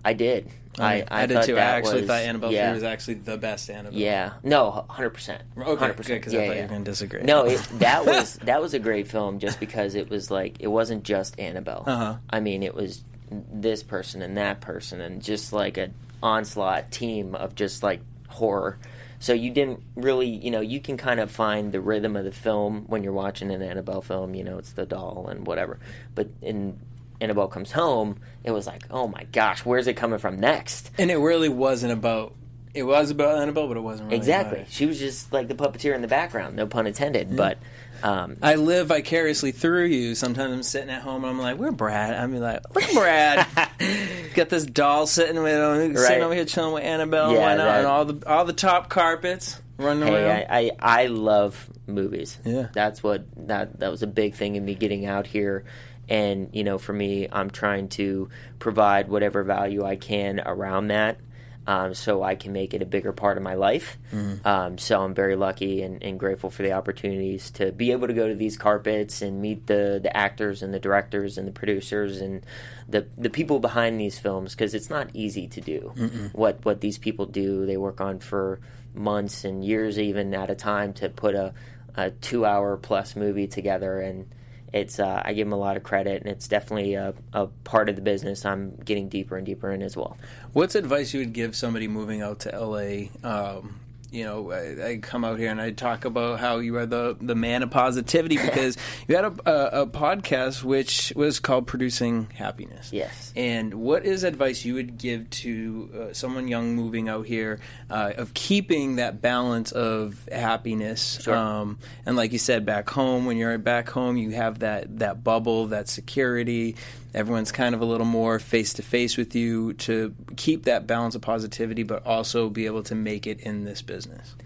I 0.02 0.14
did. 0.14 0.50
I, 0.78 1.04
I, 1.10 1.26
did 1.26 1.42
too. 1.42 1.56
I 1.56 1.60
actually 1.60 2.02
was- 2.02 2.06
thought 2.06 2.22
Annabelle 2.22 2.52
yeah, 2.52 2.68
three 2.68 2.74
was 2.74 2.84
actually 2.84 3.14
the 3.14 3.36
best 3.36 3.68
Annabelle. 3.68 3.98
Yeah. 3.98 4.34
No, 4.42 4.86
hundred 4.88 5.10
percent. 5.10 5.42
Okay, 5.56 5.64
hundred 5.64 5.78
good 5.78 5.96
percent. 5.96 6.20
because 6.20 6.32
Yeah, 6.32 6.40
I 6.40 6.46
thought 6.46 6.50
yeah. 6.52 6.56
you 6.56 6.62
were 6.62 6.68
going 6.68 6.84
to 6.84 6.90
disagree. 6.90 7.22
No, 7.22 7.44
it, 7.46 7.60
that 7.80 8.06
was 8.06 8.36
that 8.36 8.62
was 8.62 8.72
a 8.74 8.78
great 8.78 9.08
film 9.08 9.40
just 9.40 9.58
because 9.58 9.94
it 9.94 10.08
was 10.08 10.30
like 10.30 10.60
it 10.60 10.68
wasn't 10.68 11.02
just 11.02 11.38
Annabelle. 11.40 11.84
Uh-huh. 11.86 12.16
I 12.30 12.40
mean, 12.40 12.62
it 12.62 12.74
was 12.74 13.02
this 13.30 13.82
person 13.82 14.22
and 14.22 14.36
that 14.36 14.60
person 14.60 15.00
and 15.00 15.22
just 15.22 15.52
like 15.52 15.76
a 15.76 15.90
onslaught 16.22 16.90
team 16.90 17.34
of 17.34 17.54
just 17.54 17.82
like 17.82 18.00
horror. 18.28 18.78
So 19.18 19.34
you 19.34 19.50
didn't 19.50 19.82
really, 19.96 20.28
you 20.28 20.50
know, 20.50 20.60
you 20.60 20.80
can 20.80 20.96
kind 20.96 21.20
of 21.20 21.30
find 21.30 21.72
the 21.72 21.80
rhythm 21.80 22.16
of 22.16 22.24
the 22.24 22.32
film 22.32 22.84
when 22.86 23.02
you're 23.02 23.12
watching 23.12 23.50
an 23.50 23.60
Annabelle 23.60 24.00
film. 24.00 24.34
You 24.34 24.44
know, 24.44 24.56
it's 24.58 24.72
the 24.72 24.86
doll 24.86 25.28
and 25.28 25.46
whatever. 25.46 25.78
But 26.14 26.28
in 26.40 26.78
Annabelle 27.20 27.48
Comes 27.48 27.72
Home, 27.72 28.18
it 28.44 28.50
was 28.50 28.66
like, 28.66 28.82
oh 28.90 29.08
my 29.08 29.24
gosh, 29.32 29.64
where's 29.64 29.86
it 29.86 29.94
coming 29.94 30.18
from 30.18 30.40
next? 30.40 30.90
and 30.98 31.10
it 31.10 31.16
really 31.18 31.48
wasn't 31.48 31.92
about. 31.92 32.34
It 32.72 32.84
was 32.84 33.10
about 33.10 33.38
Annabelle, 33.42 33.66
but 33.66 33.76
it 33.76 33.80
wasn't 33.80 34.06
really 34.06 34.18
Exactly. 34.18 34.64
She 34.68 34.86
was 34.86 34.98
just 35.00 35.32
like 35.32 35.48
the 35.48 35.56
puppeteer 35.56 35.92
in 35.92 36.02
the 36.02 36.08
background, 36.08 36.54
no 36.54 36.68
pun 36.68 36.86
intended. 36.86 37.36
But 37.36 37.58
um, 38.04 38.36
I 38.40 38.54
live 38.54 38.86
vicariously 38.86 39.50
through 39.50 39.86
you. 39.86 40.14
Sometimes 40.14 40.52
I'm 40.52 40.62
sitting 40.62 40.88
at 40.88 41.02
home 41.02 41.24
and 41.24 41.32
I'm 41.32 41.38
like, 41.40 41.58
"Where 41.58 41.72
Brad?" 41.72 42.14
I'm 42.14 42.32
like, 42.38 42.60
"Look 42.72 42.92
Brad." 42.92 43.44
Got 44.34 44.50
this 44.50 44.64
doll 44.64 45.08
sitting 45.08 45.42
with 45.42 45.52
sitting 45.52 45.94
Right. 45.96 46.20
over 46.22 46.32
here 46.32 46.44
chilling 46.44 46.74
with 46.74 46.84
Annabelle. 46.84 47.32
Yeah, 47.32 47.40
why 47.40 47.56
not? 47.56 47.64
that- 47.64 47.78
and 47.78 47.86
all 47.88 48.04
the 48.04 48.28
all 48.28 48.44
the 48.44 48.52
top 48.52 48.88
carpets 48.88 49.60
running 49.76 50.04
around. 50.04 50.14
Hey, 50.14 50.46
I, 50.48 50.60
I 50.60 51.02
I 51.02 51.06
love 51.06 51.68
movies. 51.88 52.38
Yeah. 52.44 52.68
that's 52.72 53.02
what 53.02 53.24
that 53.48 53.80
that 53.80 53.90
was 53.90 54.04
a 54.04 54.06
big 54.06 54.34
thing 54.34 54.54
in 54.54 54.64
me 54.64 54.76
getting 54.76 55.06
out 55.06 55.26
here, 55.26 55.64
and 56.10 56.50
you 56.52 56.64
know, 56.64 56.76
for 56.76 56.92
me, 56.92 57.28
I'm 57.30 57.48
trying 57.50 57.88
to 57.90 58.28
provide 58.58 59.08
whatever 59.08 59.44
value 59.44 59.84
I 59.84 59.96
can 59.96 60.40
around 60.44 60.88
that, 60.88 61.18
um, 61.66 61.94
so 61.94 62.22
I 62.22 62.34
can 62.34 62.52
make 62.52 62.74
it 62.74 62.82
a 62.82 62.86
bigger 62.86 63.12
part 63.12 63.36
of 63.36 63.44
my 63.44 63.54
life. 63.54 63.96
Um, 64.44 64.76
so 64.78 65.00
I'm 65.02 65.14
very 65.14 65.36
lucky 65.36 65.82
and, 65.82 66.02
and 66.02 66.18
grateful 66.18 66.50
for 66.50 66.62
the 66.64 66.72
opportunities 66.72 67.52
to 67.52 67.70
be 67.70 67.92
able 67.92 68.08
to 68.08 68.14
go 68.14 68.26
to 68.28 68.34
these 68.34 68.56
carpets 68.56 69.22
and 69.22 69.40
meet 69.40 69.66
the 69.68 70.00
the 70.02 70.14
actors 70.16 70.62
and 70.62 70.74
the 70.74 70.80
directors 70.80 71.38
and 71.38 71.46
the 71.46 71.52
producers 71.52 72.20
and 72.20 72.44
the 72.88 73.06
the 73.16 73.30
people 73.30 73.60
behind 73.60 74.00
these 74.00 74.18
films 74.18 74.52
because 74.54 74.74
it's 74.74 74.90
not 74.90 75.08
easy 75.14 75.46
to 75.46 75.60
do 75.60 75.92
what 76.32 76.64
what 76.64 76.80
these 76.80 76.98
people 76.98 77.26
do. 77.26 77.66
They 77.66 77.76
work 77.76 78.00
on 78.00 78.18
for 78.18 78.58
months 78.92 79.44
and 79.44 79.64
years 79.64 79.96
even 79.98 80.34
at 80.34 80.50
a 80.50 80.56
time 80.56 80.92
to 80.94 81.08
put 81.08 81.36
a, 81.36 81.54
a 81.94 82.10
two 82.10 82.44
hour 82.44 82.76
plus 82.76 83.14
movie 83.14 83.46
together 83.46 84.00
and 84.00 84.26
it's 84.72 84.98
uh, 84.98 85.22
I 85.24 85.32
give 85.32 85.46
them 85.46 85.52
a 85.52 85.58
lot 85.58 85.76
of 85.76 85.82
credit 85.82 86.22
and 86.22 86.30
it's 86.30 86.48
definitely 86.48 86.94
a, 86.94 87.14
a 87.32 87.46
part 87.64 87.88
of 87.88 87.96
the 87.96 88.02
business 88.02 88.44
I'm 88.44 88.76
getting 88.76 89.08
deeper 89.08 89.36
and 89.36 89.44
deeper 89.44 89.70
in 89.72 89.82
as 89.82 89.96
well. 89.96 90.16
What's 90.52 90.74
advice 90.74 91.12
you 91.12 91.20
would 91.20 91.32
give 91.32 91.56
somebody 91.56 91.88
moving 91.88 92.22
out 92.22 92.40
to 92.40 92.58
LA? 92.58 93.08
Um, 93.28 93.79
you 94.10 94.24
know, 94.24 94.50
I, 94.50 94.88
I 94.88 94.96
come 94.98 95.24
out 95.24 95.38
here 95.38 95.50
and 95.50 95.60
I 95.60 95.70
talk 95.70 96.04
about 96.04 96.40
how 96.40 96.58
you 96.58 96.76
are 96.76 96.86
the 96.86 97.16
the 97.20 97.34
man 97.34 97.62
of 97.62 97.70
positivity 97.70 98.36
because 98.42 98.76
you 99.06 99.16
had 99.16 99.24
a, 99.24 99.34
a, 99.46 99.82
a 99.82 99.86
podcast 99.86 100.64
which 100.64 101.12
was 101.14 101.38
called 101.38 101.66
Producing 101.66 102.28
Happiness. 102.34 102.92
Yes. 102.92 103.32
And 103.36 103.74
what 103.74 104.04
is 104.04 104.24
advice 104.24 104.64
you 104.64 104.74
would 104.74 104.98
give 104.98 105.30
to 105.30 105.90
uh, 105.94 106.12
someone 106.12 106.48
young 106.48 106.74
moving 106.74 107.08
out 107.08 107.26
here 107.26 107.60
uh, 107.88 108.12
of 108.16 108.34
keeping 108.34 108.96
that 108.96 109.22
balance 109.22 109.72
of 109.72 110.28
happiness? 110.30 111.20
Sure. 111.22 111.36
Um, 111.36 111.78
and 112.04 112.16
like 112.16 112.32
you 112.32 112.38
said, 112.38 112.66
back 112.66 112.90
home, 112.90 113.26
when 113.26 113.36
you're 113.36 113.58
back 113.58 113.88
home, 113.88 114.16
you 114.16 114.30
have 114.30 114.60
that 114.60 114.98
that 114.98 115.22
bubble, 115.22 115.68
that 115.68 115.88
security. 115.88 116.76
Everyone's 117.12 117.50
kind 117.50 117.74
of 117.74 117.80
a 117.80 117.84
little 117.84 118.06
more 118.06 118.38
face 118.38 118.72
to 118.74 118.82
face 118.82 119.16
with 119.16 119.34
you 119.34 119.72
to 119.74 120.14
keep 120.36 120.64
that 120.64 120.86
balance 120.86 121.14
of 121.14 121.22
positivity, 121.22 121.82
but 121.82 122.06
also 122.06 122.48
be 122.48 122.66
able 122.66 122.82
to 122.84 122.94
make 122.94 123.26
it 123.26 123.40
in 123.40 123.64
this 123.64 123.82
business. 123.82 124.36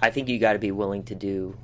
I 0.00 0.10
think 0.10 0.28
you 0.28 0.38
got 0.38 0.54
to 0.54 0.58
be 0.58 0.70
willing 0.70 1.02
to 1.04 1.14
do 1.14 1.56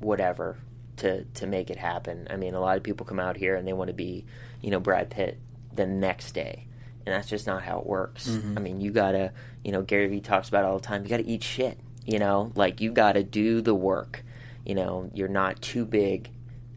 whatever 0.00 0.58
to 0.96 1.24
to 1.24 1.46
make 1.46 1.70
it 1.70 1.78
happen. 1.78 2.26
I 2.30 2.36
mean, 2.36 2.54
a 2.54 2.60
lot 2.60 2.76
of 2.76 2.82
people 2.82 3.06
come 3.06 3.20
out 3.20 3.36
here 3.36 3.56
and 3.56 3.66
they 3.66 3.72
want 3.72 3.88
to 3.88 3.94
be, 3.94 4.24
you 4.60 4.70
know, 4.70 4.80
Brad 4.80 5.10
Pitt 5.10 5.38
the 5.74 5.86
next 5.86 6.32
day, 6.32 6.66
and 7.06 7.14
that's 7.14 7.28
just 7.28 7.46
not 7.46 7.62
how 7.62 7.78
it 7.78 7.86
works. 7.86 8.28
Mm-hmm. 8.28 8.58
I 8.58 8.60
mean, 8.60 8.80
you 8.80 8.90
gotta, 8.90 9.32
you 9.64 9.72
know, 9.72 9.82
Gary 9.82 10.08
Vee 10.08 10.20
talks 10.20 10.48
about 10.48 10.64
all 10.64 10.78
the 10.78 10.86
time. 10.86 11.04
You 11.04 11.08
got 11.08 11.18
to 11.18 11.26
eat 11.26 11.42
shit. 11.42 11.78
You 12.04 12.18
know, 12.18 12.52
like 12.54 12.80
you 12.80 12.92
got 12.92 13.12
to 13.12 13.22
do 13.22 13.60
the 13.60 13.74
work. 13.74 14.24
You 14.66 14.74
know, 14.74 15.10
you're 15.14 15.28
not 15.28 15.62
too 15.62 15.84
big 15.84 16.30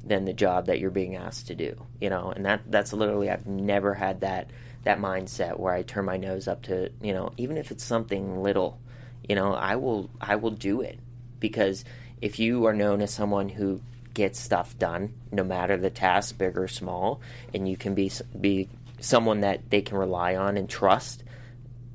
than 0.06 0.26
the 0.26 0.34
job 0.34 0.68
that 0.68 0.80
you're 0.80 0.92
being 0.92 1.16
asked 1.16 1.48
to 1.48 1.56
do. 1.56 1.76
You 2.00 2.10
know, 2.10 2.32
and 2.36 2.46
that 2.46 2.62
that's 2.68 2.94
literally 2.94 3.30
I've 3.30 3.48
never 3.48 3.94
had 3.94 4.22
that 4.22 4.50
that 4.84 5.00
mindset 5.00 5.60
where 5.60 5.74
I 5.74 5.82
turn 5.82 6.06
my 6.06 6.18
nose 6.18 6.48
up 6.48 6.64
to 6.64 6.92
you 7.02 7.14
know 7.14 7.32
even 7.38 7.58
if 7.58 7.72
it's 7.72 7.84
something 7.84 8.42
little, 8.42 8.80
you 9.28 9.36
know 9.36 9.54
I 9.54 9.76
will 9.76 10.10
I 10.22 10.36
will 10.36 10.52
do 10.52 10.82
it 10.82 11.00
because 11.40 11.84
if 12.22 12.40
you 12.40 12.66
are 12.66 12.74
known 12.74 13.02
as 13.02 13.14
someone 13.14 13.50
who 13.50 13.82
gets 14.14 14.40
stuff 14.40 14.78
done 14.80 15.14
no 15.32 15.44
matter 15.44 15.76
the 15.76 15.90
task 15.90 16.38
big 16.38 16.58
or 16.58 16.70
small 16.70 17.20
and 17.54 17.68
you 17.68 17.76
can 17.76 17.94
be 17.94 18.10
be 18.40 18.70
someone 19.02 19.42
that 19.42 19.70
they 19.70 19.82
can 19.82 19.98
rely 19.98 20.38
on 20.38 20.56
and 20.56 20.70
trust 20.70 21.26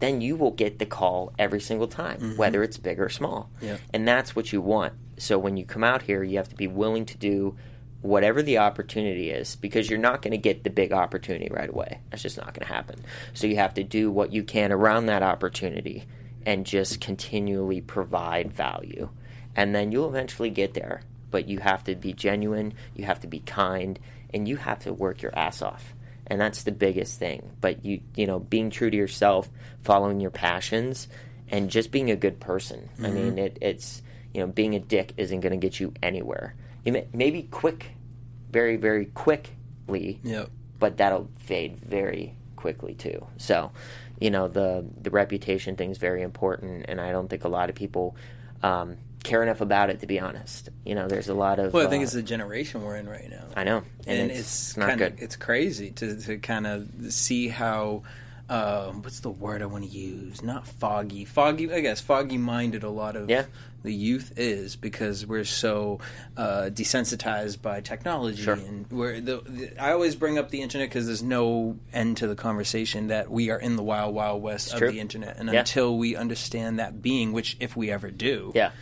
then 0.01 0.21
you 0.21 0.35
will 0.35 0.51
get 0.51 0.79
the 0.79 0.87
call 0.87 1.33
every 1.39 1.61
single 1.61 1.87
time, 1.87 2.19
mm-hmm. 2.19 2.37
whether 2.37 2.63
it's 2.63 2.79
big 2.79 2.99
or 2.99 3.09
small. 3.09 3.51
Yeah. 3.61 3.77
And 3.93 4.09
that's 4.09 4.35
what 4.35 4.53
you 4.53 4.61
want. 4.61 4.95
So 5.19 5.39
when 5.39 5.57
you 5.57 5.65
come 5.65 5.85
out 5.85 6.03
here, 6.03 6.23
you 6.23 6.39
have 6.39 6.49
to 6.49 6.57
be 6.57 6.67
willing 6.67 7.05
to 7.07 7.19
do 7.19 7.57
whatever 8.03 8.43
the 8.43 8.59
opportunity 8.59 9.31
is 9.31 9.57
because 9.57 9.91
you're 9.91 9.99
not 9.99 10.23
going 10.23 10.33
to 10.33 10.39
get 10.39 10.65
the 10.65 10.71
big 10.71 10.93
opportunity 10.93 11.49
right 11.51 11.69
away. 11.69 12.01
That's 12.11 12.23
just 12.23 12.39
not 12.39 12.55
going 12.55 12.67
to 12.67 12.73
happen. 12.73 13.05
So 13.35 13.47
you 13.47 13.57
have 13.57 13.75
to 13.75 13.85
do 13.85 14.11
what 14.11 14.33
you 14.33 14.43
can 14.43 14.73
around 14.73 15.07
that 15.07 15.23
opportunity 15.23 16.07
and 16.47 16.65
just 16.65 17.01
continually 17.01 17.81
provide 17.81 18.53
value. 18.53 19.11
And 19.55 19.75
then 19.75 19.93
you'll 19.93 20.09
eventually 20.09 20.51
get 20.51 20.75
there. 20.75 21.03
But 21.31 21.47
you 21.47 21.59
have 21.61 21.85
to 21.85 21.95
be 21.95 22.13
genuine, 22.13 22.75
you 22.97 23.05
have 23.05 23.21
to 23.21 23.29
be 23.29 23.39
kind, 23.39 24.01
and 24.35 24.49
you 24.49 24.57
have 24.57 24.81
to 24.81 24.93
work 24.93 25.23
your 25.23 25.37
ass 25.39 25.63
off. 25.63 25.95
And 26.27 26.41
that's 26.41 26.65
the 26.65 26.73
biggest 26.73 27.19
thing. 27.21 27.51
But 27.61 27.85
you 27.85 28.01
you 28.17 28.27
know, 28.27 28.41
being 28.41 28.71
true 28.71 28.91
to 28.91 28.97
yourself, 28.97 29.49
following 29.83 30.21
your 30.21 30.33
passions, 30.33 31.07
and 31.49 31.71
just 31.71 31.93
being 31.93 32.11
a 32.11 32.17
good 32.17 32.41
person. 32.41 32.89
I 32.99 33.03
mm-hmm. 33.03 33.15
mean, 33.15 33.39
it, 33.39 33.59
it's 33.61 34.03
you 34.33 34.41
know, 34.41 34.49
being 34.49 34.75
a 34.75 34.81
dick 34.81 35.13
isn't 35.17 35.41
going 35.41 35.53
to 35.53 35.57
get 35.57 35.79
you 35.79 35.93
anywhere. 36.03 36.55
Maybe 36.85 37.43
quick, 37.51 37.93
very 38.51 38.77
very 38.77 39.07
quickly, 39.07 40.21
Yep. 40.23 40.51
but 40.79 40.97
that'll 40.97 41.29
fade 41.39 41.79
very 41.79 42.35
quickly 42.57 42.95
too. 42.95 43.27
So, 43.39 43.73
you 44.21 44.31
know, 44.31 44.49
the 44.49 44.85
the 45.01 45.11
reputation 45.11 45.77
thing's 45.77 45.99
very 45.99 46.23
important, 46.23 46.87
and 46.89 47.01
I 47.01 47.13
don't 47.13 47.29
think 47.29 47.45
a 47.45 47.49
lot 47.49 47.71
of 47.71 47.77
people 47.77 48.17
um, 48.63 48.97
care 49.23 49.43
enough 49.43 49.61
about 49.61 49.91
it. 49.91 50.01
To 50.01 50.07
be 50.07 50.21
honest, 50.21 50.69
you 50.85 50.95
know, 50.95 51.09
there's 51.09 51.29
a 51.29 51.35
lot 51.35 51.59
of. 51.59 51.73
Well, 51.73 51.87
I 51.87 51.91
think 51.91 52.03
uh, 52.03 52.05
it's 52.05 52.13
the 52.13 52.23
generation 52.23 52.83
we're 52.83 52.97
in 52.97 53.09
right 53.09 53.29
now. 53.31 53.45
I 53.57 53.65
know, 53.65 53.83
and, 54.07 54.21
and, 54.21 54.31
it's, 54.31 54.41
it's, 54.41 54.77
not 54.77 54.91
kind 54.91 55.01
of 55.01 55.17
good. 55.17 55.23
it's 55.23 55.37
crazy 55.37 55.91
to 55.93 56.21
to 56.23 56.39
kind 56.39 56.67
of 56.67 57.13
see 57.13 57.49
how 57.49 58.03
uh, 58.51 58.91
what's 58.93 59.21
the 59.21 59.31
word 59.31 59.63
I 59.63 59.67
want 59.67 59.85
to 59.85 59.91
use? 59.91 60.43
Not 60.43 60.67
foggy, 60.67 61.25
foggy. 61.25 61.73
I 61.73 61.81
guess 61.81 62.01
foggy 62.01 62.37
minded. 62.37 62.83
A 62.83 62.91
lot 62.91 63.15
of 63.17 63.31
Yeah. 63.31 63.45
the 63.85 63.95
youth 63.95 64.33
is 64.37 64.75
because 64.77 65.25
we're 65.25 65.45
so 65.45 66.01
uh, 66.37 66.69
desensitized 66.73 67.63
by 67.63 67.81
technology, 67.81 68.43
Sure. 68.43 68.55
and 68.55 68.87
we're 68.91 69.21
the, 69.21 69.41
the. 69.47 69.83
I 69.83 69.93
always 69.93 70.17
bring 70.17 70.37
up 70.37 70.51
the 70.51 70.61
internet 70.63 70.89
because 70.89 71.07
there's 71.07 71.23
no 71.23 71.79
end 71.93 72.17
to 72.19 72.27
the 72.27 72.35
conversation 72.37 73.07
that 73.07 73.31
we 73.31 73.51
are 73.51 73.59
in 73.59 73.77
the 73.77 73.83
wild, 73.85 74.15
wild 74.15 74.43
west 74.43 74.73
of 74.73 74.81
true. 74.81 74.91
the 74.91 75.01
internet, 75.01 75.37
and 75.39 75.49
Yeah. 75.51 75.61
until 75.61 75.97
we 75.97 76.17
understand 76.17 76.79
that 76.81 77.01
being, 77.01 77.33
which 77.33 77.57
if 77.61 77.77
we 77.77 77.91
ever 77.91 78.11
do, 78.11 78.51
yeah, 78.55 78.73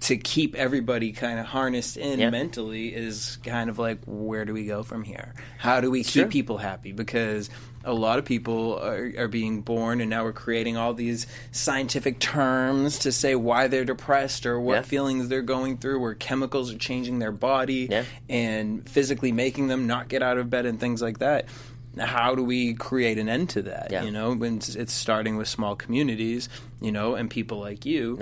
to 0.00 0.16
keep 0.16 0.54
everybody 0.54 1.10
kind 1.12 1.40
of 1.40 1.46
harnessed 1.46 1.96
in 1.96 2.20
Yeah. 2.20 2.30
mentally 2.30 2.94
is 2.94 3.38
kind 3.42 3.68
of 3.68 3.78
like 3.78 3.98
where 4.06 4.44
do 4.44 4.52
we 4.54 4.64
go 4.64 4.82
from 4.82 5.02
here? 5.02 5.34
How 5.58 5.80
do 5.80 5.90
we 5.90 6.04
keep 6.04 6.30
people 6.30 6.58
happy? 6.58 6.92
Because 6.92 7.50
a 7.84 7.92
lot 7.92 8.18
of 8.18 8.24
people 8.24 8.78
are, 8.80 9.12
are 9.18 9.28
being 9.28 9.60
born 9.62 10.00
and 10.00 10.08
now 10.10 10.22
we're 10.22 10.32
creating 10.32 10.76
all 10.76 10.94
these 10.94 11.26
scientific 11.52 12.20
terms 12.20 12.98
to 13.00 13.10
say 13.12 13.34
why 13.34 13.66
they're 13.66 13.84
depressed 13.84 14.46
or 14.46 14.60
what 14.60 14.74
Yeah. 14.74 14.82
feelings 14.82 15.28
they're 15.28 15.42
going 15.42 15.78
through 15.78 15.98
where 16.00 16.14
chemicals 16.14 16.72
are 16.72 16.78
changing 16.78 17.18
their 17.18 17.32
body 17.32 17.88
Yeah. 17.90 18.04
and 18.28 18.88
physically 18.88 19.32
making 19.32 19.66
them 19.68 19.86
not 19.86 20.08
get 20.08 20.22
out 20.22 20.38
of 20.38 20.48
bed 20.50 20.64
and 20.66 20.78
things 20.78 21.02
like 21.02 21.18
that 21.18 21.46
how 21.98 22.34
do 22.36 22.44
we 22.44 22.74
create 22.74 23.18
an 23.18 23.28
end 23.28 23.48
to 23.50 23.62
that 23.62 23.88
Yeah. 23.90 24.04
you 24.04 24.10
know 24.12 24.32
when 24.34 24.58
it's, 24.58 24.74
it's 24.76 24.92
starting 24.92 25.36
with 25.36 25.48
small 25.48 25.74
communities 25.74 26.48
you 26.80 26.92
know 26.92 27.14
and 27.16 27.28
people 27.30 27.58
like 27.58 27.84
you 27.86 28.18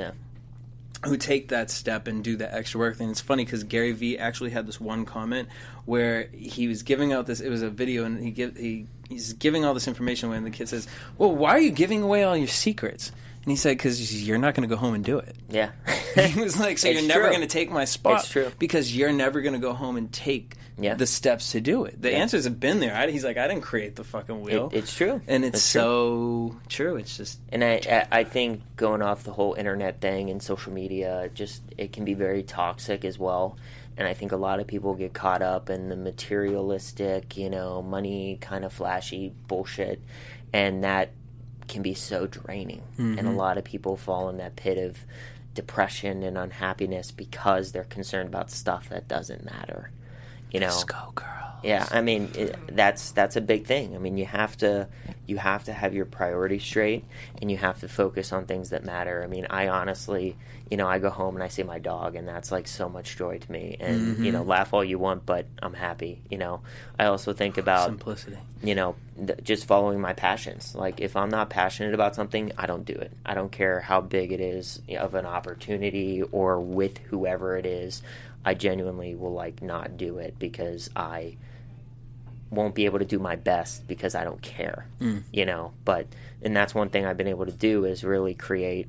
who 1.04 1.16
take 1.16 1.48
that 1.48 1.70
step 1.70 2.06
and 2.06 2.24
do 2.24 2.36
the 2.36 2.52
extra 2.52 2.78
work. 2.80 3.00
And 3.00 3.10
it's 3.10 3.20
funny 3.20 3.44
because 3.44 3.64
Gary 3.64 3.92
Vee 3.92 4.18
actually 4.18 4.50
had 4.50 4.66
this 4.66 4.80
one 4.80 5.04
comment 5.04 5.48
where 5.84 6.28
he 6.32 6.68
was 6.68 6.82
giving 6.82 7.12
out 7.12 7.26
this. 7.26 7.40
It 7.40 7.50
was 7.50 7.62
a 7.62 7.70
video, 7.70 8.04
and 8.04 8.22
he 8.22 8.30
give 8.30 8.56
he 8.56 8.86
he's 9.08 9.32
giving 9.34 9.64
all 9.64 9.74
this 9.74 9.88
information 9.88 10.28
away, 10.28 10.38
and 10.38 10.46
the 10.46 10.50
kid 10.50 10.68
says, 10.68 10.86
"Well, 11.18 11.34
why 11.34 11.50
are 11.50 11.60
you 11.60 11.70
giving 11.70 12.02
away 12.02 12.24
all 12.24 12.36
your 12.36 12.48
secrets?" 12.48 13.10
And 13.42 13.50
he 13.52 13.56
said, 13.56 13.76
"Because 13.76 14.26
you're 14.26 14.38
not 14.38 14.54
going 14.54 14.68
to 14.68 14.74
go 14.74 14.78
home 14.78 14.94
and 14.94 15.04
do 15.04 15.18
it." 15.18 15.36
yeah. 15.48 15.70
he 16.14 16.40
was 16.40 16.58
like, 16.58 16.78
"So 16.78 16.88
It's 16.88 17.00
you're 17.00 17.08
never 17.08 17.28
going 17.28 17.42
to 17.42 17.46
take 17.46 17.70
my 17.70 17.84
spot 17.84 18.20
It's 18.20 18.30
true. 18.30 18.50
because 18.58 18.96
you're 18.96 19.12
never 19.12 19.40
going 19.42 19.54
to 19.54 19.60
go 19.60 19.72
home 19.72 19.96
and 19.96 20.10
take." 20.12 20.54
Yeah. 20.78 20.94
The 20.94 21.06
steps 21.06 21.52
to 21.52 21.60
do 21.60 21.84
it. 21.86 22.00
The 22.00 22.10
Yeah. 22.10 22.18
answers 22.18 22.44
have 22.44 22.60
been 22.60 22.80
there. 22.80 22.94
I, 22.94 23.10
he's 23.10 23.24
like, 23.24 23.38
I 23.38 23.48
didn't 23.48 23.62
create 23.62 23.96
the 23.96 24.04
fucking 24.04 24.42
wheel. 24.42 24.68
It- 24.72 24.78
it's 24.78 24.94
true. 24.94 25.20
and 25.26 25.44
it's, 25.44 25.56
It's 25.58 25.64
so 25.64 26.56
true. 26.68 26.96
It's 26.96 27.16
just 27.16 27.38
And 27.50 27.64
I, 27.64 27.80
I 27.88 28.20
I 28.20 28.24
think 28.24 28.62
going 28.76 29.00
off 29.02 29.24
the 29.24 29.32
whole 29.32 29.54
internet 29.54 30.00
thing 30.00 30.28
and 30.28 30.42
social 30.42 30.72
media, 30.72 31.30
just 31.34 31.62
it 31.78 31.92
can 31.92 32.04
be 32.04 32.14
very 32.14 32.42
toxic 32.42 33.04
as 33.04 33.18
well. 33.18 33.56
And 33.96 34.06
I 34.06 34.12
think 34.12 34.32
a 34.32 34.36
lot 34.36 34.60
of 34.60 34.66
people 34.66 34.94
get 34.94 35.14
caught 35.14 35.40
up 35.40 35.70
in 35.70 35.88
the 35.88 35.96
materialistic, 35.96 37.36
you 37.38 37.48
know, 37.48 37.80
money 37.80 38.36
kind 38.40 38.64
of 38.64 38.72
flashy 38.72 39.32
bullshit, 39.48 40.00
and 40.52 40.84
that 40.84 41.12
can 41.68 41.82
be 41.82 41.94
so 41.94 42.26
draining. 42.26 42.82
And 42.98 43.18
a 43.18 43.22
mm-hmm. 43.22 43.36
lot 43.36 43.58
of 43.58 43.64
people 43.64 43.96
fall 43.96 44.28
in 44.28 44.36
that 44.36 44.54
pit 44.56 44.78
of 44.78 44.98
depression 45.54 46.22
and 46.22 46.36
unhappiness 46.36 47.10
because 47.10 47.72
they're 47.72 47.84
concerned 47.84 48.28
about 48.28 48.50
stuff 48.50 48.90
that 48.90 49.08
doesn't 49.08 49.44
matter. 49.44 49.90
You 50.56 50.60
know, 50.60 50.82
go 50.86 51.12
girl. 51.14 51.58
yeah, 51.62 51.86
I 51.90 52.00
mean 52.00 52.30
it, 52.34 52.56
that's 52.74 53.12
that's 53.12 53.36
a 53.36 53.40
big 53.42 53.66
thing. 53.66 53.94
I 53.94 53.98
mean, 53.98 54.16
you 54.16 54.24
have 54.24 54.56
to 54.58 54.88
you 55.26 55.36
have 55.36 55.64
to 55.64 55.72
have 55.72 55.92
your 55.94 56.06
priorities 56.06 56.62
straight, 56.62 57.04
and 57.42 57.50
you 57.50 57.58
have 57.58 57.80
to 57.80 57.88
focus 57.88 58.32
on 58.32 58.46
things 58.46 58.70
that 58.70 58.84
matter. 58.84 59.22
I 59.22 59.26
mean, 59.26 59.46
I 59.50 59.68
honestly, 59.68 60.36
you 60.70 60.76
know, 60.76 60.88
I 60.88 60.98
go 60.98 61.10
home 61.10 61.36
and 61.36 61.44
I 61.44 61.48
see 61.48 61.62
my 61.62 61.78
dog, 61.78 62.16
and 62.16 62.26
that's 62.26 62.50
like 62.50 62.66
so 62.66 62.88
much 62.88 63.16
joy 63.16 63.38
to 63.38 63.52
me. 63.52 63.76
And 63.78 64.24
you 64.24 64.32
know, 64.32 64.40
mm-hmm. 64.40 64.48
laugh 64.48 64.74
all 64.74 64.84
you 64.84 64.98
want, 64.98 65.24
but 65.24 65.46
I'm 65.62 65.74
happy. 65.74 66.22
You 66.28 66.38
know, 66.38 66.62
I 66.98 67.06
also 67.06 67.32
think 67.32 67.56
about 67.56 67.86
Simplicity. 67.86 68.38
you 68.62 68.74
know, 68.74 68.96
th- 69.24 69.38
just 69.44 69.66
following 69.66 70.00
my 70.00 70.12
passions. 70.12 70.74
Like, 70.74 71.00
if 71.00 71.14
I'm 71.14 71.30
not 71.30 71.50
passionate 71.50 71.94
about 71.94 72.16
something, 72.16 72.50
I 72.58 72.66
don't 72.66 72.84
do 72.84 72.94
it. 72.94 73.12
I 73.24 73.34
don't 73.34 73.52
care 73.52 73.80
how 73.80 74.00
big 74.00 74.32
it 74.32 74.40
is 74.40 74.80
of 74.98 75.14
an 75.14 75.24
opportunity 75.24 76.22
or 76.22 76.60
with 76.60 76.98
whoever 76.98 77.56
it 77.56 77.66
is. 77.66 78.02
I 78.44 78.54
genuinely 78.54 79.14
will, 79.14 79.32
like, 79.32 79.62
not 79.62 79.96
do 79.96 80.18
it 80.18 80.36
because 80.38 80.90
I 80.96 81.36
won't 82.50 82.74
be 82.74 82.86
able 82.86 82.98
to 82.98 83.04
do 83.04 83.18
my 83.18 83.36
best 83.36 83.86
because 83.86 84.14
I 84.14 84.24
don't 84.24 84.40
care, 84.42 84.86
mm. 85.00 85.22
you 85.32 85.44
know. 85.44 85.72
But, 85.84 86.06
and 86.42 86.56
that's 86.56 86.74
one 86.74 86.88
thing 86.88 87.06
I've 87.06 87.16
been 87.16 87.26
able 87.28 87.46
to 87.46 87.52
do 87.52 87.84
is 87.84 88.04
really 88.04 88.34
create 88.34 88.88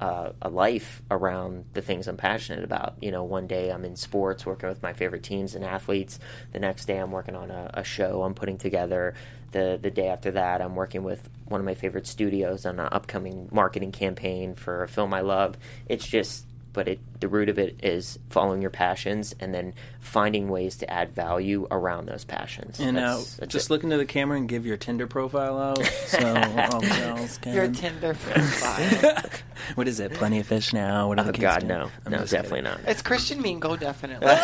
uh, 0.00 0.32
a 0.40 0.48
life 0.48 1.02
around 1.10 1.66
the 1.74 1.82
things 1.82 2.08
I'm 2.08 2.16
passionate 2.16 2.64
about. 2.64 2.94
You 3.00 3.10
know, 3.10 3.22
one 3.22 3.46
day 3.46 3.70
I'm 3.70 3.84
in 3.84 3.96
sports 3.96 4.46
working 4.46 4.68
with 4.68 4.82
my 4.82 4.94
favorite 4.94 5.22
teams 5.22 5.54
and 5.54 5.64
athletes. 5.64 6.18
The 6.52 6.58
next 6.58 6.86
day 6.86 6.96
I'm 6.96 7.12
working 7.12 7.36
on 7.36 7.50
a, 7.50 7.70
a 7.74 7.84
show 7.84 8.22
I'm 8.22 8.34
putting 8.34 8.58
together. 8.58 9.14
The 9.52 9.78
the 9.80 9.90
day 9.90 10.08
after 10.08 10.30
that 10.32 10.62
I'm 10.62 10.74
working 10.74 11.02
with 11.02 11.28
one 11.46 11.60
of 11.60 11.66
my 11.66 11.74
favorite 11.74 12.06
studios 12.06 12.64
on 12.64 12.78
an 12.78 12.88
upcoming 12.90 13.48
marketing 13.52 13.92
campaign 13.92 14.54
for 14.54 14.82
a 14.82 14.88
film 14.88 15.12
I 15.12 15.20
love. 15.20 15.56
It's 15.86 16.06
just 16.06 16.46
but 16.72 16.88
it 16.88 17.00
the 17.20 17.28
root 17.28 17.48
of 17.48 17.58
it 17.58 17.78
is 17.82 18.18
following 18.30 18.60
your 18.62 18.70
passions 18.70 19.34
and 19.40 19.54
then 19.54 19.74
finding 20.00 20.48
ways 20.48 20.76
to 20.78 20.90
add 20.90 21.12
value 21.14 21.66
around 21.70 22.06
those 22.06 22.24
passions. 22.24 22.80
And 22.80 22.96
now, 22.96 23.08
That's- 23.18 23.36
that's 23.36 23.52
just 23.52 23.66
it. 23.68 23.72
look 23.74 23.84
into 23.84 23.96
the 23.98 24.06
camera 24.06 24.36
and 24.38 24.48
give 24.48 24.64
your 24.66 24.76
Tinder 24.78 25.06
profile 25.06 25.58
out, 25.58 25.84
so 25.84 26.18
all 26.72 26.80
the 26.80 26.86
girls 27.04 27.38
can. 27.38 27.54
Your 27.54 27.68
Tinder 27.68 28.14
profile. 28.14 29.22
what 29.74 29.86
is 29.88 30.00
it? 30.00 30.14
Plenty 30.14 30.40
of 30.40 30.46
fish 30.46 30.72
now. 30.72 31.08
What 31.08 31.18
are 31.18 31.22
Oh 31.22 31.26
the 31.26 31.32
kids 31.32 31.42
God, 31.42 31.58
doing? 31.60 31.68
no, 31.68 31.90
I'm 32.06 32.12
no, 32.12 32.18
definitely 32.20 32.62
kidding. 32.62 32.64
not. 32.64 32.80
it's 32.86 33.02
Christian 33.02 33.42
Mingle, 33.42 33.76
definitely. 33.76 34.26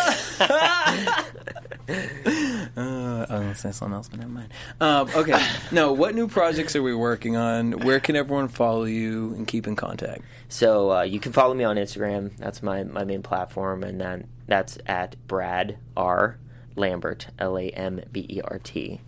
Uh, 1.89 3.24
I 3.29 3.33
was 3.35 3.41
gonna 3.43 3.55
say 3.55 3.70
something 3.72 3.95
else, 3.95 4.09
but 4.09 4.18
never 4.18 4.31
mind. 4.31 4.49
Um, 4.81 5.09
okay, 5.14 5.41
no. 5.70 5.93
What 5.93 6.14
new 6.16 6.27
projects 6.29 6.74
are 6.74 6.83
we 6.83 6.95
working 6.95 7.37
on? 7.37 7.72
Where 7.85 8.01
can 8.01 8.16
everyone 8.16 8.49
follow 8.49 8.85
you 8.85 9.35
and 9.35 9.47
keep 9.47 9.66
in 9.68 9.77
contact? 9.77 10.22
So 10.49 10.91
uh, 10.93 11.03
you 11.03 11.20
can 11.20 11.33
follow 11.33 11.55
me 11.55 11.62
on 11.64 11.77
Instagram. 11.77 12.37
That's 12.39 12.62
my, 12.67 12.85
my 12.85 13.05
main 13.05 13.23
platform, 13.23 13.83
and 13.83 13.99
then 13.99 14.29
that's 14.47 14.77
at 14.87 15.17
Brad 15.27 15.79
R 15.97 16.39
Lambert 16.77 17.29
L 17.39 17.57
A 17.59 17.69
M 17.71 18.03
B 18.12 18.27
E 18.29 18.41
R 18.45 18.61
T. 18.62 19.01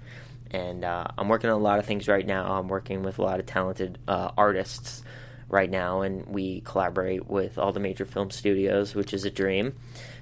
And 0.51 0.83
uh, 0.85 1.09
I'm 1.19 1.29
working 1.29 1.51
on 1.51 1.61
a 1.61 1.63
lot 1.63 1.79
of 1.79 1.85
things 1.85 2.09
right 2.09 2.27
now. 2.27 2.59
I'm 2.59 2.69
working 2.69 3.03
with 3.03 3.19
a 3.19 3.23
lot 3.23 3.39
of 3.39 3.45
talented 3.45 3.99
uh, 4.09 4.31
artists 4.39 5.03
right 5.51 5.71
now, 5.71 6.01
and 6.01 6.27
we 6.27 6.61
collaborate 6.63 7.27
with 7.27 7.59
all 7.59 7.73
the 7.73 7.81
major 7.81 8.05
film 8.05 8.31
studios, 8.31 8.95
which 8.95 9.13
is 9.13 9.25
a 9.25 9.31
dream. 9.31 9.75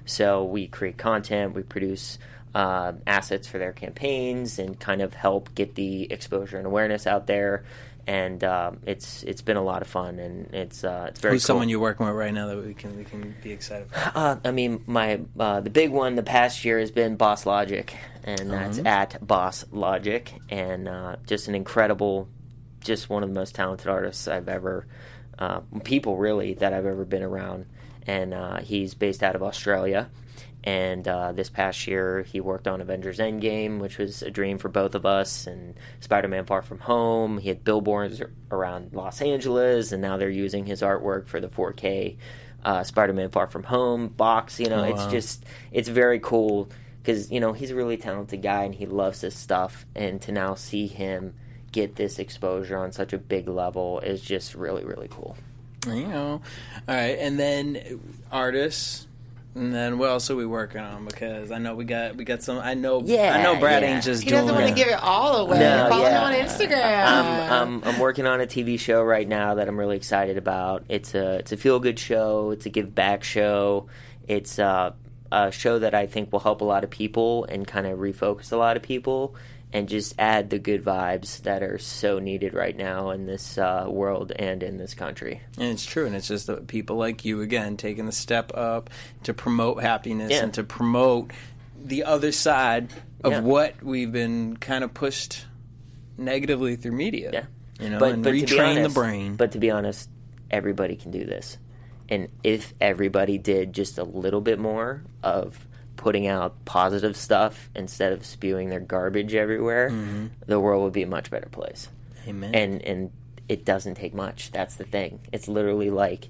So 0.05 0.43
we 0.43 0.67
create 0.67 0.97
content, 0.97 1.53
we 1.53 1.63
produce 1.63 2.17
uh, 2.55 2.93
assets 3.05 3.47
for 3.47 3.57
their 3.57 3.73
campaigns, 3.73 4.59
and 4.59 4.79
kind 4.79 5.01
of 5.01 5.13
help 5.13 5.53
get 5.55 5.75
the 5.75 6.11
exposure 6.11 6.57
and 6.57 6.65
awareness 6.65 7.07
out 7.07 7.27
there. 7.27 7.63
And 8.07 8.41
um, 8.45 8.79
it's 8.85 9.23
it's 9.23 9.41
been 9.41 9.57
a 9.57 9.61
lot 9.61 9.81
of 9.81 9.89
fun, 9.89 10.17
and 10.17 10.53
it's 10.53 10.85
uh, 10.85 11.07
it's 11.09 11.19
very 11.19 11.33
Who's 11.35 11.43
cool. 11.43 11.47
someone 11.47 11.67
you're 11.67 11.81
working 11.81 12.05
with 12.05 12.15
right 12.15 12.33
now 12.33 12.47
that 12.47 12.65
we 12.65 12.73
can 12.73 12.95
we 12.95 13.03
can 13.03 13.35
be 13.43 13.51
excited 13.51 13.89
for? 13.89 14.11
Uh, 14.15 14.37
I 14.45 14.51
mean, 14.51 14.81
my 14.87 15.19
uh, 15.37 15.59
the 15.59 15.69
big 15.69 15.91
one 15.91 16.15
the 16.15 16.23
past 16.23 16.63
year 16.63 16.79
has 16.79 16.89
been 16.89 17.17
Boss 17.17 17.45
Logic, 17.45 17.93
and 18.23 18.49
that's 18.49 18.79
at 18.79 19.25
Boss 19.27 19.65
Logic, 19.73 20.33
and 20.49 20.87
uh, 20.87 21.17
just 21.25 21.49
an 21.49 21.55
incredible, 21.55 22.29
just 22.79 23.09
one 23.09 23.23
of 23.23 23.29
the 23.29 23.35
most 23.35 23.55
talented 23.55 23.89
artists 23.89 24.29
I've 24.29 24.47
ever, 24.47 24.87
uh, 25.37 25.59
people 25.83 26.15
really 26.15 26.53
that 26.53 26.71
I've 26.71 26.85
ever 26.85 27.03
been 27.03 27.23
around, 27.23 27.65
and 28.05 28.33
uh, 28.33 28.61
he's 28.61 28.93
based 28.93 29.21
out 29.21 29.35
of 29.35 29.43
Australia, 29.43 30.09
And 30.63 31.07
uh, 31.07 31.31
this 31.31 31.49
past 31.49 31.87
year, 31.87 32.23
he 32.23 32.41
worked 32.41 32.67
on 32.67 32.81
Avengers 32.81 33.19
Endgame, 33.19 33.79
which 33.79 33.97
was 33.97 34.21
a 34.21 34.29
dream 34.29 34.57
for 34.57 34.67
both 34.67 34.95
of 34.95 35.05
us, 35.05 35.47
and 35.47 35.75
Spider 36.01 36.27
Man 36.27 36.45
Far 36.45 36.61
From 36.61 36.79
Home. 36.79 37.37
He 37.37 37.47
had 37.47 37.63
billboards 37.63 38.21
around 38.51 38.91
Los 38.93 39.21
Angeles, 39.21 39.91
and 39.93 40.01
now 40.01 40.17
they're 40.17 40.29
using 40.29 40.65
his 40.65 40.81
artwork 40.81 41.27
for 41.27 41.39
the 41.39 41.47
4K 41.47 42.17
uh, 42.65 42.83
Spider 42.83 43.13
Man 43.13 43.29
Far 43.29 43.47
From 43.47 43.63
Home 43.63 44.07
box. 44.09 44.59
You 44.59 44.67
know, 44.69 44.81
Oh, 44.81 44.83
it's 44.89 44.97
wow. 45.03 45.09
just, 45.11 45.45
it's 45.71 45.87
very 45.87 46.19
cool 46.19 46.69
because, 47.01 47.31
you 47.31 47.39
know, 47.39 47.53
he's 47.53 47.71
a 47.71 47.75
really 47.75 47.95
talented 47.95 48.41
guy 48.41 48.63
and 48.63 48.75
he 48.75 48.87
loves 48.87 49.21
this 49.21 49.37
stuff. 49.37 49.85
And 49.95 50.21
to 50.23 50.33
now 50.33 50.55
see 50.55 50.87
him 50.87 51.35
get 51.71 51.95
this 51.95 52.19
exposure 52.19 52.77
on 52.77 52.91
such 52.91 53.13
a 53.13 53.17
big 53.17 53.47
level 53.47 53.99
is 54.01 54.21
just 54.21 54.53
really, 54.55 54.83
really 54.83 55.07
cool. 55.09 55.37
You 55.85 56.07
know, 56.07 56.41
all 56.89 56.95
right, 56.95 57.17
and 57.17 57.39
then 57.39 58.01
artists, 58.29 59.06
and 59.57 59.73
then 59.73 59.97
what 59.97 60.09
else 60.09 60.29
are 60.29 60.35
we 60.35 60.45
working 60.45 60.81
on? 60.81 61.05
Because 61.05 61.51
I 61.51 61.57
know 61.57 61.75
we 61.75 61.83
got 61.85 62.15
we 62.15 62.23
got 62.23 62.41
some. 62.43 62.57
I 62.59 62.73
know, 62.73 63.01
Yeah, 63.03 63.35
I 63.37 63.43
know 63.43 63.59
Brad 63.59 63.83
yeah. 63.83 63.95
ain't 63.95 64.03
just 64.03 64.23
He 64.23 64.29
doing. 64.29 64.41
doesn't 64.43 64.55
want 64.55 64.67
to 64.69 64.73
give 64.75 64.87
it 64.87 65.01
all 65.01 65.37
away. 65.37 65.59
No, 65.59 65.87
Follow 65.89 66.03
yeah. 66.03 66.29
him 66.29 66.41
on 66.41 66.47
Instagram. 66.47 67.05
I'm, 67.07 67.51
I'm, 67.51 67.83
I'm 67.83 67.99
working 67.99 68.25
on 68.27 68.39
a 68.41 68.45
TV 68.47 68.79
show 68.79 69.03
right 69.03 69.27
now 69.27 69.55
that 69.55 69.67
I'm 69.67 69.77
really 69.77 69.97
excited 69.97 70.37
about. 70.37 70.83
It's 70.89 71.13
a 71.15 71.37
it's 71.39 71.51
a 71.51 71.57
feel 71.57 71.79
good 71.79 71.99
show. 71.99 72.51
It's 72.51 72.65
a 72.65 72.69
give 72.69 72.93
back 72.95 73.23
show. 73.23 73.87
It's 74.27 74.59
a, 74.59 74.93
a 75.31 75.51
show 75.51 75.79
that 75.79 75.93
I 75.93 76.05
think 76.05 76.31
will 76.31 76.39
help 76.39 76.61
a 76.61 76.65
lot 76.65 76.83
of 76.83 76.89
people 76.89 77.45
and 77.45 77.67
kind 77.67 77.87
of 77.87 77.99
refocus 77.99 78.51
a 78.51 78.57
lot 78.57 78.77
of 78.77 78.83
people 78.83 79.35
and 79.73 79.89
just 79.89 80.15
add 80.17 80.49
the 80.49 80.59
good 80.59 80.83
vibes 80.83 81.41
that 81.43 81.61
are 81.61 81.77
so 81.77 82.19
needed 82.19 82.53
right 82.53 82.75
now 82.77 83.09
in 83.09 83.25
this 83.25 83.57
uh, 83.57 83.85
world 83.89 84.31
and 84.37 84.63
in 84.63 84.77
this 84.77 84.93
country. 84.93 85.41
And 85.57 85.67
it's 85.69 85.85
true, 85.85 86.05
and 86.05 86.15
it's 86.15 86.27
just 86.29 86.47
that 86.47 86.67
people 86.67 86.95
like 86.95 87.25
you 87.25 87.41
again 87.41 87.75
taking 87.77 88.05
the 88.05 88.11
step 88.13 88.51
up 88.55 88.89
to 89.23 89.33
promote 89.33 89.81
happiness 89.81 90.31
Yeah. 90.31 90.43
and 90.43 90.53
to 90.53 90.63
promote 90.63 91.31
the 91.83 92.03
other 92.05 92.31
side 92.31 92.89
of 93.23 93.31
Yeah. 93.33 93.39
what 93.41 93.83
we've 93.83 94.11
been 94.11 94.55
kind 94.57 94.83
of 94.83 94.93
pushed 94.93 95.45
negatively 96.17 96.75
through 96.75 96.93
media. 96.93 97.29
Yeah. 97.33 97.45
you 97.79 97.89
know, 97.91 97.99
but, 97.99 98.13
and 98.13 98.23
but 98.23 98.33
retrain 98.33 98.77
honest, 98.77 98.93
the 98.95 98.99
brain. 98.99 99.35
But 99.35 99.51
to 99.51 99.59
be 99.59 99.69
honest, 99.69 100.09
everybody 100.49 100.95
can 100.95 101.11
do 101.11 101.25
this. 101.25 101.57
And 102.09 102.29
if 102.41 102.73
everybody 102.79 103.37
did 103.37 103.73
just 103.73 103.97
a 103.97 104.03
little 104.03 104.39
bit 104.41 104.59
more 104.59 105.03
of 105.21 105.66
putting 105.97 106.27
out 106.27 106.63
positive 106.63 107.17
stuff 107.17 107.69
instead 107.75 108.13
of 108.13 108.25
spewing 108.25 108.69
their 108.69 108.79
garbage 108.79 109.35
everywhere, 109.35 109.89
mm-hmm. 109.89 110.27
the 110.45 110.59
world 110.59 110.83
would 110.83 110.93
be 110.93 111.03
a 111.03 111.07
much 111.07 111.29
better 111.29 111.49
place. 111.49 111.89
Amen. 112.27 112.55
And 112.55 112.81
and 112.83 113.11
it 113.49 113.65
doesn't 113.65 113.95
take 113.95 114.13
much. 114.13 114.51
That's 114.51 114.75
the 114.75 114.83
thing. 114.85 115.19
It's 115.31 115.47
literally 115.47 115.89
like 115.89 116.29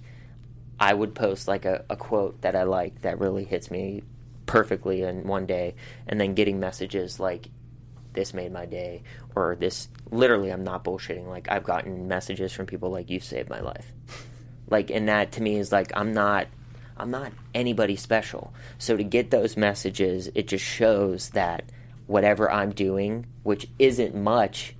I 0.79 0.93
would 0.93 1.13
post 1.13 1.47
like 1.47 1.65
a, 1.65 1.85
a 1.89 1.95
quote 1.95 2.41
that 2.41 2.55
I 2.55 2.63
like 2.63 3.01
that 3.01 3.19
really 3.19 3.43
hits 3.43 3.69
me 3.69 4.03
perfectly 4.45 5.03
in 5.03 5.27
one 5.27 5.45
day, 5.45 5.75
and 6.07 6.19
then 6.19 6.33
getting 6.33 6.59
messages 6.59 7.19
like 7.19 7.49
this 8.13 8.33
made 8.33 8.51
my 8.51 8.65
day 8.65 9.03
or 9.35 9.55
this 9.55 9.89
literally 10.09 10.49
I'm 10.49 10.63
not 10.63 10.83
bullshitting 10.83 11.27
like 11.27 11.51
I've 11.51 11.63
gotten 11.63 12.07
messages 12.07 12.51
from 12.51 12.65
people 12.65 12.89
like 12.89 13.11
you 13.11 13.19
saved 13.19 13.49
my 13.49 13.59
life. 13.59 13.93
Like 14.69 14.89
and 14.89 15.07
that 15.07 15.33
to 15.33 15.41
me 15.41 15.57
is 15.57 15.71
like 15.71 15.91
I'm 15.95 16.13
not 16.13 16.47
I'm 16.99 17.11
not 17.11 17.31
anybody 17.53 17.95
special. 17.95 18.53
So 18.77 18.97
to 18.97 19.03
get 19.03 19.31
those 19.31 19.57
messages 19.57 20.29
it 20.35 20.47
just 20.47 20.65
shows 20.65 21.29
that 21.29 21.63
whatever 22.07 22.51
I'm 22.51 22.71
doing, 22.71 23.25
which 23.43 23.67
isn't 23.77 24.15
much, 24.15 24.75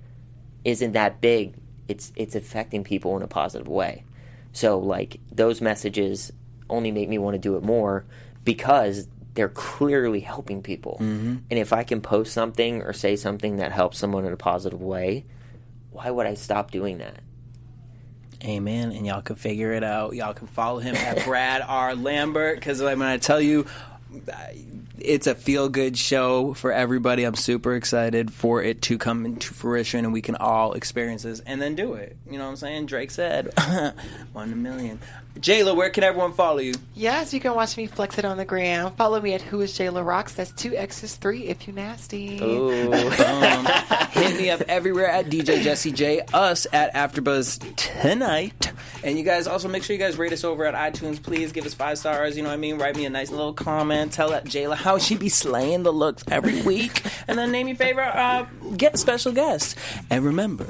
isn't 0.64 0.92
that 0.92 1.20
big. 1.20 1.54
It's 1.86 2.12
it's 2.16 2.34
affecting 2.34 2.84
people 2.84 3.16
in 3.16 3.22
a 3.22 3.28
positive 3.28 3.68
way. 3.68 4.04
So 4.52 4.78
like 4.78 5.20
those 5.30 5.60
messages 5.60 6.32
only 6.68 6.90
make 6.90 7.08
me 7.08 7.18
want 7.18 7.34
to 7.34 7.38
do 7.38 7.56
it 7.56 7.62
more 7.62 8.04
because 8.44 9.08
they're 9.34 9.48
clearly 9.48 10.20
helping 10.20 10.62
people. 10.62 10.98
Mm-hmm. 11.00 11.36
And 11.50 11.58
if 11.58 11.72
I 11.72 11.84
can 11.84 12.00
post 12.00 12.32
something 12.32 12.82
or 12.82 12.92
say 12.92 13.14
something 13.14 13.56
that 13.56 13.72
helps 13.72 13.98
someone 13.98 14.24
in 14.24 14.32
a 14.32 14.36
positive 14.36 14.82
way, 14.82 15.26
why 15.92 16.10
would 16.10 16.26
I 16.26 16.34
stop 16.34 16.70
doing 16.70 16.98
that? 16.98 17.20
Amen. 18.44 18.92
And 18.92 19.06
y'all 19.06 19.22
can 19.22 19.36
figure 19.36 19.72
it 19.72 19.82
out. 19.82 20.14
Y'all 20.14 20.34
can 20.34 20.46
follow 20.46 20.78
him 20.78 20.94
at 20.94 21.24
Brad 21.24 21.62
R. 21.66 21.94
Lambert 21.94 22.56
because 22.56 22.80
I'm 22.80 22.98
going 22.98 23.18
to 23.18 23.24
tell 23.24 23.40
you, 23.40 23.66
it's 25.00 25.26
a 25.26 25.34
feel 25.34 25.68
good 25.68 25.98
show 25.98 26.54
for 26.54 26.72
everybody. 26.72 27.24
I'm 27.24 27.34
super 27.34 27.74
excited 27.74 28.32
for 28.32 28.62
it 28.62 28.82
to 28.82 28.98
come 28.98 29.24
into 29.26 29.54
fruition 29.54 30.04
and 30.04 30.12
we 30.12 30.22
can 30.22 30.36
all 30.36 30.72
experience 30.72 31.22
this 31.22 31.40
and 31.40 31.60
then 31.60 31.74
do 31.74 31.94
it. 31.94 32.16
You 32.30 32.38
know 32.38 32.44
what 32.44 32.50
I'm 32.50 32.56
saying? 32.56 32.86
Drake 32.86 33.10
said, 33.10 33.52
one 34.32 34.48
in 34.48 34.52
a 34.52 34.56
million. 34.56 35.00
Jayla, 35.40 35.76
where 35.76 35.90
can 35.90 36.02
everyone 36.04 36.32
follow 36.32 36.58
you? 36.58 36.74
yes, 36.94 37.32
you 37.32 37.38
can 37.38 37.54
watch 37.54 37.76
me 37.76 37.86
flex 37.86 38.18
it 38.18 38.24
on 38.24 38.36
the 38.36 38.44
gram. 38.44 38.90
Follow 38.96 39.20
me 39.20 39.34
at 39.34 39.40
Who 39.40 39.60
is 39.60 39.72
Jayla 39.78 40.04
Rocks. 40.04 40.34
That's 40.34 40.50
two 40.50 40.74
X's 40.74 41.14
three 41.14 41.44
if 41.44 41.68
you 41.68 41.72
nasty. 41.72 42.38
Ooh. 42.42 42.92
Um, 42.92 43.66
hit 44.10 44.36
me 44.36 44.50
up 44.50 44.62
everywhere 44.62 45.06
at 45.08 45.26
DJ 45.26 45.62
Jesse 45.62 45.92
J. 45.92 46.22
Us 46.34 46.66
at 46.72 46.92
AfterBuzz 46.94 47.76
tonight, 47.76 48.72
and 49.04 49.16
you 49.16 49.24
guys 49.24 49.46
also 49.46 49.68
make 49.68 49.84
sure 49.84 49.94
you 49.94 50.02
guys 50.02 50.16
rate 50.18 50.32
us 50.32 50.42
over 50.42 50.64
at 50.64 50.74
iTunes. 50.74 51.22
Please 51.22 51.52
give 51.52 51.64
us 51.64 51.74
five 51.74 51.98
stars. 51.98 52.36
You 52.36 52.42
know 52.42 52.48
what 52.48 52.54
I 52.54 52.58
mean? 52.58 52.78
Write 52.78 52.96
me 52.96 53.04
a 53.06 53.10
nice 53.10 53.30
little 53.30 53.52
comment. 53.52 54.12
Tell 54.12 54.30
that 54.30 54.44
Jayla 54.44 54.74
how 54.74 54.98
she 54.98 55.16
be 55.16 55.28
slaying 55.28 55.84
the 55.84 55.92
looks 55.92 56.24
every 56.30 56.62
week, 56.62 57.02
and 57.28 57.38
then 57.38 57.52
name 57.52 57.68
your 57.68 57.76
favorite 57.76 58.08
uh, 58.08 58.44
get 58.76 58.98
special 58.98 59.32
guest. 59.32 59.76
And 60.10 60.24
remember, 60.24 60.66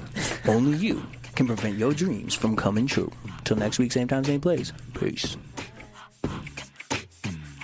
only 0.46 0.76
you 0.76 1.06
can 1.34 1.46
prevent 1.46 1.78
your 1.78 1.94
dreams 1.94 2.34
from 2.34 2.54
coming 2.54 2.86
true. 2.86 3.10
Till 3.44 3.56
next 3.56 3.78
week, 3.78 3.92
same 3.92 4.08
time, 4.08 4.24
same 4.24 4.40
place. 4.40 4.72
Peace. 4.98 5.36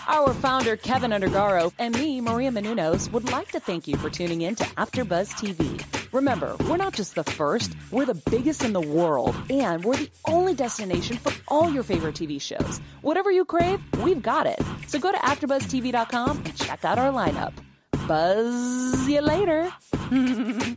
Our 0.07 0.35
founder, 0.35 0.77
Kevin 0.77 1.13
Undergaro, 1.13 1.73
and 1.79 1.95
me, 1.95 2.21
Maria 2.21 2.51
Menounos, 2.51 3.11
would 3.11 3.31
like 3.33 3.53
to 3.53 3.61
thank 3.61 3.89
you 3.89 3.97
for 3.97 4.11
tuning 4.11 4.43
in 4.43 4.55
to 4.57 4.65
AfterBuzz 4.65 5.33
TV. 5.33 6.13
Remember, 6.13 6.55
we're 6.69 6.77
not 6.77 6.93
just 6.93 7.15
the 7.15 7.25
first, 7.25 7.75
we're 7.91 8.05
the 8.05 8.21
biggest 8.31 8.63
in 8.63 8.75
the 8.75 8.81
world, 8.81 9.35
and 9.49 9.83
we're 9.83 9.97
the 9.97 10.11
only 10.29 10.55
destination 10.55 11.17
for 11.17 11.33
all 11.49 11.71
your 11.71 11.83
favorite 11.83 12.15
TV 12.15 12.41
shows. 12.41 12.81
Whatever 13.01 13.31
you 13.31 13.45
crave, 13.45 13.81
we've 14.03 14.23
got 14.23 14.47
it. 14.47 14.61
So 14.89 14.99
go 14.99 15.11
to 15.11 15.19
AfterBuzzTV.com 15.19 16.43
and 16.45 16.57
check 16.57 16.85
out 16.85 16.99
our 16.99 17.11
lineup. 17.11 17.55
Buzz 18.07 19.09
you 19.09 19.23
later. 19.23 19.73